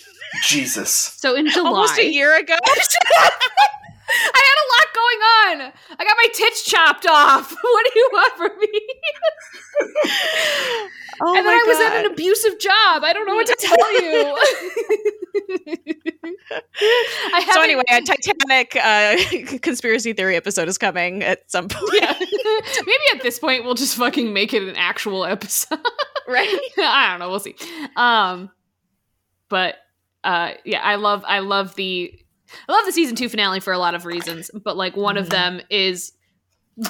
[0.45, 0.91] Jesus.
[0.91, 1.69] So in July.
[1.69, 2.57] Almost a year ago.
[2.65, 2.69] I
[4.09, 4.54] had a lot
[4.95, 5.73] going on.
[5.99, 7.55] I got my tits chopped off.
[7.65, 8.81] What do you want from me?
[11.23, 13.03] oh and then I was at an abusive job.
[13.03, 14.39] I don't know what to tell you.
[17.53, 22.01] So anyway, a Titanic uh, conspiracy theory episode is coming at some point.
[22.01, 22.15] yeah.
[22.21, 25.79] Maybe at this point we'll just fucking make it an actual episode.
[26.29, 26.59] right.
[26.79, 27.31] I don't know.
[27.31, 27.57] We'll see.
[27.97, 28.51] Um,
[29.49, 29.77] but
[30.23, 32.19] uh, yeah, I love I love the
[32.69, 34.51] I love the season two finale for a lot of reasons.
[34.53, 35.31] But like one of Mhm.
[35.31, 36.13] them is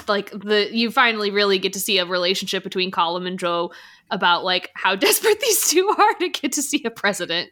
[0.07, 3.71] like the you finally really get to see a relationship between Colin and Joe
[4.11, 7.49] about like how desperate these two are to get to see a president.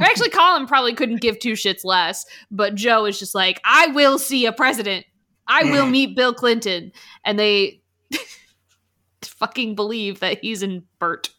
[0.00, 3.88] Or Actually, Colin probably couldn't give two shits less, but Joe is just like, I
[3.88, 5.06] will see a president.
[5.46, 5.90] I will Mhm.
[5.90, 6.92] meet Bill Clinton,
[7.24, 7.82] and they
[9.22, 11.30] fucking believe that he's in Bert.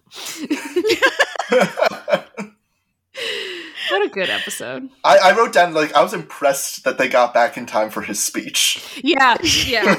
[3.92, 4.90] What a good episode.
[5.04, 8.02] I, I wrote down like I was impressed that they got back in time for
[8.02, 9.02] his speech.
[9.04, 9.96] Yeah, yeah.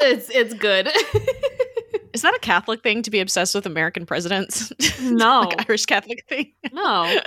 [0.00, 0.88] it's it's good.
[2.12, 4.72] Is that a Catholic thing to be obsessed with American presidents?
[5.02, 5.40] No.
[5.42, 6.52] like Irish Catholic thing.
[6.72, 7.20] no.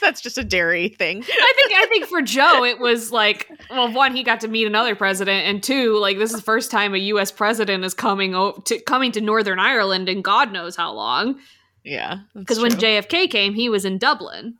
[0.00, 1.22] That's just a Derry thing.
[1.22, 4.66] I think I think for Joe it was like well one he got to meet
[4.66, 8.34] another president and two like this is the first time a US president is coming
[8.34, 11.38] o- to coming to Northern Ireland in god knows how long
[11.84, 14.56] Yeah, because when JFK came he was in Dublin.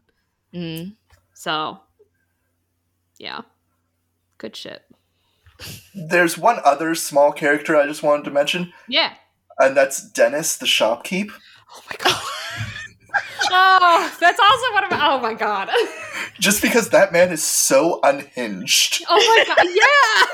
[0.56, 0.96] Mm.
[1.34, 1.80] So
[3.18, 3.42] yeah.
[4.38, 4.82] Good shit.
[5.94, 9.14] There's one other small character I just wanted to mention, Yeah.
[9.58, 11.30] and that's Dennis, the shopkeep.
[11.74, 12.22] Oh my god.
[13.50, 15.70] oh, that's also one of my Oh my god.
[16.38, 19.02] Just because that man is so unhinged.
[19.08, 19.66] Oh my god.
[19.74, 20.26] Yeah.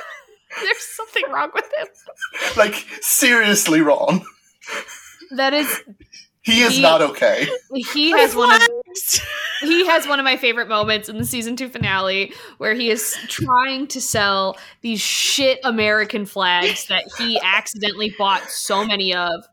[0.64, 1.86] There's something wrong with him.
[2.56, 4.24] Like, seriously wrong.
[5.36, 5.82] That is
[6.42, 7.48] He is He- not okay.
[7.92, 8.60] he has one of
[9.62, 13.16] he has one of my favorite moments in the season two finale where he is
[13.28, 19.44] trying to sell these shit American flags that he accidentally bought so many of.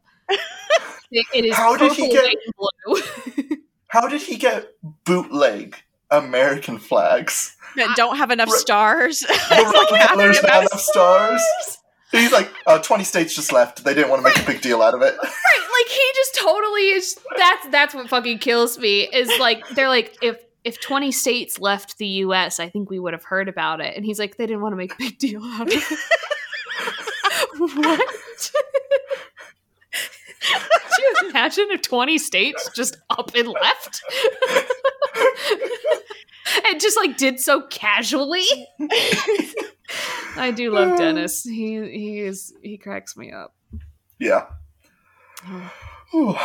[1.11, 3.02] It, it is How did he get- blue.
[3.88, 4.73] How did he get
[5.06, 5.76] bootleg
[6.11, 7.56] American flags?
[7.76, 9.19] that don't have enough stars.
[9.22, 11.41] The There's not enough stars.
[12.11, 13.84] He's like, uh, 20 states just left.
[13.84, 15.15] They didn't want to make a big deal out of it.
[15.23, 17.19] right, like he just totally is.
[17.38, 19.02] That's that's what fucking kills me.
[19.03, 20.38] Is like they're like if.
[20.65, 23.95] If 20 states left the US, I think we would have heard about it.
[23.95, 25.99] And he's like, they didn't want to make a big deal out of it.
[27.57, 28.52] what?
[30.41, 34.02] Could you imagine if 20 states just up and left?
[36.68, 38.45] and just like did so casually.
[40.36, 41.44] I do love Dennis.
[41.44, 43.56] He he is he cracks me up.
[44.20, 44.45] Yeah.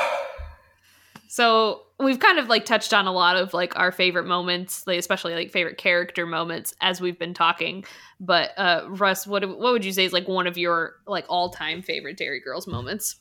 [1.29, 5.01] So we've kind of like touched on a lot of like our favorite moments, like
[5.01, 7.85] especially like favorite character moments as we've been talking.
[8.21, 11.51] But uh Russ, what what would you say is like one of your like all
[11.51, 13.17] time favorite Derry Girls moments?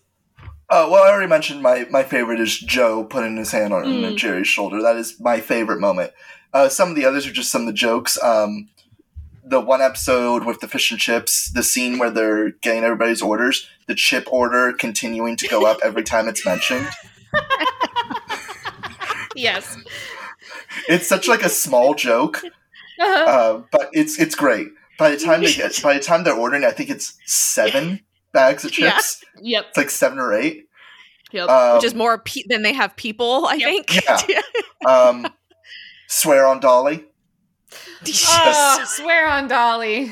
[0.70, 4.16] Uh, well, I already mentioned my, my favorite is Joe putting his hand on Mm.
[4.16, 4.82] Gerry's shoulder.
[4.82, 6.14] That is my favorite moment.
[6.54, 8.22] Uh, some of the others are just some of the jokes.
[8.24, 8.70] Um,
[9.46, 13.68] the one episode with the fish and chips, the scene where they're getting everybody's orders,
[13.88, 16.88] the chip order continuing to go up every time it's mentioned.
[19.36, 19.78] Yes.
[20.88, 22.42] It's such like a small joke,
[23.02, 24.68] uh, but it's it's great.
[25.00, 28.02] By the time they get, by the time they're ordering, I think it's seven
[28.32, 28.92] bags of Yeah.
[28.92, 29.24] chips.
[29.42, 29.66] yep.
[29.70, 30.66] It's like seven or eight.
[31.32, 31.50] Yep.
[31.50, 33.88] Um, Which is more pe- than they have people, I Yep.
[33.88, 34.30] think.
[34.30, 34.42] Yeah.
[34.88, 35.28] um,
[36.08, 37.06] swear on Dolly.
[38.28, 40.12] oh, swear on Dolly.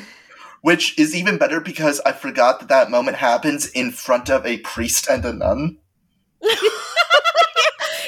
[0.61, 4.59] which is even better because I forgot that that moment happens in front of a
[4.59, 5.77] priest and a nun.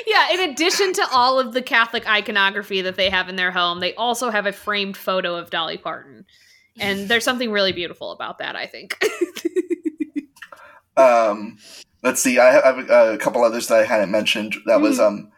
[0.06, 3.80] Yeah, in addition to all of the Catholic iconography that they have in their home,
[3.80, 6.26] they also have a framed photo of Dolly Parton.
[6.78, 9.04] And there's something really beautiful about that, I think.
[10.96, 11.58] Um,
[12.04, 14.56] let's see, I have, I have a, a couple others that I hadn't mentioned.
[14.68, 15.32] That was um,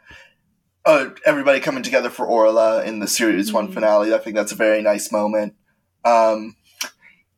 [0.86, 3.74] uh, everybody coming together for Orla in the series one Mhm.
[3.74, 4.14] finale.
[4.14, 5.56] I think that's a very nice moment.
[6.04, 6.56] Um,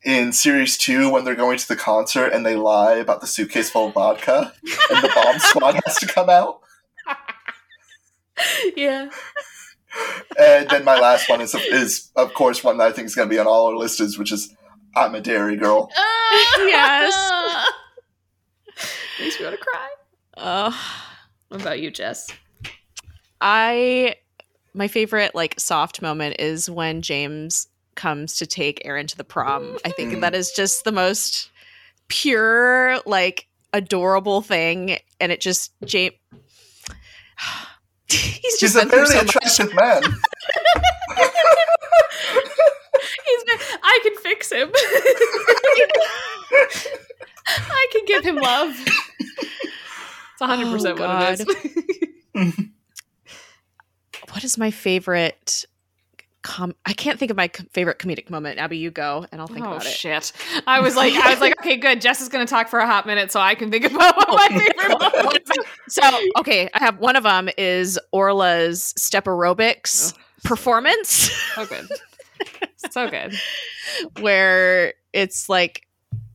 [0.03, 3.69] in series two, when they're going to the concert and they lie about the suitcase
[3.69, 4.53] full of vodka,
[4.89, 6.59] and the bomb squad has to come out.
[8.75, 9.09] yeah.
[10.37, 13.27] And then my last one is, is of course, one that I think is going
[13.27, 14.53] to be on all our lists, which is
[14.95, 15.89] I'm a Derry girl.
[16.57, 17.15] Yes.
[19.19, 19.89] Makes me want to cry.
[20.35, 20.71] Uh,
[21.47, 22.27] What about you, Jess?
[23.41, 24.15] I
[24.73, 29.77] my favorite like soft moment is when James comes to take Erin to the prom.
[29.83, 31.49] I think that is just the most
[32.09, 36.13] pure, like adorable thing, and it just James.
[38.09, 39.29] He's just He's a been very so much.
[39.35, 40.01] attractive man.
[43.25, 44.71] He's been, I can fix him.
[47.49, 48.73] I can give him love.
[48.79, 51.47] It's 100% Oh, what it
[52.35, 52.65] is.
[54.31, 55.65] What is my favorite?
[56.43, 58.57] Com- I can't think of my favorite comedic moment.
[58.59, 59.89] Abby, you go, and I'll think oh about it.
[59.89, 60.31] Oh shit!
[60.65, 61.99] I was like, I was like, okay, good.
[61.99, 64.29] Jess is going to talk for a hot minute, so I can think about what
[64.29, 65.41] my favorite moment.
[65.49, 65.65] is.
[65.89, 66.01] So,
[66.39, 70.13] okay, I have one of them is Orla's step aerobics
[70.43, 71.87] performance, So good,
[72.77, 73.33] so good.
[74.19, 75.85] where it's like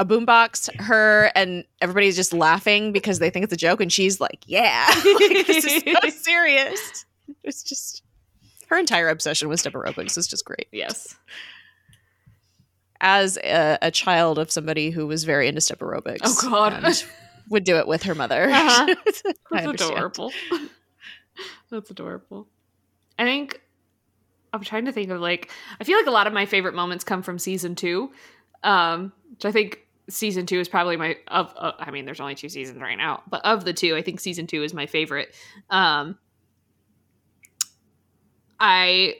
[0.00, 4.20] a boombox, her, and everybody's just laughing because they think it's a joke, and she's
[4.20, 7.04] like, "Yeah, like, this is so serious."
[7.44, 8.02] It's just
[8.68, 10.66] her entire obsession with step aerobics is just great.
[10.72, 11.14] Yes,
[13.00, 16.94] As a, a child of somebody who was very into step aerobics, Oh, God.
[17.50, 18.44] would do it with her mother.
[18.48, 18.94] Uh-huh.
[19.50, 20.32] That's adorable.
[21.70, 22.46] that's adorable.
[23.18, 23.60] I think
[24.52, 25.50] I'm trying to think of like
[25.80, 28.12] I feel like a lot of my favorite moments come from season two,
[28.62, 29.80] um, which I think
[30.10, 31.52] season two is probably my of.
[31.56, 34.20] Uh, I mean, there's only two seasons right now, but of the two, I think
[34.20, 35.34] season two is my favorite.
[35.70, 36.18] Um,
[38.64, 39.16] I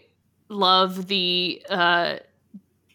[0.49, 2.19] love the uh,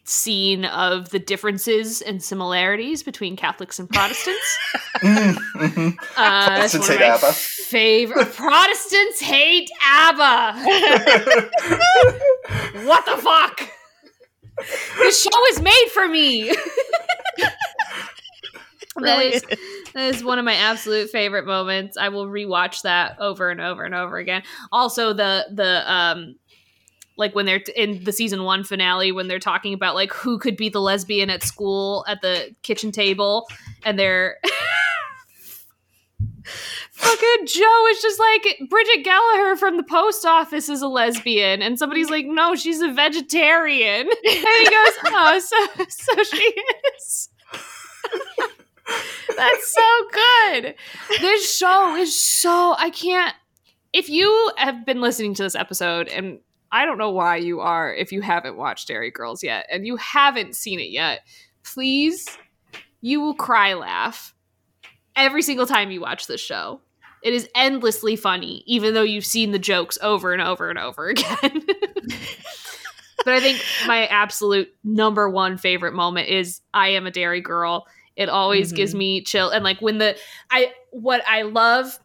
[0.04, 4.58] scene of the differences and similarities between Catholics and Protestants.
[4.96, 5.94] Mm, mhm.
[6.16, 7.32] Uh, that's Protestants one of hate my ABBA.
[7.34, 10.64] Favorite Protestants hate ABBA.
[12.86, 13.60] What the fuck?
[14.98, 16.50] This show is made for me.
[18.96, 19.42] that is
[19.94, 21.96] that is one of my absolute favorite moments.
[21.96, 24.42] I will rewatch that over and over and over again.
[24.72, 26.36] Also, the the um
[27.16, 30.38] like when they're t- in the season one finale when they're talking about like who
[30.38, 33.46] could be the lesbian at school at the kitchen table,
[33.84, 34.38] and they're
[36.92, 41.78] fucking Joe is just like Bridget Gallagher from the post office is a lesbian, and
[41.78, 46.54] somebody's like, no, she's a vegetarian, and he goes, oh, so so she
[46.96, 47.28] is.
[49.36, 50.74] That's so good.
[51.20, 53.34] This show is so I can't.
[53.92, 56.40] If you have been listening to this episode, and
[56.70, 59.96] I don't know why you are, if you haven't watched Derry Girls yet, and you
[59.96, 61.20] haven't seen it yet,
[61.64, 62.26] please,
[63.00, 64.34] you will cry laugh
[65.16, 66.80] every single time you watch this show.
[67.22, 71.08] It is endlessly funny, even though you've seen the jokes over and over and over
[71.08, 71.62] again.
[73.24, 77.86] but I think my absolute number one favorite moment is I am a Derry girl.
[78.18, 78.76] It always Mhm.
[78.76, 79.48] gives me chill.
[79.48, 80.18] And like when the
[80.50, 81.98] I what I love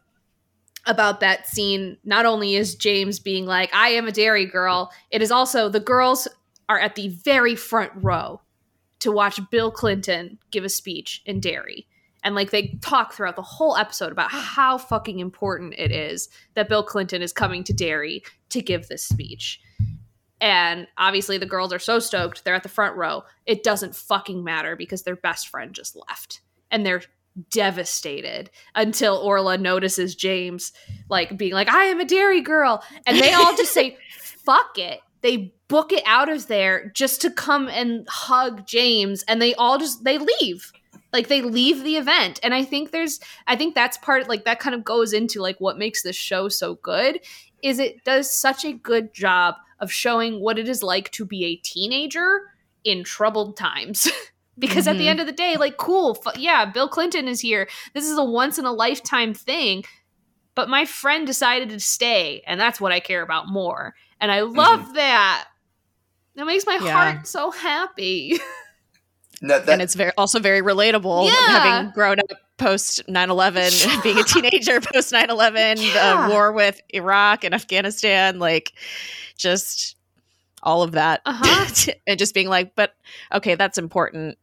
[0.86, 5.20] about that scene not only is James being like, I am a Derry girl, it
[5.22, 6.28] is also the girls
[6.68, 8.40] are at the very front row
[9.00, 11.86] to watch Bill Clinton give a speech in Derry.
[12.22, 16.68] And like they talk throughout the whole episode about how fucking important it is that
[16.68, 19.60] Bill Clinton is coming to Derry to give this speech.
[20.44, 23.24] And obviously the girls are so stoked, they're at the front row.
[23.46, 26.42] It doesn't fucking matter because their best friend just left.
[26.70, 27.00] And they're
[27.50, 30.74] devastated until Orla notices James
[31.08, 32.84] like being like, I am a Derry girl.
[33.06, 35.00] And they all just say, fuck it.
[35.22, 39.22] They book it out of there just to come and hug James.
[39.26, 40.70] And they all just they leave.
[41.10, 42.38] Like they leave the event.
[42.42, 45.58] And I think there's I think that's part like that kind of goes into like
[45.58, 47.20] what makes this show so good
[47.62, 51.44] is it does such a good job of showing what it is like to be
[51.44, 52.42] a teenager
[52.84, 54.08] in troubled times.
[54.58, 55.08] because at the Mhm.
[55.08, 58.22] end of the day like cool fu- yeah bill clinton is here this is a
[58.24, 59.82] once in a lifetime thing
[60.54, 64.42] but my friend decided to stay and that's what i care about more and i
[64.42, 65.48] love that
[66.36, 66.92] that makes my Yeah.
[66.92, 68.38] heart so happy
[69.42, 71.34] No, that- and it's very also very relatable Yeah.
[71.48, 72.26] having grown up
[72.56, 76.26] post 9-11 being a teenager post 9-11 Yeah.
[76.26, 78.72] the war with iraq and afghanistan like
[79.36, 79.96] just
[80.62, 81.20] all of that.
[81.26, 81.92] Uh-huh.
[82.06, 82.94] and just being like but
[83.32, 84.38] okay that's important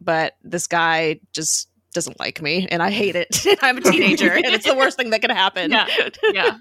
[0.00, 3.44] but this guy just doesn't like me and i hate it.
[3.62, 5.70] I'm a teenager and it's the worst thing that could happen.
[5.70, 5.86] Yeah.
[6.32, 6.58] yeah.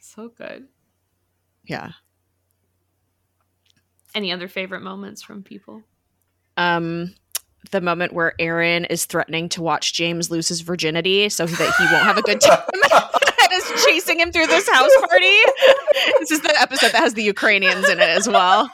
[0.00, 0.66] So good.
[1.64, 1.90] Yeah.
[4.14, 5.82] Any other favorite moments from people?
[6.56, 7.14] Um
[7.70, 11.84] the moment where Erin is threatening to watch James lose his virginity so that he
[11.92, 15.36] won't have a good time and is chasing him through this house party.
[16.20, 18.70] This is the episode that has the Ukrainians in it as well.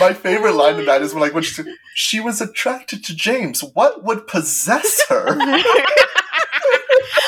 [0.00, 1.62] my favorite line in that is when like when she,
[1.94, 3.62] she was attracted to James.
[3.62, 5.36] What would possess her?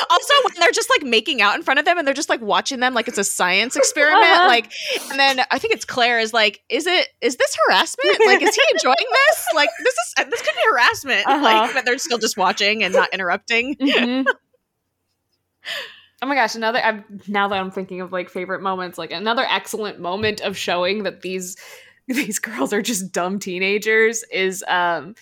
[0.09, 2.41] also, when they're just like making out in front of them and they're just like
[2.41, 4.47] watching them like it's a science experiment, Uh-huh.
[4.47, 4.71] like,
[5.11, 7.07] and then I think it's Claire is like, "Is it?
[7.21, 8.17] Is this harassment?
[8.25, 9.45] Like, is he enjoying this?
[9.55, 11.43] Like, this is this could be harassment." Uh-huh.
[11.43, 13.75] Like, but they're still just watching and not interrupting.
[13.75, 14.25] Mhm.
[16.21, 19.45] Oh my gosh, another I'm now that I'm thinking of like favorite moments, like another
[19.49, 21.55] excellent moment of showing that these
[22.07, 25.15] these girls are just dumb teenagers is um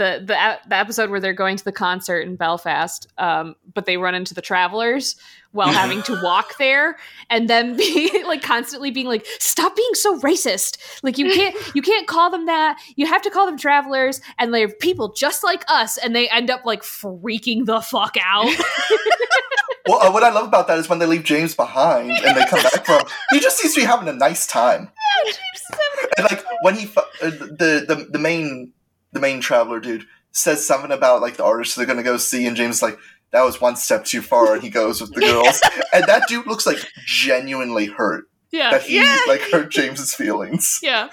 [0.00, 3.98] the the the episode where they're going to the concert in Belfast, um, but they
[3.98, 5.14] run into the travelers
[5.52, 6.96] while having to walk there,
[7.28, 10.78] and then be like constantly being like, "Stop being so racist!
[11.02, 12.80] Like you can't you can't call them that.
[12.96, 16.50] You have to call them travelers, and they're people just like us." And they end
[16.50, 18.46] up like freaking the fuck out.
[19.86, 22.46] well, uh, what I love about that is when they leave James behind and they
[22.46, 23.02] come back from.
[23.32, 24.90] He just seems to be having a nice time.
[25.26, 25.80] Yeah, James.
[26.16, 28.72] And like when he fu- uh, the the the main
[29.12, 32.56] the main traveler dude says something about like the artist they're gonna go see, and
[32.56, 32.98] James is like
[33.32, 35.60] that was one step too far, and he goes with the girls,
[35.92, 39.18] and that dude looks like genuinely hurt yeah, that he Yeah.
[39.28, 40.78] like hurt James's feelings.
[40.82, 41.08] yeah.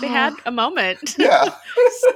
[0.00, 1.16] They had a moment.
[1.18, 1.54] Yeah,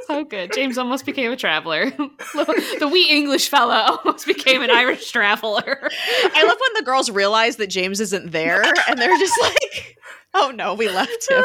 [0.07, 0.53] so good.
[0.53, 1.91] James almost became a traveler.
[1.91, 5.63] the wee English fella almost became an Irish traveler.
[5.83, 9.97] I love when the girls realize that James isn't there and they're just like,
[10.35, 11.45] oh no, we left him.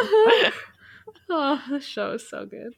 [1.30, 2.74] oh, the show is so good.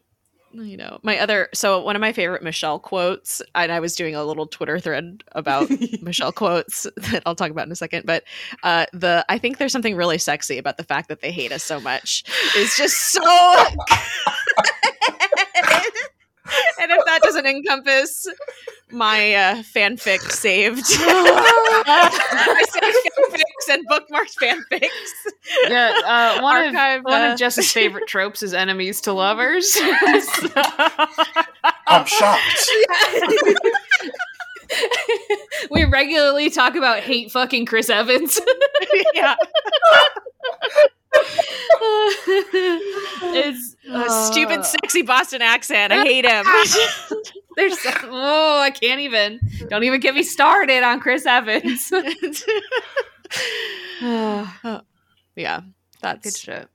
[0.63, 4.15] You know, my other, so one of my favorite Michelle quotes, and I was doing
[4.15, 5.69] a little Twitter thread about
[6.01, 8.23] Michelle quotes that I'll talk about in a second, but
[8.63, 11.63] uh, the, I think there's something really sexy about the fact that they hate us
[11.63, 12.23] so much.
[12.55, 13.21] It's just so.
[16.81, 18.27] and if that doesn't encompass
[18.91, 24.89] my uh, fanfic saved, I saved fanfics and bookmarked fanfics.
[25.67, 29.75] Yeah, uh, one Archive, of one uh, of Jess's favorite tropes is enemies to lovers.
[31.87, 32.69] I'm shocked.
[35.71, 38.39] we regularly talk about hate fucking Chris Evans.
[39.13, 39.35] yeah,
[43.33, 45.93] it's a stupid, uh, sexy Boston accent.
[45.93, 46.45] I hate him.
[47.55, 49.39] There's oh, I can't even.
[49.69, 51.91] Don't even get me started on Chris Evans.
[54.01, 55.61] yeah,
[56.01, 56.67] that's Good shit.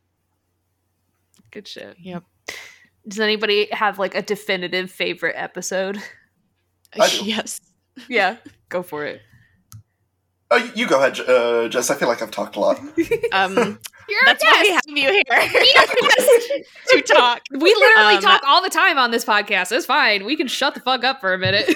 [1.50, 1.96] Good shit.
[2.00, 2.24] Yep.
[3.06, 5.98] Does anybody have like a definitive favorite episode?
[6.98, 7.24] I do.
[7.24, 7.60] yes.
[8.08, 8.36] Yeah,
[8.68, 9.20] go for it.
[10.52, 11.90] Oh, you go ahead, uh, Jess.
[11.90, 12.80] I feel like I've talked a lot.
[13.32, 13.54] Um,
[14.08, 15.22] You're that's why we have you here
[16.88, 17.42] to talk.
[17.52, 19.70] We literally Um, talk all the time on this podcast.
[19.70, 20.24] It's fine.
[20.24, 21.68] We can shut the fuck up for a minute.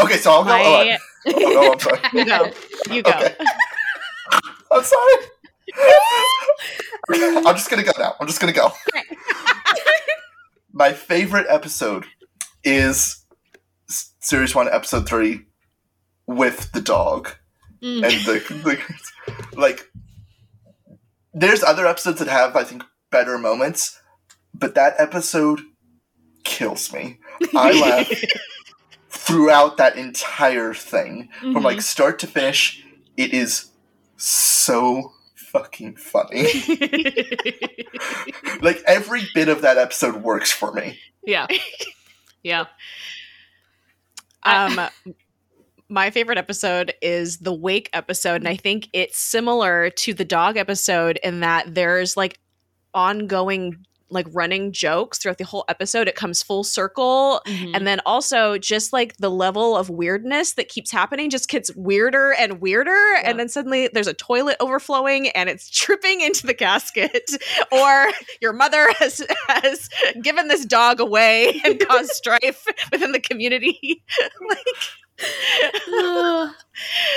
[0.00, 0.50] Okay, so I'll go.
[0.50, 0.98] Oh, My,
[1.28, 1.98] oh, no, I'm sorry.
[2.12, 2.50] you go.
[2.90, 3.10] You go.
[3.10, 3.34] Okay.
[4.70, 5.14] I'm sorry.
[7.46, 8.14] I'm just gonna go now.
[8.20, 8.70] I'm just gonna go.
[10.72, 12.04] My favorite episode
[12.62, 13.24] is s-
[14.28, 15.40] series one, episode three,
[16.26, 17.30] with the dog
[17.82, 18.02] Mm.
[18.04, 18.78] and the, the
[19.58, 19.90] like.
[21.32, 22.82] There's other episodes that have, I think,
[23.12, 24.00] better moments,
[24.52, 25.60] but that episode
[26.42, 27.20] kills me.
[27.54, 28.10] I laugh
[29.10, 31.62] throughout that entire thing from Mhm.
[31.62, 32.84] like start to finish.
[33.16, 33.70] It is
[34.16, 36.42] so fucking funny.
[38.60, 40.98] like every bit of that episode works for me.
[41.24, 41.46] yeah,
[42.42, 42.64] yeah.
[44.44, 44.80] Um,
[45.88, 50.56] my favorite episode is the wake episode, and I think it's similar to the dog
[50.56, 52.38] episode in that there's like
[52.94, 56.08] ongoing like running jokes throughout the whole episode.
[56.08, 57.40] It comes full circle.
[57.46, 57.72] Mhm.
[57.76, 62.32] And then also just like the level of weirdness that keeps happening just gets weirder
[62.38, 62.90] and weirder.
[62.90, 63.22] Yeah.
[63.24, 67.30] And then suddenly there's a toilet overflowing and it's tripping into the casket.
[67.72, 68.08] or
[68.40, 69.88] your mother has has
[70.22, 74.02] given this dog away and caused strife within the community.
[74.48, 74.66] like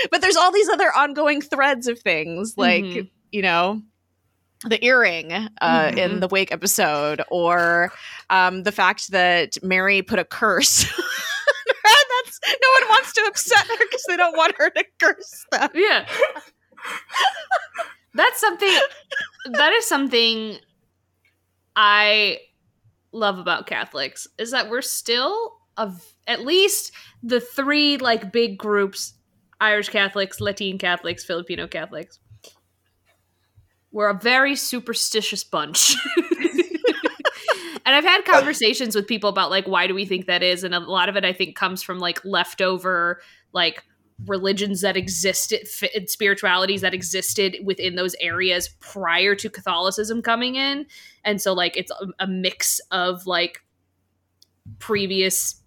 [0.10, 3.10] but there's all these other ongoing threads of things like Mhm.
[3.32, 3.82] you know
[4.68, 5.98] the earring uh, Mhm.
[5.98, 7.92] in the wake episode or
[8.30, 13.78] um, the fact that mary put a curse that's no one wants to upset her
[13.80, 16.06] because they don't want her to curse them yeah.
[18.14, 18.78] That's something.
[19.54, 20.58] That is something
[21.76, 22.40] I
[23.12, 26.92] love about Catholics is that we're still of at least
[27.24, 29.14] the three like big groups:
[29.62, 32.20] Irish Catholics, Latin Catholics, Filipino Catholics.
[33.92, 35.96] We're a very superstitious bunch.
[37.86, 40.74] and I've had conversations with people about like why do we think that is and
[40.74, 43.22] a lot of it I think comes from like leftover
[43.54, 43.84] like
[44.28, 45.68] religions that existed
[46.08, 50.86] spiritualities that existed within those areas prior to catholicism coming in
[51.26, 53.64] and so like it's a, a mix of like
[54.78, 55.61] previous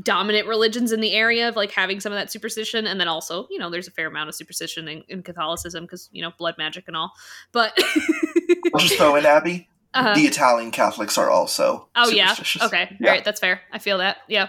[0.00, 3.46] dominant religions in the area of like having some of that superstition and then also
[3.50, 6.54] you know there's a fair amount of superstition in, in catholicism because you know blood
[6.56, 7.12] magic and all
[7.52, 7.76] but
[8.74, 9.68] I'll just throw in Abby.
[9.94, 11.88] uh, The Italian Catholics are also.
[11.94, 13.08] oh yeah okay Yeah.
[13.08, 14.48] all right that's fair i feel that yeah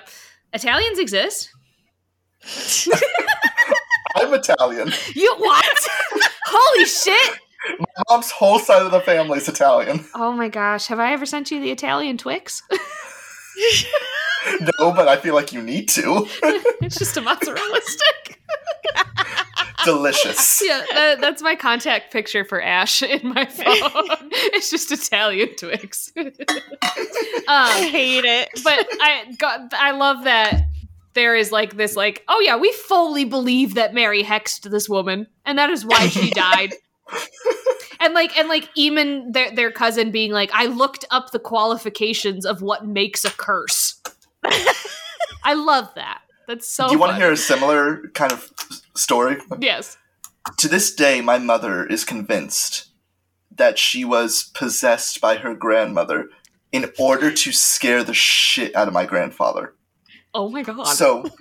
[0.54, 1.50] italians exist
[4.16, 4.92] I'm Italian.
[5.16, 5.78] you what
[6.46, 7.40] holy shit
[7.80, 10.06] my Mom's whole side of the family is Italian.
[10.14, 12.62] Oh my gosh, have I ever sent you the Italian Twix?
[14.80, 16.28] No, but I feel like you need to.
[16.82, 18.40] it's just a mozzarella stick.
[19.86, 20.62] Delicious.
[20.64, 24.30] Yeah, that, that's my contact picture for Ash in my phone.
[24.32, 26.12] it's just Italian Twix.
[26.16, 26.24] i
[27.48, 30.64] um, hate it but I got, I love that
[31.14, 35.28] there is like this like, oh yeah, we fully believe that Mary hexed this woman,
[35.46, 36.74] and that is why she died.
[38.00, 42.46] and like and like even their their cousin being like, I looked up the qualifications
[42.46, 43.93] of what makes a curse.
[45.44, 46.22] I love that.
[46.48, 46.88] That's so.
[46.88, 48.52] Do you want to hear a similar kind of
[48.96, 49.38] story?
[49.60, 49.98] Yes.
[50.58, 52.90] To this day, my mother is convinced
[53.56, 56.30] that she was possessed by her grandmother
[56.72, 59.76] in order to scare the shit out of my grandfather.
[60.34, 60.86] Oh my god.
[60.86, 61.24] So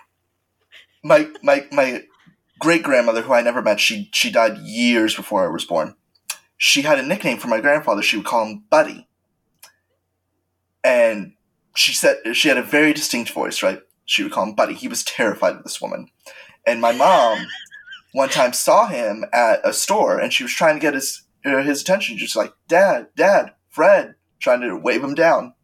[1.04, 2.02] my my my
[2.58, 5.94] great grandmother, who I never met, she she died years before I was born.
[6.56, 8.02] She had a nickname for my grandfather.
[8.02, 9.08] She would call him Buddy,
[10.84, 11.32] and
[11.74, 13.62] she said she had a very distinct voice.
[13.62, 13.80] Right?
[14.04, 14.74] She would call him Buddy.
[14.74, 16.08] He was terrified of this woman,
[16.66, 17.46] and my mom
[18.12, 21.62] one time saw him at a store, and she was trying to get his uh,
[21.62, 22.18] his attention.
[22.18, 25.54] Just like Dad, Dad, Fred, trying to wave him down.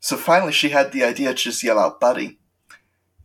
[0.00, 2.38] So finally, she had the idea to just yell out "Buddy,"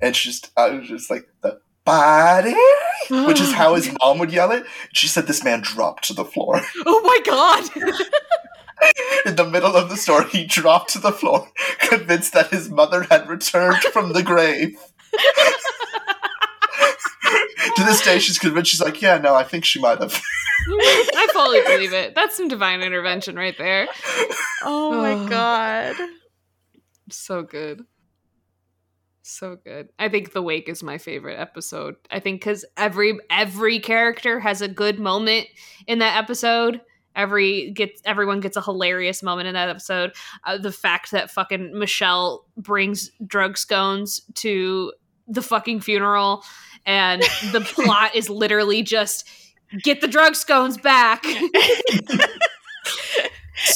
[0.01, 2.55] and she just I was just like the "Buddy,"
[3.09, 4.65] which is how his mom would yell it.
[4.93, 7.69] She said this man dropped to the floor oh my god.
[9.25, 10.23] in the middle of the store.
[10.23, 11.47] He dropped to the floor,
[11.79, 14.77] convinced that his mother had returned from the grave.
[17.75, 18.71] to this day, she's convinced.
[18.71, 20.21] She's like, "Yeah, no, I think she might have."
[20.71, 22.15] I fully believe it.
[22.15, 23.87] That's some divine intervention right there.
[24.63, 25.01] oh Oh.
[25.01, 25.95] my god
[27.09, 27.85] So good.
[29.21, 29.89] So good.
[29.97, 31.95] I think The Wake is my favorite episode.
[32.11, 35.47] I think cuz every every character has a good moment
[35.87, 36.81] in that episode.
[37.15, 40.13] Every gets everyone gets a hilarious moment in that episode.
[40.43, 44.93] Uh, the fact that fucking Michelle brings drug scones to
[45.27, 46.43] the fucking funeral
[46.85, 47.21] and
[47.51, 49.27] the plot is literally just
[49.83, 51.23] get the drug scones back.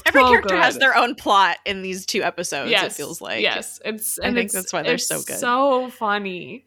[0.06, 3.82] every So character has their own plot in these two episodes it feels like yes
[3.84, 5.38] it's I think it's, that's why they're so good.
[5.38, 6.64] so funny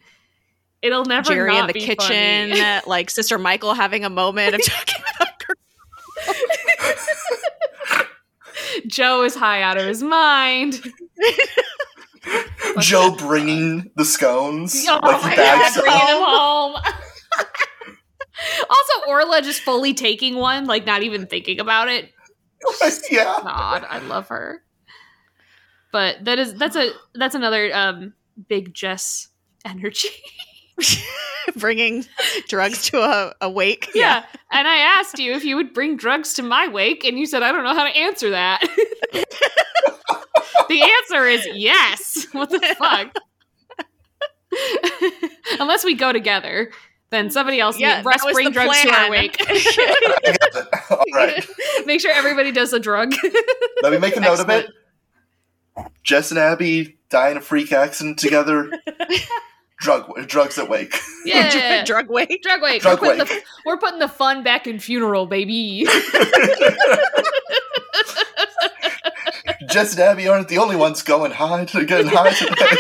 [0.82, 5.26] it'll never gerry in the kitchen like sister michael having a moment of talking about
[8.86, 10.80] joe is high out of his mind
[12.80, 14.84] Joe bringing the scones.
[14.88, 15.84] Oh like he bags God, them.
[15.84, 16.74] bringing him home.
[18.70, 22.10] also, Orla just fully taking one, like not even thinking about it.
[23.10, 23.38] yeah.
[23.42, 24.62] God, I love her.
[25.92, 28.14] But that is that's a that's another um
[28.48, 29.28] big Jess
[29.64, 30.08] energy.
[31.56, 32.04] Bringing
[32.48, 33.90] drugs to a, a wake.
[33.94, 34.24] yeah.
[34.50, 37.42] And I asked you if you would bring drugs to my wake, and you said
[37.42, 38.60] I don't know how to answer that.
[39.12, 42.26] the answer is yes.
[42.32, 43.16] What the fuck?
[45.60, 46.70] Unless we go together,
[47.10, 47.78] then somebody else.
[47.78, 49.36] Yeah, Yeah, Russ bring the drugs to our wake.
[49.40, 49.58] I got
[50.24, 50.68] it.
[50.90, 51.46] All right.
[51.86, 53.14] Make sure everybody does a drug.
[53.82, 54.68] Let me make a note of it.
[56.02, 58.70] Jess and Abby die in a freak accident together.
[59.78, 60.98] Drug drugs at wake.
[61.24, 61.84] yeah.
[61.84, 62.42] Drug wake.
[62.42, 62.82] Drug wake.
[62.82, 63.28] Drug we're, putting wake.
[63.28, 65.86] The, we're putting the fun back in funeral, baby.
[69.68, 72.76] Jess and Abby aren't the only ones going high to getting high today.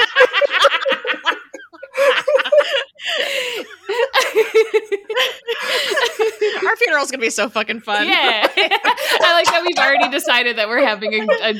[6.66, 8.06] Our funeral's gonna be so fucking fun.
[8.08, 8.46] yeah.
[8.56, 11.54] I like that we've already decided that we're having a, a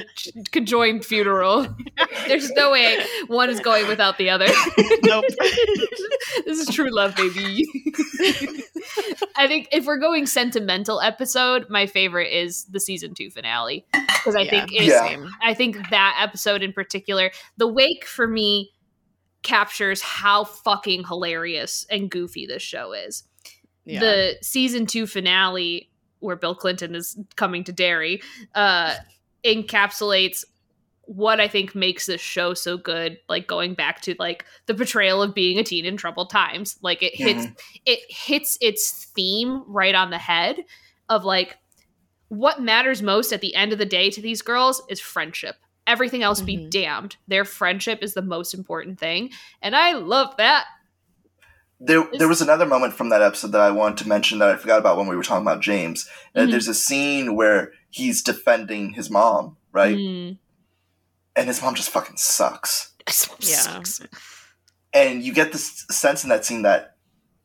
[0.51, 1.67] conjoined funeral.
[2.27, 4.47] There's no way one is going without the other.
[5.05, 5.25] nope.
[6.47, 7.67] this is true love, baby.
[9.37, 14.35] I think if we're going sentimental episode, my favorite is the season two finale because
[14.37, 14.51] I Yeah.
[14.51, 15.27] think it's Yeah.
[15.43, 18.73] I think that episode in particular, the wake for me
[19.47, 23.23] captures how fucking hilarious and goofy this show is.
[23.85, 24.01] Yeah.
[24.01, 28.21] The season two finale, where Bill Clinton is coming to Derry,
[28.57, 28.97] uh,
[29.45, 30.45] encapsulates
[31.03, 33.19] what I think makes this show so good.
[33.29, 36.77] Like going back to like the portrayal of being a teen in troubled times.
[36.83, 37.47] Like it hits
[37.87, 40.65] it hits its theme right on the head
[41.09, 41.57] of like
[42.29, 45.55] what matters most at the end of the day to these girls is friendship.
[45.87, 46.71] Everything else be Mhm.
[46.71, 47.17] damned.
[47.29, 49.31] Their friendship is the most important thing.
[49.63, 50.65] And I love that.
[51.79, 54.57] There, there was another moment from that episode that I wanted to mention that I
[54.57, 56.09] forgot about when we were talking about James.
[56.35, 56.51] Uh, Mhm.
[56.51, 59.97] there's a scene where he's defending his mom, right?
[59.97, 60.39] Mm.
[61.37, 62.93] And his mom just fucking sucks.
[63.07, 63.57] This one Yeah.
[63.57, 64.01] sucks.
[64.95, 66.97] And you get this sense in that scene that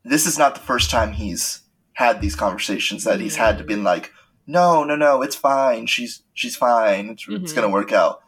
[0.06, 1.64] this is not the first time he's
[1.94, 3.04] had these conversations.
[3.04, 4.14] That he's had to be like,
[4.48, 5.86] no, no, no, it's fine.
[5.88, 7.10] She's she's fine.
[7.10, 7.56] It's, it's Mhm.
[7.56, 8.22] gonna work out.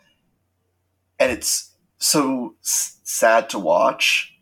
[1.19, 4.33] And it's so s- sad to watch,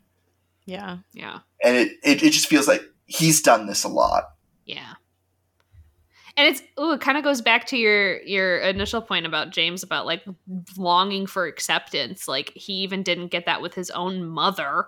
[0.64, 0.98] yeah.
[1.12, 1.40] Yeah.
[1.62, 4.24] and it, it it just feels like he's done this a lot.
[4.64, 4.94] Yeah.
[6.36, 9.82] And it's ooh, it kind of goes back to your your initial point about James
[9.82, 10.24] about like
[10.78, 12.26] longing for acceptance.
[12.26, 14.86] Like he even didn't get that with his own mother.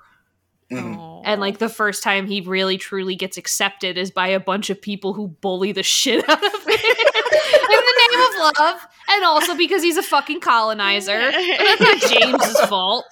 [0.73, 1.21] Mhm.
[1.27, 4.81] And like the first time he really truly gets accepted is by a bunch of
[4.81, 6.79] people who bully the shit out of him in
[7.53, 11.31] the name of love, and also because he's a fucking colonizer.
[11.31, 13.05] But that's not James's fault.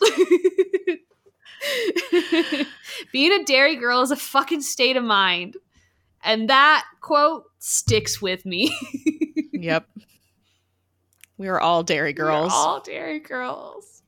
[3.13, 5.57] Being a Derry girl is a fucking state of mind.
[6.25, 8.77] And that quote sticks with me.
[9.53, 9.87] Yep.
[11.39, 12.53] We are all Derry girls.
[12.53, 14.03] We're all Derry girls.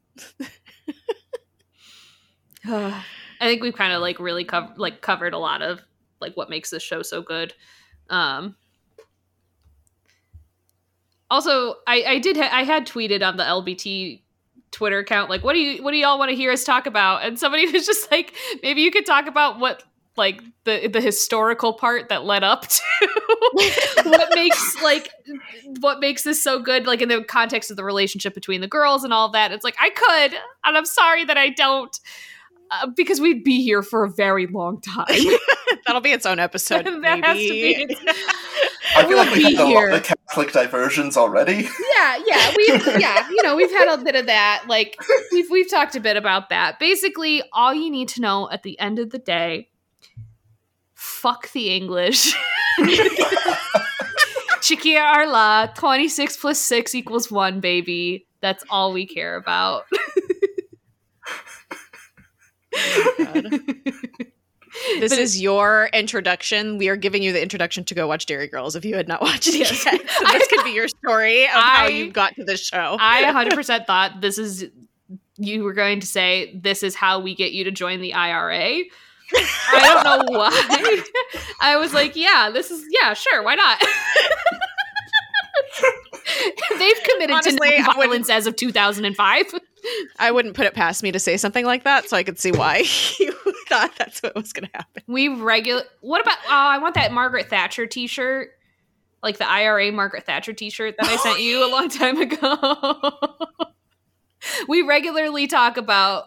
[2.66, 3.02] I
[3.40, 5.80] think we've kind of like really covered like covered a lot of
[6.20, 7.52] like what makes this show so good.
[8.10, 8.56] Um
[11.34, 14.20] also I I did ha- I had tweeted on the LBT
[14.70, 17.24] Twitter account like what do you what do y'all want to hear us talk about
[17.24, 19.82] and somebody was just like maybe you could talk about what
[20.16, 22.82] like the the historical part that led up to
[24.04, 25.10] what makes like
[25.80, 29.02] what makes this so good like in the context of the relationship between the girls
[29.02, 31.98] and all that it's like i could and i'm sorry that i don't
[32.70, 35.06] uh, because we'd be here for a very long time
[35.86, 36.84] That'll be its own episode.
[37.02, 37.96] that has to be maybe.
[38.96, 41.68] I feel like We'll we be had a lot of Catholic diversions already.
[41.96, 42.66] yeah yeah we
[43.00, 44.96] yeah you know we've had a bit of that like
[45.32, 48.78] we've we've talked a bit about that basically all you need to know at the
[48.78, 49.68] end of the day
[50.94, 52.34] fuck the english
[54.64, 58.26] Tiocfaidh ár lá, 26 plus 6 equals 1, baby.
[58.40, 59.84] That's all we care about.
[62.76, 63.60] Oh God.
[65.00, 66.78] This But is your introduction.
[66.78, 69.20] We are giving you the introduction to go watch Derry Girls if you had not
[69.22, 69.84] watched it Yes.
[69.84, 70.00] yet.
[70.08, 72.96] So this could be your story of how you got to this show.
[72.98, 74.66] I 100% thought this is
[75.36, 78.82] you were going to say this is how we get you to join the IRA.
[79.34, 81.02] I don't know why.
[81.60, 83.82] I was like, yeah, this is yeah, sure, why not?
[86.78, 89.44] They've committed Honestly, to I violence as of 2005.
[90.18, 92.52] I wouldn't put it past me to say something like that, so I could see
[92.52, 92.78] why
[93.18, 93.32] you
[93.68, 95.02] thought that's what was going to happen.
[95.06, 95.82] We regular.
[96.00, 96.38] What about?
[96.46, 98.50] Oh, I want that Margaret Thatcher T-shirt,
[99.22, 103.38] like the IRA Margaret Thatcher T-shirt that I sent you a long time ago.
[104.68, 106.24] we regularly talk about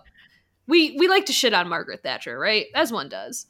[0.67, 2.65] we we like to shit on Margaret Thatcher, right?
[2.75, 3.45] As one does.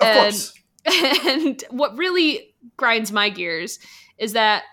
[0.00, 0.52] Of And- course.
[0.84, 3.78] And what really grinds my gears
[4.18, 4.64] is that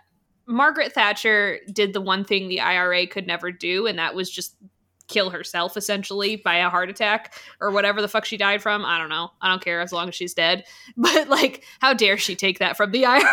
[0.48, 4.56] Margaret Thatcher did the one thing the IRA could never do, and that was just
[5.10, 8.86] kill herself essentially by a heart attack or whatever the fuck she died from.
[8.86, 9.31] I don't know.
[9.41, 10.64] I don't care as long as she's dead.
[10.98, 13.23] But like, how dare she take that from the IRA?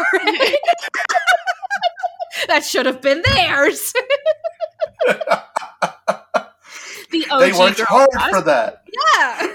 [2.48, 3.92] that should have been theirs.
[7.10, 8.30] the OG They worked girl hard boss.
[8.30, 8.82] for that.
[8.92, 9.52] Yeah.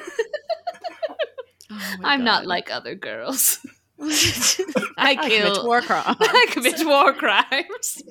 [1.73, 3.59] Oh I'm not like other girls.
[4.01, 6.17] I I commit kill war crimes.
[6.19, 8.03] I commit war crimes.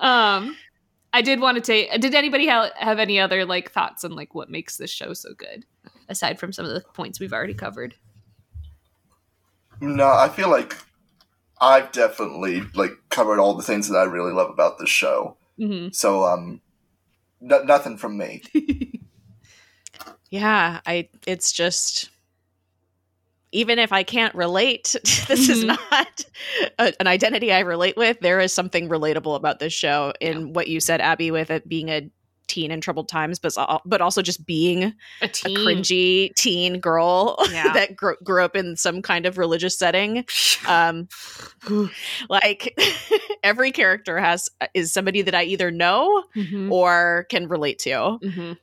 [0.00, 0.56] um,
[1.14, 1.92] I did want to take.
[2.00, 5.32] Did anybody ha- have any other like thoughts on like what makes this show so
[5.32, 5.64] good,
[6.08, 7.94] aside from some of the points we've already covered?
[9.80, 10.76] No, I feel like
[11.60, 15.36] I've definitely like covered all the things that I really love about this show.
[15.56, 16.60] hmm So um,
[17.40, 18.42] no, nothing from me.
[20.30, 22.10] Yeah, I it's just
[23.54, 24.94] even if I can't relate,
[25.28, 25.78] this is Mhm.
[25.90, 26.24] not
[26.78, 28.20] a, an identity I relate with.
[28.20, 31.88] There is something relatable about this show in what you said, Abby, with it being
[31.88, 32.10] a
[32.46, 33.54] teen in troubled times, but
[33.86, 37.72] but also just being A a cringy teen girl Yeah.
[37.72, 40.26] that grew, grew up in some kind of religious setting.
[40.68, 41.08] Um,
[42.28, 42.76] like
[43.42, 46.70] every character has is somebody that I either know Mhm.
[46.70, 48.18] or can relate to.
[48.22, 48.58] Mhm.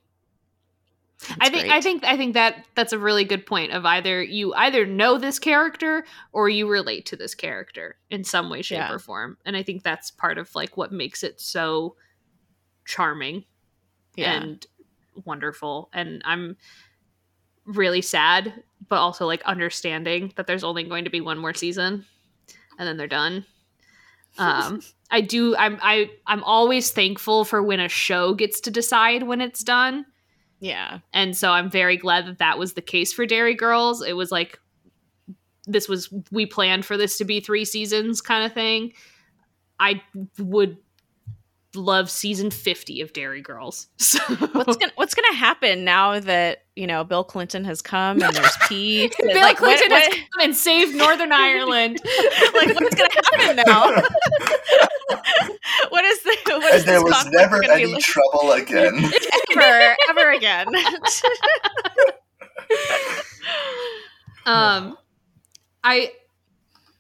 [1.40, 4.54] I think I think I think that that's a really good point of either you
[4.56, 8.92] either know this character or you relate to this character in some way, shape, Yeah.
[8.92, 11.96] or form, and I think that's part of like what makes it so
[12.86, 13.46] charming
[14.16, 14.42] yeah.
[14.42, 14.66] and
[15.26, 15.90] wonderful.
[15.94, 16.58] And I'm
[17.66, 22.06] really sad, but also like understanding that there's only going to be one more season,
[22.80, 23.46] and then they're done.
[24.38, 24.82] Um,
[25.12, 25.56] I do.
[25.56, 25.78] I'm.
[25.84, 26.10] I.
[26.26, 30.06] I'm always thankful for when a show gets to decide when it's done
[30.62, 31.00] yeah.
[31.12, 34.02] and so i'm very glad that that was the case for Derry girls.
[34.02, 34.58] It was like
[35.68, 38.94] this was we planned for this to be three seasons kind of thing.
[39.80, 40.02] I
[40.38, 40.78] would
[41.76, 43.88] love season 50 of Derry girls.
[43.98, 48.36] So what's gonna what's gonna happen now that you know Bill Clinton has come and
[48.36, 49.14] there's peace?
[49.18, 52.00] bill Like, clinton what- has come and saved northern ireland
[52.56, 53.86] like what's gonna happen now?
[55.90, 59.12] what is the what is And there this was never any like trouble again.
[59.58, 60.66] ever ever again?
[64.46, 64.98] um
[65.84, 66.12] i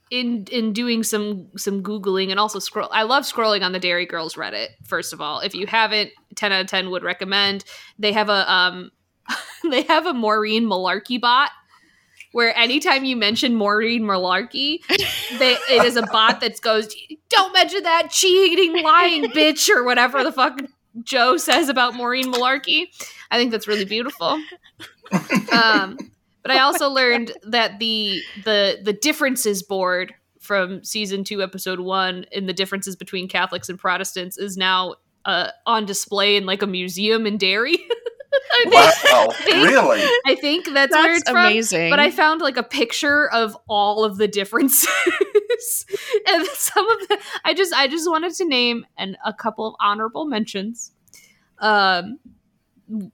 [0.10, 4.06] in in doing some some googling and also scroll i love scrolling on the Derry
[4.06, 7.64] girls reddit first of all if you haven't 10 out of 10 would recommend
[7.98, 8.92] they have a um
[9.70, 11.52] they have a maureen malarkey bot
[12.34, 14.80] where anytime you mention maureen malarkey
[15.38, 16.94] they, it is a bot that goes
[17.30, 20.60] don't mention that cheating lying bitch or whatever the fuck
[21.04, 22.88] joe says about maureen malarkey
[23.30, 24.42] i think that's really beautiful
[25.52, 25.98] um
[26.42, 32.26] but I also learned that the the the differences board from season two, episode one,
[32.32, 34.96] in the differences between Catholics and Protestants is now
[35.26, 37.78] uh, on display in like a museum in Derry.
[38.34, 38.74] I think-
[39.14, 40.04] Wow, think- really?
[40.26, 41.46] I think that's, where That's it's from.
[41.46, 41.90] amazing.
[41.90, 44.88] But I found like a picture of all of the differences,
[46.28, 47.20] and some of the.
[47.44, 50.92] I just I just wanted to name and a couple of honorable mentions.
[51.60, 52.20] Um,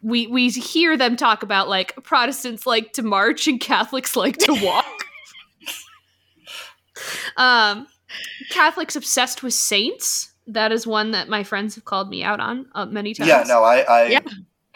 [0.02, 4.54] we we hear them talk about like Protestants like to march and Catholics like to
[4.64, 4.86] walk.
[7.38, 7.88] um,
[8.50, 10.34] Catholics obsessed with saints.
[10.48, 13.28] That is one that my friends have called me out on uh, many times.
[13.28, 14.20] Yeah, no, I, I, Yeah.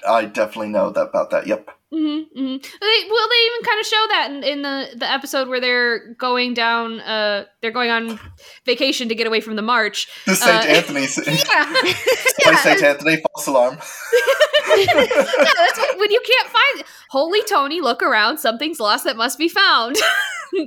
[0.07, 1.48] I definitely know that about that.
[1.48, 1.69] Yep.
[1.94, 2.57] Mm-hmm, mm-hmm.
[2.57, 6.14] They, well, they even kind of show that in, in the the episode where they're
[6.14, 7.02] going down.
[7.02, 8.18] Uh, they're going on
[8.65, 10.07] vacation to get away from the march.
[10.26, 11.73] The Saint Uh, Anthony, Yeah,
[12.45, 13.73] by Saint Anthony, false alarm.
[14.78, 18.38] yeah, that's what, when you can't find Holy Tony, look around.
[18.38, 19.98] Something's lost that must be found.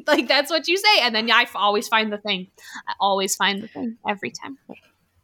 [0.06, 2.48] like that's what you say, and then I always find the thing.
[2.86, 4.58] I always find the thing every time.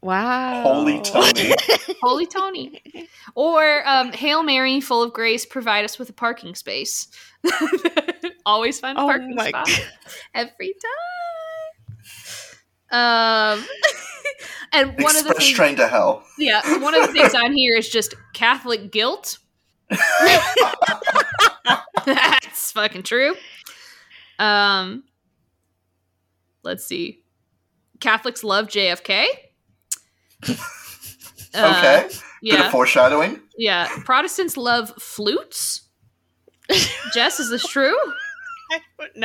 [0.01, 0.63] Wow.
[0.63, 1.53] Holy Tony.
[2.01, 2.81] Holy Tony,
[3.35, 7.07] or um, Hail Mary, full of grace, provide us with a parking space.
[8.45, 9.69] always find a Oh parking spot
[10.33, 10.75] every
[12.91, 13.59] time.
[13.59, 13.65] Um,
[14.73, 16.25] and one of the Express things, train to hell.
[16.37, 19.37] yeah, one of the things on here is just Catholic guilt.
[22.05, 23.35] That's fucking true.
[24.39, 25.03] Um,
[26.63, 27.23] let's see.
[27.99, 29.25] Catholics love JFK.
[31.53, 32.15] Uh, Okay.
[32.41, 33.41] Bit of foreshadowing.
[33.57, 33.89] Yeah.
[34.05, 35.81] Protestants love flutes.
[37.13, 37.93] Jess, is this true?
[38.71, 39.17] I don't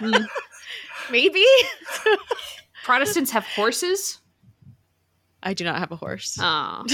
[0.00, 0.24] Hmm.
[1.12, 1.44] Maybe.
[2.84, 4.18] Protestants have horses.
[5.44, 6.36] I do not have a horse.
[6.40, 6.84] Oh.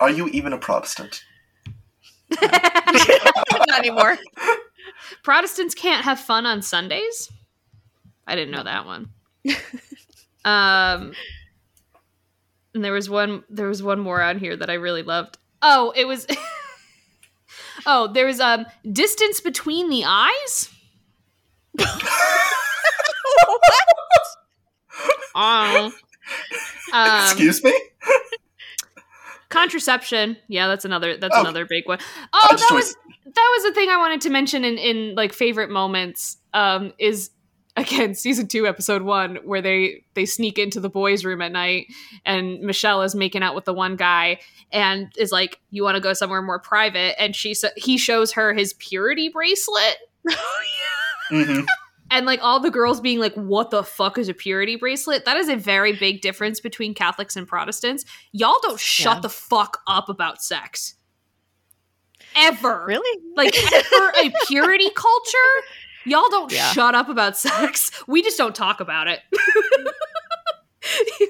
[0.00, 1.24] Are you even a Protestant?
[2.42, 4.18] not anymore.
[5.22, 7.30] Protestants can't have fun on Sundays.
[8.26, 9.08] I didn't know that one.
[10.44, 11.12] um,
[12.74, 13.44] and there was one.
[13.50, 15.38] There was one more on here that I really loved.
[15.62, 16.26] Oh, it was.
[17.86, 20.70] oh, there was um distance between the eyes.
[25.34, 25.92] Um,
[27.24, 27.72] Excuse me?
[29.48, 30.36] contraception.
[30.48, 31.16] Yeah, that's another.
[31.16, 31.40] That's Oh.
[31.40, 31.98] another big one.
[32.32, 32.94] Oh, that was
[33.24, 36.36] that was the thing I wanted to mention in in like favorite moments.
[36.52, 37.30] Um, is
[37.80, 41.86] again season two episode one where they they sneak into the boys room at night
[42.24, 44.38] and michelle is making out with the one guy
[44.72, 47.20] and is like you want to go somewhere more private?
[47.20, 49.96] And she so he shows her his purity bracelet.
[51.28, 51.60] Hmm
[52.10, 55.24] and like all the girls being like what the fuck is a purity bracelet?
[55.24, 58.04] That is a very big difference between catholics and protestants.
[58.32, 59.20] Y'all don't shut Yeah.
[59.20, 60.94] the fuck up about sex.
[62.36, 62.84] Ever.
[62.86, 63.22] Really?
[63.36, 65.64] like ever a purity culture
[66.06, 66.70] y'all don't Yeah.
[66.72, 67.90] shut up about sex.
[68.06, 69.20] We just don't talk about it.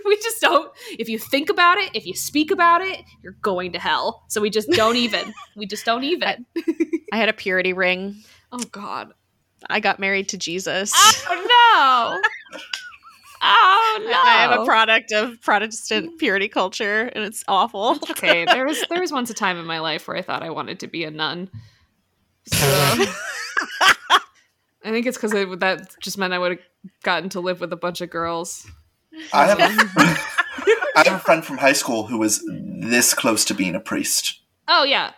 [0.06, 0.70] We just don't.
[0.98, 4.24] If you think about it if you speak about it you're going to hell.
[4.28, 5.34] So we just don't even.
[5.56, 6.46] We just don't even.
[7.12, 8.16] I had a purity ring.
[8.52, 9.12] oh god.
[9.68, 10.92] I got married to Jesus.
[10.96, 12.20] oh
[12.52, 12.60] no.
[13.42, 14.12] Oh no.
[14.12, 17.98] I am a product of Protestant purity culture, and it's awful.
[18.10, 20.50] Okay there was there was once a time in my life where i thought i
[20.50, 21.48] wanted to be a nun.
[22.52, 23.06] So
[24.84, 26.60] i think it's because that just meant i would have
[27.02, 28.66] gotten to live with a bunch of girls
[29.32, 29.64] I have, a,
[30.96, 34.40] I have a friend from high school who was this close to being a priest.
[34.68, 35.10] Oh yeah,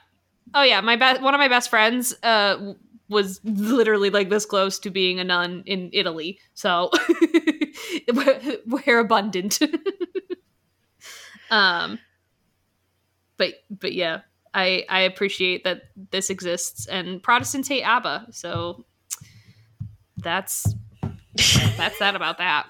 [0.54, 0.80] oh yeah.
[0.80, 2.72] My best one of my best friends uh,
[3.10, 6.38] was literally like this close to being a nun in Italy.
[6.54, 6.90] So
[8.14, 9.58] we're- we're abundant.
[11.50, 11.98] um,
[13.36, 14.20] but but yeah,
[14.54, 18.86] I I appreciate that this exists, and Protestants hate ABBA, so
[20.22, 20.74] that's
[21.76, 22.66] that's that about that.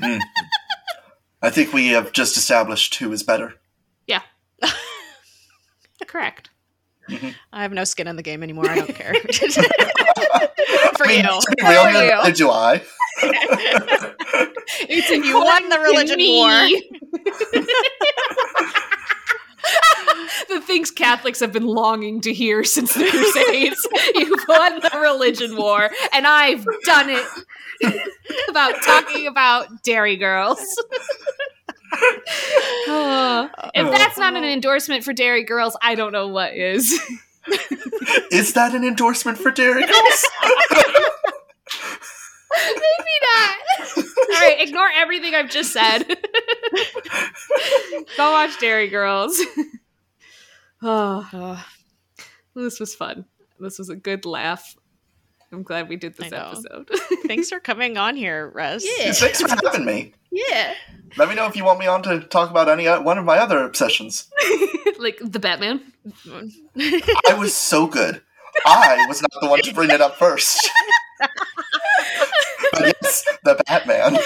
[0.00, 0.18] Hmm.
[1.42, 3.54] I think we have just established who is better.
[4.06, 4.20] Yeah.
[6.06, 6.50] Correct.
[7.08, 7.28] Mm-hmm.
[7.52, 8.68] I have no skin in the game anymore.
[8.68, 9.14] I don't care.
[10.96, 11.40] For I mean, you.
[11.40, 12.34] to be real, For neither you.
[12.34, 12.82] do I.
[14.82, 16.50] It's You won the religion war.
[20.48, 23.86] the things Catholics have been longing to hear since the Crusades.
[24.14, 27.24] You've won the religion war, and I've done it
[28.48, 30.60] about talking about Derry girls.
[32.86, 36.92] Oh, if that's not an endorsement for Derry girls, I don't know what is.
[38.30, 40.26] Is that an endorsement for Derry Girls?
[42.52, 43.56] Maybe not.
[43.96, 44.04] All
[44.40, 46.04] right, ignore everything I've just said.
[48.16, 49.40] Go watch Derry Girls.
[50.82, 52.26] Oh, Ugh.
[52.54, 53.24] this was fun.
[53.58, 54.76] This was a good laugh.
[55.52, 56.88] I'm glad we did this episode.
[57.26, 58.84] Thanks for coming on here, Russ.
[58.86, 59.12] Yeah.
[59.12, 60.14] Thanks for having me.
[60.30, 60.74] yeah.
[61.16, 63.24] Let me know if you want me on to talk about any uh, one of
[63.24, 64.30] my other obsessions.
[64.98, 65.92] like the Batman.
[66.78, 68.22] I was so good.
[68.64, 70.70] I was not the one to bring it up first.
[72.72, 74.18] but yes, the Batman.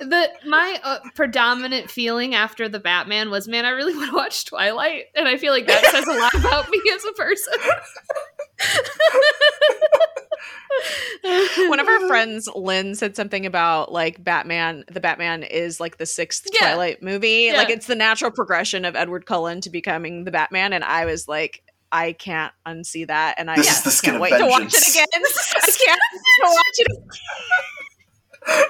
[0.00, 4.44] The my uh, predominant feeling after the Batman was, man, I really want to watch
[4.46, 7.52] Twilight, and I feel like that says a lot about me as a person.
[11.68, 14.84] One of our friends, Lynn, said something about like Batman.
[14.90, 16.60] The Batman is like the sixth Yeah.
[16.60, 17.48] Twilight movie.
[17.50, 17.56] Yeah.
[17.56, 20.72] Like it's the natural progression of Edward Cullen to becoming the Batman.
[20.72, 21.62] And I was like,
[21.92, 23.34] I can't unsee that.
[23.38, 25.06] And I This yeah, is the skin can't of wait to watch it again.
[25.14, 26.78] I can't wait to watch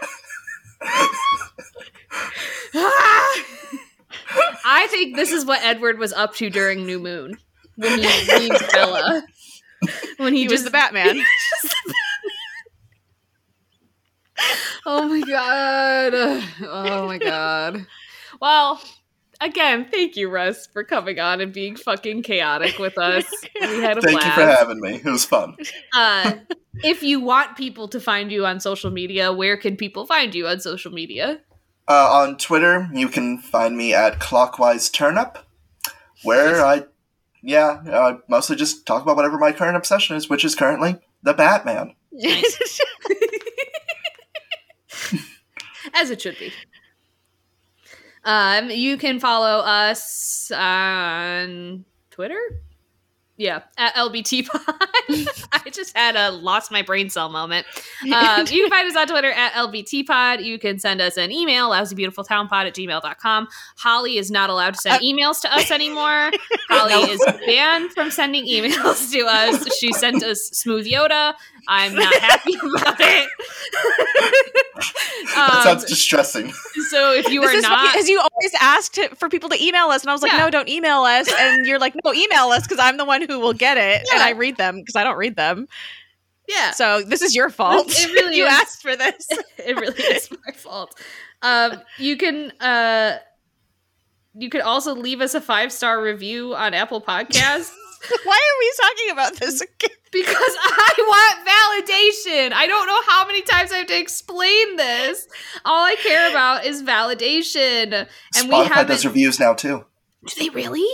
[0.03, 0.09] it.
[4.65, 7.39] I think this is what Edward was up to during New Moon
[7.77, 9.23] when he leaves Bella.
[10.19, 11.25] When he, He was just the Batman.
[14.87, 16.45] Oh my god.
[16.63, 17.87] Oh my god.
[18.41, 18.81] Well,
[19.41, 23.25] again, thank you, Russ, for coming on and being fucking chaotic with us.
[23.61, 24.27] We had a Thank blast.
[24.27, 24.95] you for having me.
[24.97, 25.57] It was fun.
[25.95, 26.35] uh,
[26.85, 30.47] if you want people to find you on social media, where can people find you
[30.47, 31.41] on social media?
[31.89, 35.39] Uh, on Twitter, you can find me at Clockwise Turnip,
[36.23, 36.85] where I,
[37.43, 41.35] yeah, I mostly just talk about whatever my current obsession is, which is currently the
[41.35, 41.95] Batman.
[42.13, 42.81] Nice.
[45.95, 46.53] As it should be.
[48.25, 52.41] Um, you can follow us on Twitter.
[53.37, 54.61] Yeah, at LBT Pod.
[55.53, 57.67] I just had a lost my brain cell moment.
[58.03, 60.43] Um, you can find us on Twitter at LBT Pod.
[60.43, 63.49] You can send us an email, lousybeautifultownpod at gmail.com.
[63.79, 66.31] Holly is not allowed to send Uh, emails to us anymore.
[66.69, 69.75] Holly is banned from sending emails to us.
[69.79, 71.33] She sent us Smooth Yoda.
[71.69, 73.29] I'm not happy about it.
[75.35, 76.53] that Um, sounds distressing.
[76.91, 80.03] so if you This are not because you always asked for people to email us,
[80.03, 80.39] and I was like, Yeah.
[80.39, 83.39] "No, don't email us." And you're like, "No, email us because I'm the one who
[83.39, 85.67] will get it, and I read them because I don't read them."
[86.49, 87.87] yeah, So this is your fault.
[87.89, 88.53] It really you is.
[88.53, 89.29] asked for this.
[89.59, 90.99] it really is my fault.
[91.43, 93.19] Um, you can uh,
[94.35, 97.71] you could also leave us a five star review on Apple Podcasts
[98.25, 99.97] Why are we talking about this again?
[100.13, 102.53] Because I want validation.
[102.53, 105.27] I don't know how many times I have to explain this.
[105.65, 108.07] All I care about is validation,
[108.37, 108.89] and we Spotify haven't.
[108.89, 109.85] does reviews now too.
[110.27, 110.87] Do they really?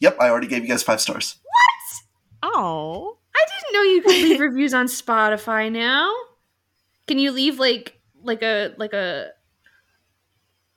[0.00, 1.36] Yep, I already gave you guys five stars.
[1.42, 2.52] What?
[2.54, 6.10] Oh, I didn't know you could leave reviews on Spotify now.
[7.06, 9.28] Can you leave like like a like a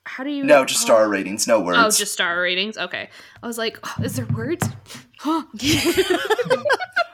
[0.05, 0.85] how do you No, just oh.
[0.85, 1.77] star ratings, no words.
[1.79, 2.77] Oh, just star ratings.
[2.77, 3.09] Okay.
[3.41, 4.67] I was like, oh, is there words?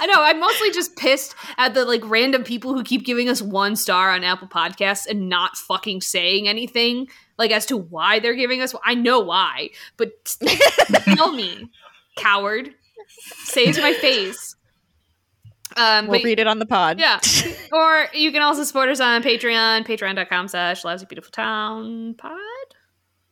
[0.00, 0.22] I know.
[0.22, 4.10] I'm mostly just pissed at the like random people who keep giving us one star
[4.10, 7.08] on Apple Podcasts and not fucking saying anything
[7.38, 8.74] like as to why they're giving us.
[8.84, 10.36] I know why, but
[11.14, 11.70] tell me,
[12.16, 12.74] coward.
[13.44, 14.56] Say it my face.
[15.76, 16.98] Um, we'll but read it on the pod.
[16.98, 17.20] yeah.
[17.72, 22.38] or you can also support us on Patreon, patreon.com slash lousy beautiful town pod.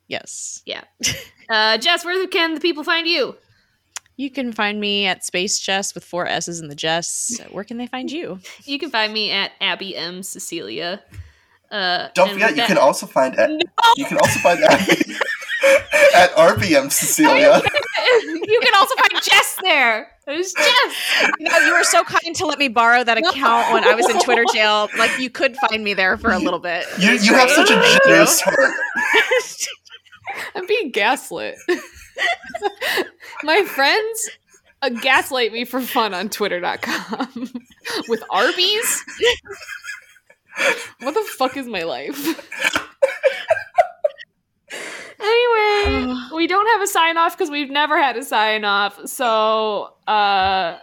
[0.07, 0.63] Yes.
[0.65, 0.85] Yeah.
[1.49, 3.37] Uh, Jess, where can the people find you?
[4.19, 7.41] You can find me at Space Jess with four S's in the Jess.
[7.53, 8.41] Where can they find you?
[8.65, 11.01] You can find me at Abby M Cecilia.
[11.71, 13.49] Uh, Don't forget, you that- can also find at,
[13.97, 14.81] you can also find at,
[16.15, 17.63] at RBM Cecilia.
[18.25, 20.11] you can also find Jess there.
[20.27, 21.31] There's Jess.
[21.39, 24.19] No, you were so kind to let me borrow that account when I was in
[24.21, 24.89] Twitter jail.
[24.99, 26.87] Like you could find me there for a little bit.
[26.99, 28.75] You, you have such a generous heart.
[30.57, 31.57] I'm being gaslit.
[33.43, 34.31] My friends
[34.83, 37.53] uh, gaslight me for fun on twitter.com
[38.09, 39.05] with Arby's.
[41.01, 42.17] What the fuck is my life?
[45.21, 48.99] anyway, we don't have a sign off because we've never had a sign off.
[49.07, 50.79] So, uh,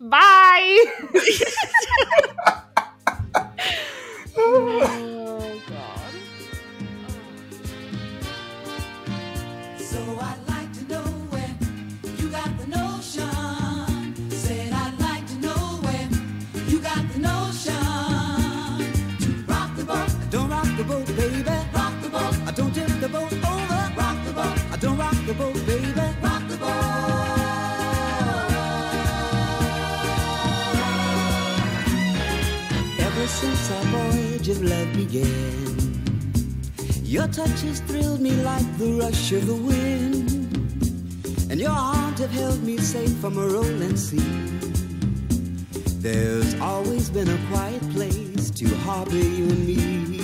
[0.00, 0.84] bye.
[34.42, 35.76] voyage of love began.
[37.04, 40.30] Your touch has thrilled me like the rush of the wind,
[41.50, 44.18] and your arms have held me safe from a rolling sea.
[46.00, 50.21] There's always been a quiet place to harbor you and me.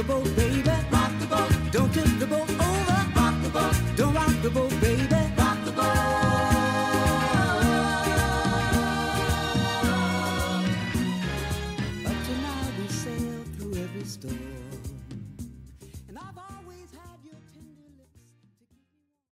[0.00, 0.29] The boat,